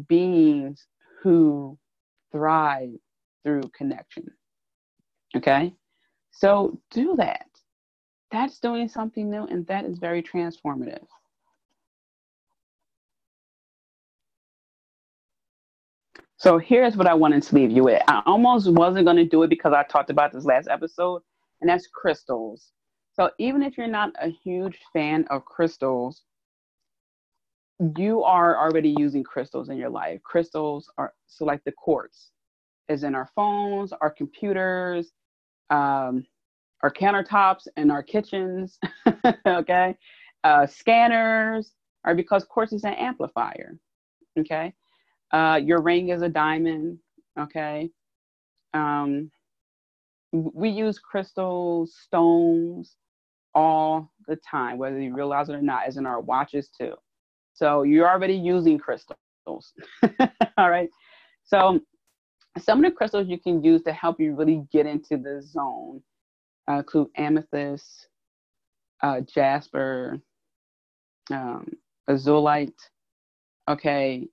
beings 0.08 0.86
who 1.22 1.78
thrive 2.32 2.90
through 3.44 3.62
connection. 3.76 4.26
Okay? 5.36 5.74
So 6.30 6.80
do 6.90 7.14
that. 7.16 7.46
That's 8.30 8.58
doing 8.58 8.88
something 8.88 9.30
new 9.30 9.44
and 9.44 9.66
that 9.68 9.84
is 9.84 9.98
very 9.98 10.22
transformative. 10.22 11.06
So 16.44 16.58
here's 16.58 16.94
what 16.94 17.06
I 17.06 17.14
wanted 17.14 17.42
to 17.42 17.54
leave 17.54 17.70
you 17.70 17.84
with. 17.84 18.02
I 18.06 18.22
almost 18.26 18.70
wasn't 18.70 19.06
going 19.06 19.16
to 19.16 19.24
do 19.24 19.42
it 19.44 19.48
because 19.48 19.72
I 19.72 19.82
talked 19.82 20.10
about 20.10 20.30
this 20.30 20.44
last 20.44 20.68
episode, 20.68 21.22
and 21.62 21.70
that's 21.70 21.86
crystals. 21.86 22.70
So 23.14 23.30
even 23.38 23.62
if 23.62 23.78
you're 23.78 23.86
not 23.86 24.12
a 24.20 24.28
huge 24.28 24.78
fan 24.92 25.24
of 25.30 25.46
crystals, 25.46 26.20
you 27.96 28.22
are 28.24 28.58
already 28.58 28.94
using 28.98 29.24
crystals 29.24 29.70
in 29.70 29.78
your 29.78 29.88
life. 29.88 30.22
Crystals 30.22 30.90
are 30.98 31.14
so 31.28 31.46
like 31.46 31.64
the 31.64 31.72
quartz 31.72 32.32
is 32.90 33.04
in 33.04 33.14
our 33.14 33.30
phones, 33.34 33.94
our 33.94 34.10
computers, 34.10 35.12
um, 35.70 36.26
our 36.82 36.92
countertops, 36.92 37.68
and 37.78 37.90
our 37.90 38.02
kitchens. 38.02 38.78
okay, 39.46 39.96
uh, 40.44 40.66
scanners 40.66 41.72
are 42.04 42.14
because 42.14 42.44
quartz 42.44 42.74
is 42.74 42.84
an 42.84 42.92
amplifier. 42.92 43.78
Okay, 44.38 44.74
uh, 45.34 45.56
your 45.56 45.82
ring 45.82 46.10
is 46.10 46.22
a 46.22 46.28
diamond. 46.28 46.98
Okay, 47.38 47.90
um, 48.72 49.30
we 50.32 50.68
use 50.68 50.98
crystals, 50.98 51.94
stones, 52.02 52.96
all 53.54 54.12
the 54.26 54.36
time, 54.48 54.78
whether 54.78 55.00
you 55.00 55.14
realize 55.14 55.48
it 55.48 55.54
or 55.54 55.62
not, 55.62 55.86
as 55.86 55.96
in 55.96 56.06
our 56.06 56.20
watches 56.20 56.68
too. 56.68 56.94
So 57.52 57.82
you're 57.82 58.08
already 58.08 58.34
using 58.34 58.78
crystals. 58.78 59.18
all 60.58 60.70
right. 60.70 60.88
So 61.44 61.80
some 62.58 62.84
of 62.84 62.90
the 62.90 62.96
crystals 62.96 63.28
you 63.28 63.38
can 63.38 63.62
use 63.62 63.82
to 63.82 63.92
help 63.92 64.20
you 64.20 64.34
really 64.34 64.66
get 64.72 64.86
into 64.86 65.16
the 65.16 65.42
zone 65.42 66.02
uh, 66.68 66.74
include 66.74 67.08
amethyst, 67.16 68.08
uh, 69.02 69.20
jasper, 69.20 70.18
um, 71.30 71.68
azulite. 72.08 72.72
Okay. 73.68 74.28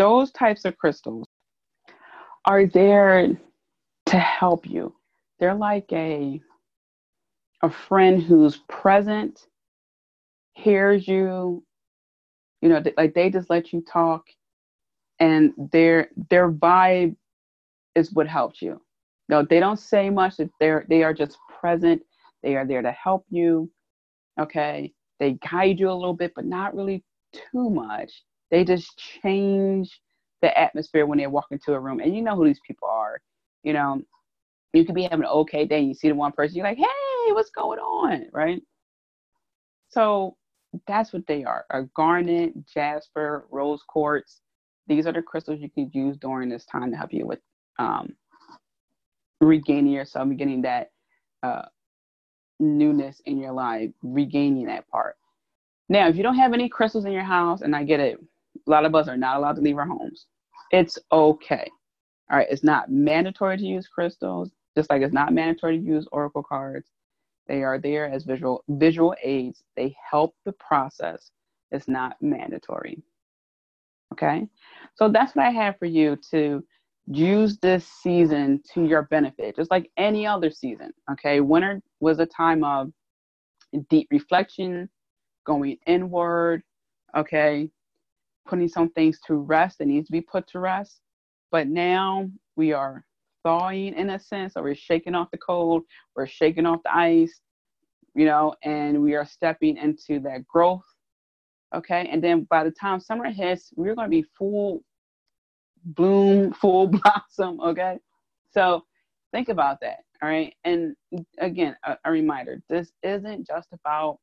Those 0.00 0.32
types 0.32 0.64
of 0.64 0.78
crystals 0.78 1.26
are 2.46 2.64
there 2.64 3.36
to 4.06 4.18
help 4.18 4.66
you. 4.66 4.94
They're 5.38 5.54
like 5.54 5.92
a 5.92 6.40
a 7.62 7.70
friend 7.70 8.22
who's 8.22 8.56
present, 8.66 9.46
hears 10.54 11.06
you, 11.06 11.62
you 12.62 12.70
know, 12.70 12.82
like 12.96 13.12
they 13.12 13.28
just 13.28 13.50
let 13.50 13.74
you 13.74 13.82
talk, 13.82 14.24
and 15.18 15.52
their 15.70 16.08
their 16.30 16.50
vibe 16.50 17.14
is 17.94 18.10
what 18.14 18.26
helps 18.26 18.62
you. 18.62 18.80
No, 19.28 19.44
they 19.44 19.60
don't 19.60 19.78
say 19.78 20.08
much. 20.08 20.40
They're 20.60 20.86
they 20.88 21.02
are 21.02 21.12
just 21.12 21.36
present. 21.60 22.00
They 22.42 22.56
are 22.56 22.66
there 22.66 22.80
to 22.80 22.92
help 22.92 23.26
you. 23.28 23.70
Okay, 24.40 24.94
they 25.18 25.32
guide 25.50 25.78
you 25.78 25.90
a 25.90 25.92
little 25.92 26.14
bit, 26.14 26.32
but 26.34 26.46
not 26.46 26.74
really 26.74 27.04
too 27.34 27.68
much. 27.68 28.24
They 28.50 28.64
just 28.64 28.98
change 29.22 30.00
the 30.42 30.56
atmosphere 30.58 31.06
when 31.06 31.18
they 31.18 31.26
walk 31.26 31.46
into 31.50 31.74
a 31.74 31.80
room, 31.80 32.00
and 32.00 32.14
you 32.14 32.22
know 32.22 32.36
who 32.36 32.46
these 32.46 32.60
people 32.66 32.88
are. 32.88 33.20
You 33.62 33.72
know, 33.72 34.02
you 34.72 34.84
could 34.84 34.94
be 34.94 35.02
having 35.02 35.20
an 35.20 35.26
okay 35.30 35.66
day, 35.66 35.78
and 35.78 35.88
you 35.88 35.94
see 35.94 36.08
the 36.08 36.14
one 36.14 36.32
person, 36.32 36.56
you're 36.56 36.66
like, 36.66 36.78
hey 36.78 36.84
what's 37.32 37.50
going 37.50 37.78
on? 37.78 38.26
Right? 38.32 38.62
So 39.88 40.36
that's 40.86 41.12
what 41.12 41.26
they 41.26 41.44
are 41.44 41.64
a 41.70 41.82
garnet, 41.96 42.54
jasper, 42.66 43.46
rose 43.50 43.82
quartz. 43.86 44.40
These 44.86 45.06
are 45.06 45.12
the 45.12 45.22
crystals 45.22 45.60
you 45.60 45.70
can 45.70 45.90
use 45.92 46.16
during 46.16 46.48
this 46.48 46.64
time 46.64 46.90
to 46.90 46.96
help 46.96 47.12
you 47.12 47.26
with 47.26 47.40
um, 47.78 48.14
regaining 49.40 49.92
yourself, 49.92 50.28
getting 50.36 50.62
that 50.62 50.90
uh, 51.42 51.62
newness 52.58 53.20
in 53.26 53.38
your 53.38 53.52
life, 53.52 53.90
regaining 54.02 54.66
that 54.66 54.88
part. 54.88 55.16
Now, 55.88 56.08
if 56.08 56.16
you 56.16 56.22
don't 56.22 56.36
have 56.36 56.52
any 56.52 56.68
crystals 56.68 57.04
in 57.04 57.12
your 57.12 57.24
house, 57.24 57.62
and 57.62 57.74
I 57.74 57.84
get 57.84 58.00
it, 58.00 58.18
a 58.66 58.70
lot 58.70 58.84
of 58.84 58.94
us 58.94 59.08
are 59.08 59.16
not 59.16 59.36
allowed 59.36 59.56
to 59.56 59.62
leave 59.62 59.76
our 59.76 59.86
homes. 59.86 60.26
It's 60.70 60.98
okay. 61.12 61.68
All 62.30 62.38
right, 62.38 62.46
it's 62.50 62.64
not 62.64 62.90
mandatory 62.90 63.56
to 63.56 63.64
use 63.64 63.88
crystals, 63.88 64.50
just 64.76 64.90
like 64.90 65.02
it's 65.02 65.14
not 65.14 65.32
mandatory 65.32 65.78
to 65.78 65.84
use 65.84 66.06
oracle 66.12 66.42
cards. 66.42 66.88
They 67.48 67.64
are 67.64 67.78
there 67.78 68.08
as 68.08 68.24
visual 68.24 68.62
visual 68.68 69.14
aids. 69.22 69.64
They 69.76 69.94
help 70.10 70.36
the 70.44 70.52
process. 70.52 71.32
It's 71.72 71.88
not 71.88 72.16
mandatory. 72.20 73.02
Okay? 74.12 74.46
So 74.94 75.08
that's 75.08 75.34
what 75.34 75.46
I 75.46 75.50
have 75.50 75.78
for 75.78 75.86
you 75.86 76.16
to 76.30 76.64
use 77.06 77.58
this 77.58 77.86
season 77.86 78.62
to 78.74 78.84
your 78.84 79.02
benefit, 79.02 79.56
just 79.56 79.70
like 79.70 79.90
any 79.96 80.26
other 80.26 80.50
season. 80.50 80.92
Okay? 81.10 81.40
Winter 81.40 81.82
was 82.00 82.18
a 82.18 82.26
time 82.26 82.62
of 82.62 82.92
deep 83.88 84.08
reflection, 84.10 84.88
going 85.44 85.78
inward, 85.86 86.62
okay, 87.16 87.68
putting 88.50 88.68
some 88.68 88.90
things 88.90 89.20
to 89.28 89.34
rest 89.36 89.78
that 89.78 89.86
needs 89.86 90.06
to 90.06 90.12
be 90.12 90.20
put 90.20 90.46
to 90.48 90.58
rest. 90.58 91.00
But 91.52 91.68
now 91.68 92.28
we 92.56 92.72
are 92.72 93.04
thawing 93.42 93.94
in 93.94 94.10
a 94.10 94.18
sense, 94.18 94.54
or 94.56 94.64
we're 94.64 94.74
shaking 94.74 95.14
off 95.14 95.30
the 95.30 95.38
cold, 95.38 95.84
we're 96.16 96.26
shaking 96.26 96.66
off 96.66 96.80
the 96.84 96.94
ice, 96.94 97.40
you 98.14 98.26
know, 98.26 98.54
and 98.64 99.00
we 99.00 99.14
are 99.14 99.24
stepping 99.24 99.76
into 99.76 100.20
that 100.20 100.46
growth. 100.46 100.84
Okay. 101.74 102.08
And 102.10 102.22
then 102.22 102.46
by 102.50 102.64
the 102.64 102.72
time 102.72 103.00
summer 103.00 103.30
hits, 103.30 103.72
we're 103.76 103.94
going 103.94 104.06
to 104.06 104.10
be 104.10 104.26
full 104.36 104.82
bloom, 105.84 106.52
full 106.60 106.88
blossom. 106.88 107.60
Okay. 107.60 107.98
So 108.50 108.82
think 109.32 109.48
about 109.48 109.78
that. 109.80 109.98
All 110.22 110.28
right. 110.28 110.52
And 110.64 110.94
again, 111.38 111.76
a, 111.84 111.96
a 112.04 112.10
reminder 112.10 112.60
this 112.68 112.90
isn't 113.02 113.46
just 113.46 113.68
about 113.72 114.18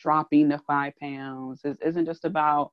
dropping 0.00 0.48
the 0.48 0.58
five 0.66 0.94
pounds, 1.00 1.60
this 1.62 1.76
isn't 1.84 2.06
just 2.06 2.24
about, 2.24 2.72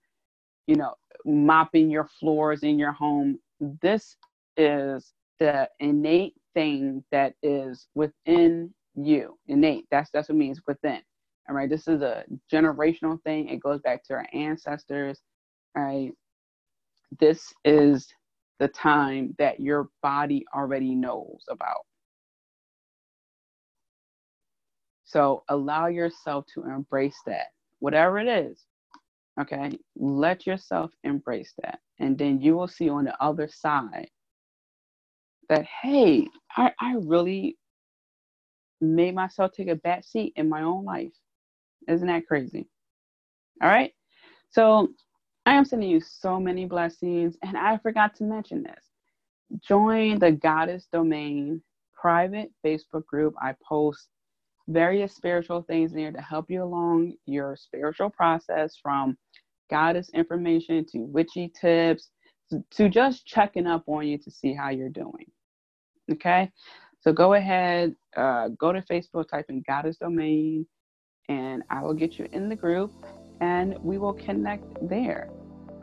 you 0.67 0.75
know, 0.75 0.93
mopping 1.25 1.89
your 1.89 2.09
floors 2.19 2.63
in 2.63 2.79
your 2.79 2.91
home. 2.91 3.39
This 3.59 4.15
is 4.57 5.13
the 5.39 5.69
innate 5.79 6.35
thing 6.53 7.03
that 7.11 7.33
is 7.41 7.87
within 7.95 8.73
you, 8.95 9.37
innate. 9.47 9.85
That's 9.91 10.09
that's 10.11 10.29
what 10.29 10.37
means 10.37 10.61
within. 10.67 11.01
All 11.49 11.55
right. 11.55 11.69
This 11.69 11.87
is 11.87 12.01
a 12.01 12.23
generational 12.51 13.21
thing. 13.23 13.49
It 13.49 13.61
goes 13.61 13.81
back 13.81 14.03
to 14.05 14.13
our 14.13 14.27
ancestors. 14.33 15.21
All 15.75 15.83
right. 15.83 16.11
This 17.19 17.53
is 17.65 18.07
the 18.59 18.67
time 18.69 19.35
that 19.39 19.59
your 19.59 19.89
body 20.01 20.45
already 20.55 20.95
knows 20.95 21.43
about. 21.49 21.81
So 25.03 25.43
allow 25.49 25.87
yourself 25.87 26.45
to 26.53 26.63
embrace 26.63 27.19
that, 27.25 27.47
whatever 27.79 28.19
it 28.19 28.27
is. 28.27 28.65
Okay. 29.39 29.77
Let 29.95 30.45
yourself 30.45 30.91
embrace 31.03 31.53
that. 31.61 31.79
And 31.99 32.17
then 32.17 32.39
you 32.39 32.55
will 32.55 32.67
see 32.67 32.89
on 32.89 33.05
the 33.05 33.21
other 33.23 33.47
side 33.47 34.09
that, 35.49 35.65
hey, 35.65 36.27
I, 36.55 36.71
I 36.79 36.95
really 37.01 37.57
made 38.79 39.15
myself 39.15 39.51
take 39.51 39.69
a 39.69 39.75
back 39.75 40.03
seat 40.03 40.33
in 40.35 40.49
my 40.49 40.61
own 40.61 40.85
life. 40.85 41.13
Isn't 41.87 42.07
that 42.07 42.27
crazy? 42.27 42.67
All 43.61 43.69
right. 43.69 43.93
So 44.49 44.89
I 45.45 45.55
am 45.55 45.65
sending 45.65 45.89
you 45.89 46.01
so 46.01 46.39
many 46.39 46.65
blessings. 46.65 47.37
And 47.43 47.57
I 47.57 47.77
forgot 47.77 48.15
to 48.17 48.23
mention 48.23 48.63
this. 48.63 48.85
Join 49.61 50.19
the 50.19 50.31
Goddess 50.31 50.87
Domain 50.91 51.61
private 51.93 52.51
Facebook 52.65 53.05
group. 53.05 53.33
I 53.41 53.55
post 53.67 54.09
various 54.67 55.15
spiritual 55.15 55.61
things 55.61 55.91
in 55.91 55.97
there 55.97 56.11
to 56.11 56.21
help 56.21 56.49
you 56.49 56.63
along 56.63 57.13
your 57.25 57.55
spiritual 57.55 58.09
process 58.09 58.77
from 58.81 59.17
goddess 59.69 60.09
information 60.13 60.85
to 60.85 60.99
witchy 60.99 61.51
tips 61.59 62.09
to 62.71 62.89
just 62.89 63.25
checking 63.25 63.67
up 63.67 63.83
on 63.87 64.07
you 64.07 64.17
to 64.17 64.29
see 64.29 64.53
how 64.53 64.69
you're 64.69 64.89
doing. 64.89 65.25
Okay, 66.11 66.51
so 67.01 67.11
go 67.13 67.33
ahead, 67.33 67.95
uh, 68.15 68.49
go 68.49 68.71
to 68.71 68.81
Facebook, 68.81 69.27
type 69.29 69.45
in 69.49 69.63
Goddess 69.67 69.97
Domain, 69.97 70.65
and 71.29 71.63
I 71.69 71.81
will 71.81 71.93
get 71.93 72.19
you 72.19 72.27
in 72.31 72.49
the 72.49 72.55
group 72.55 72.91
and 73.41 73.77
we 73.79 73.97
will 73.97 74.13
connect 74.13 74.65
there. 74.87 75.29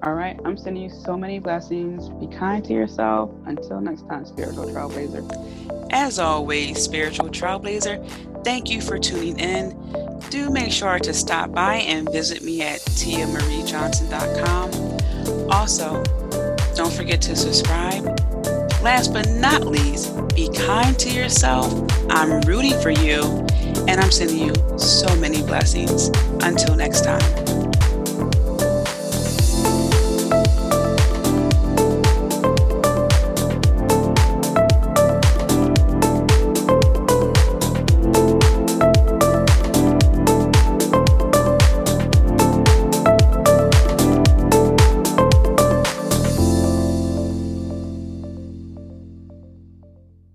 All 0.03 0.15
right, 0.15 0.39
I'm 0.47 0.57
sending 0.57 0.83
you 0.83 0.91
so 0.91 1.17
many 1.17 1.39
blessings. 1.39 2.09
Be 2.09 2.27
kind 2.27 2.65
to 2.65 2.73
yourself. 2.73 3.31
Until 3.45 3.83
next 3.83 4.09
time, 4.09 4.25
Spiritual 4.25 4.65
Trailblazer. 4.65 5.89
As 5.91 6.19
always, 6.19 6.83
Spiritual 6.83 7.29
Trailblazer, 7.29 7.99
thank 8.45 8.71
you 8.71 8.81
for 8.81 8.99
tuning 8.99 9.39
in. 9.39 9.77
Do 10.31 10.49
make 10.51 10.73
sure 10.73 10.99
to 10.99 11.13
stop 11.13 11.53
by 11.53 11.77
and 11.77 12.11
visit 12.11 12.43
me 12.43 12.63
at 12.63 12.81
tiamariejohnson.com. 12.81 15.51
Also, 15.51 16.03
don't 16.75 16.93
forget 16.93 17.21
to 17.23 17.37
subscribe. 17.37 18.05
Last 18.83 19.13
but 19.13 19.29
not 19.29 19.67
least, 19.67 20.17
be 20.35 20.49
kind 20.51 20.99
to 20.99 21.11
yourself. 21.11 21.71
I'm 22.09 22.41
rooting 22.43 22.81
for 22.81 22.91
you, 22.91 23.23
and 23.87 24.01
I'm 24.01 24.11
sending 24.11 24.39
you 24.39 24.55
so 24.79 25.15
many 25.17 25.43
blessings. 25.43 26.09
Until 26.43 26.75
next 26.77 27.05
time. 27.05 27.70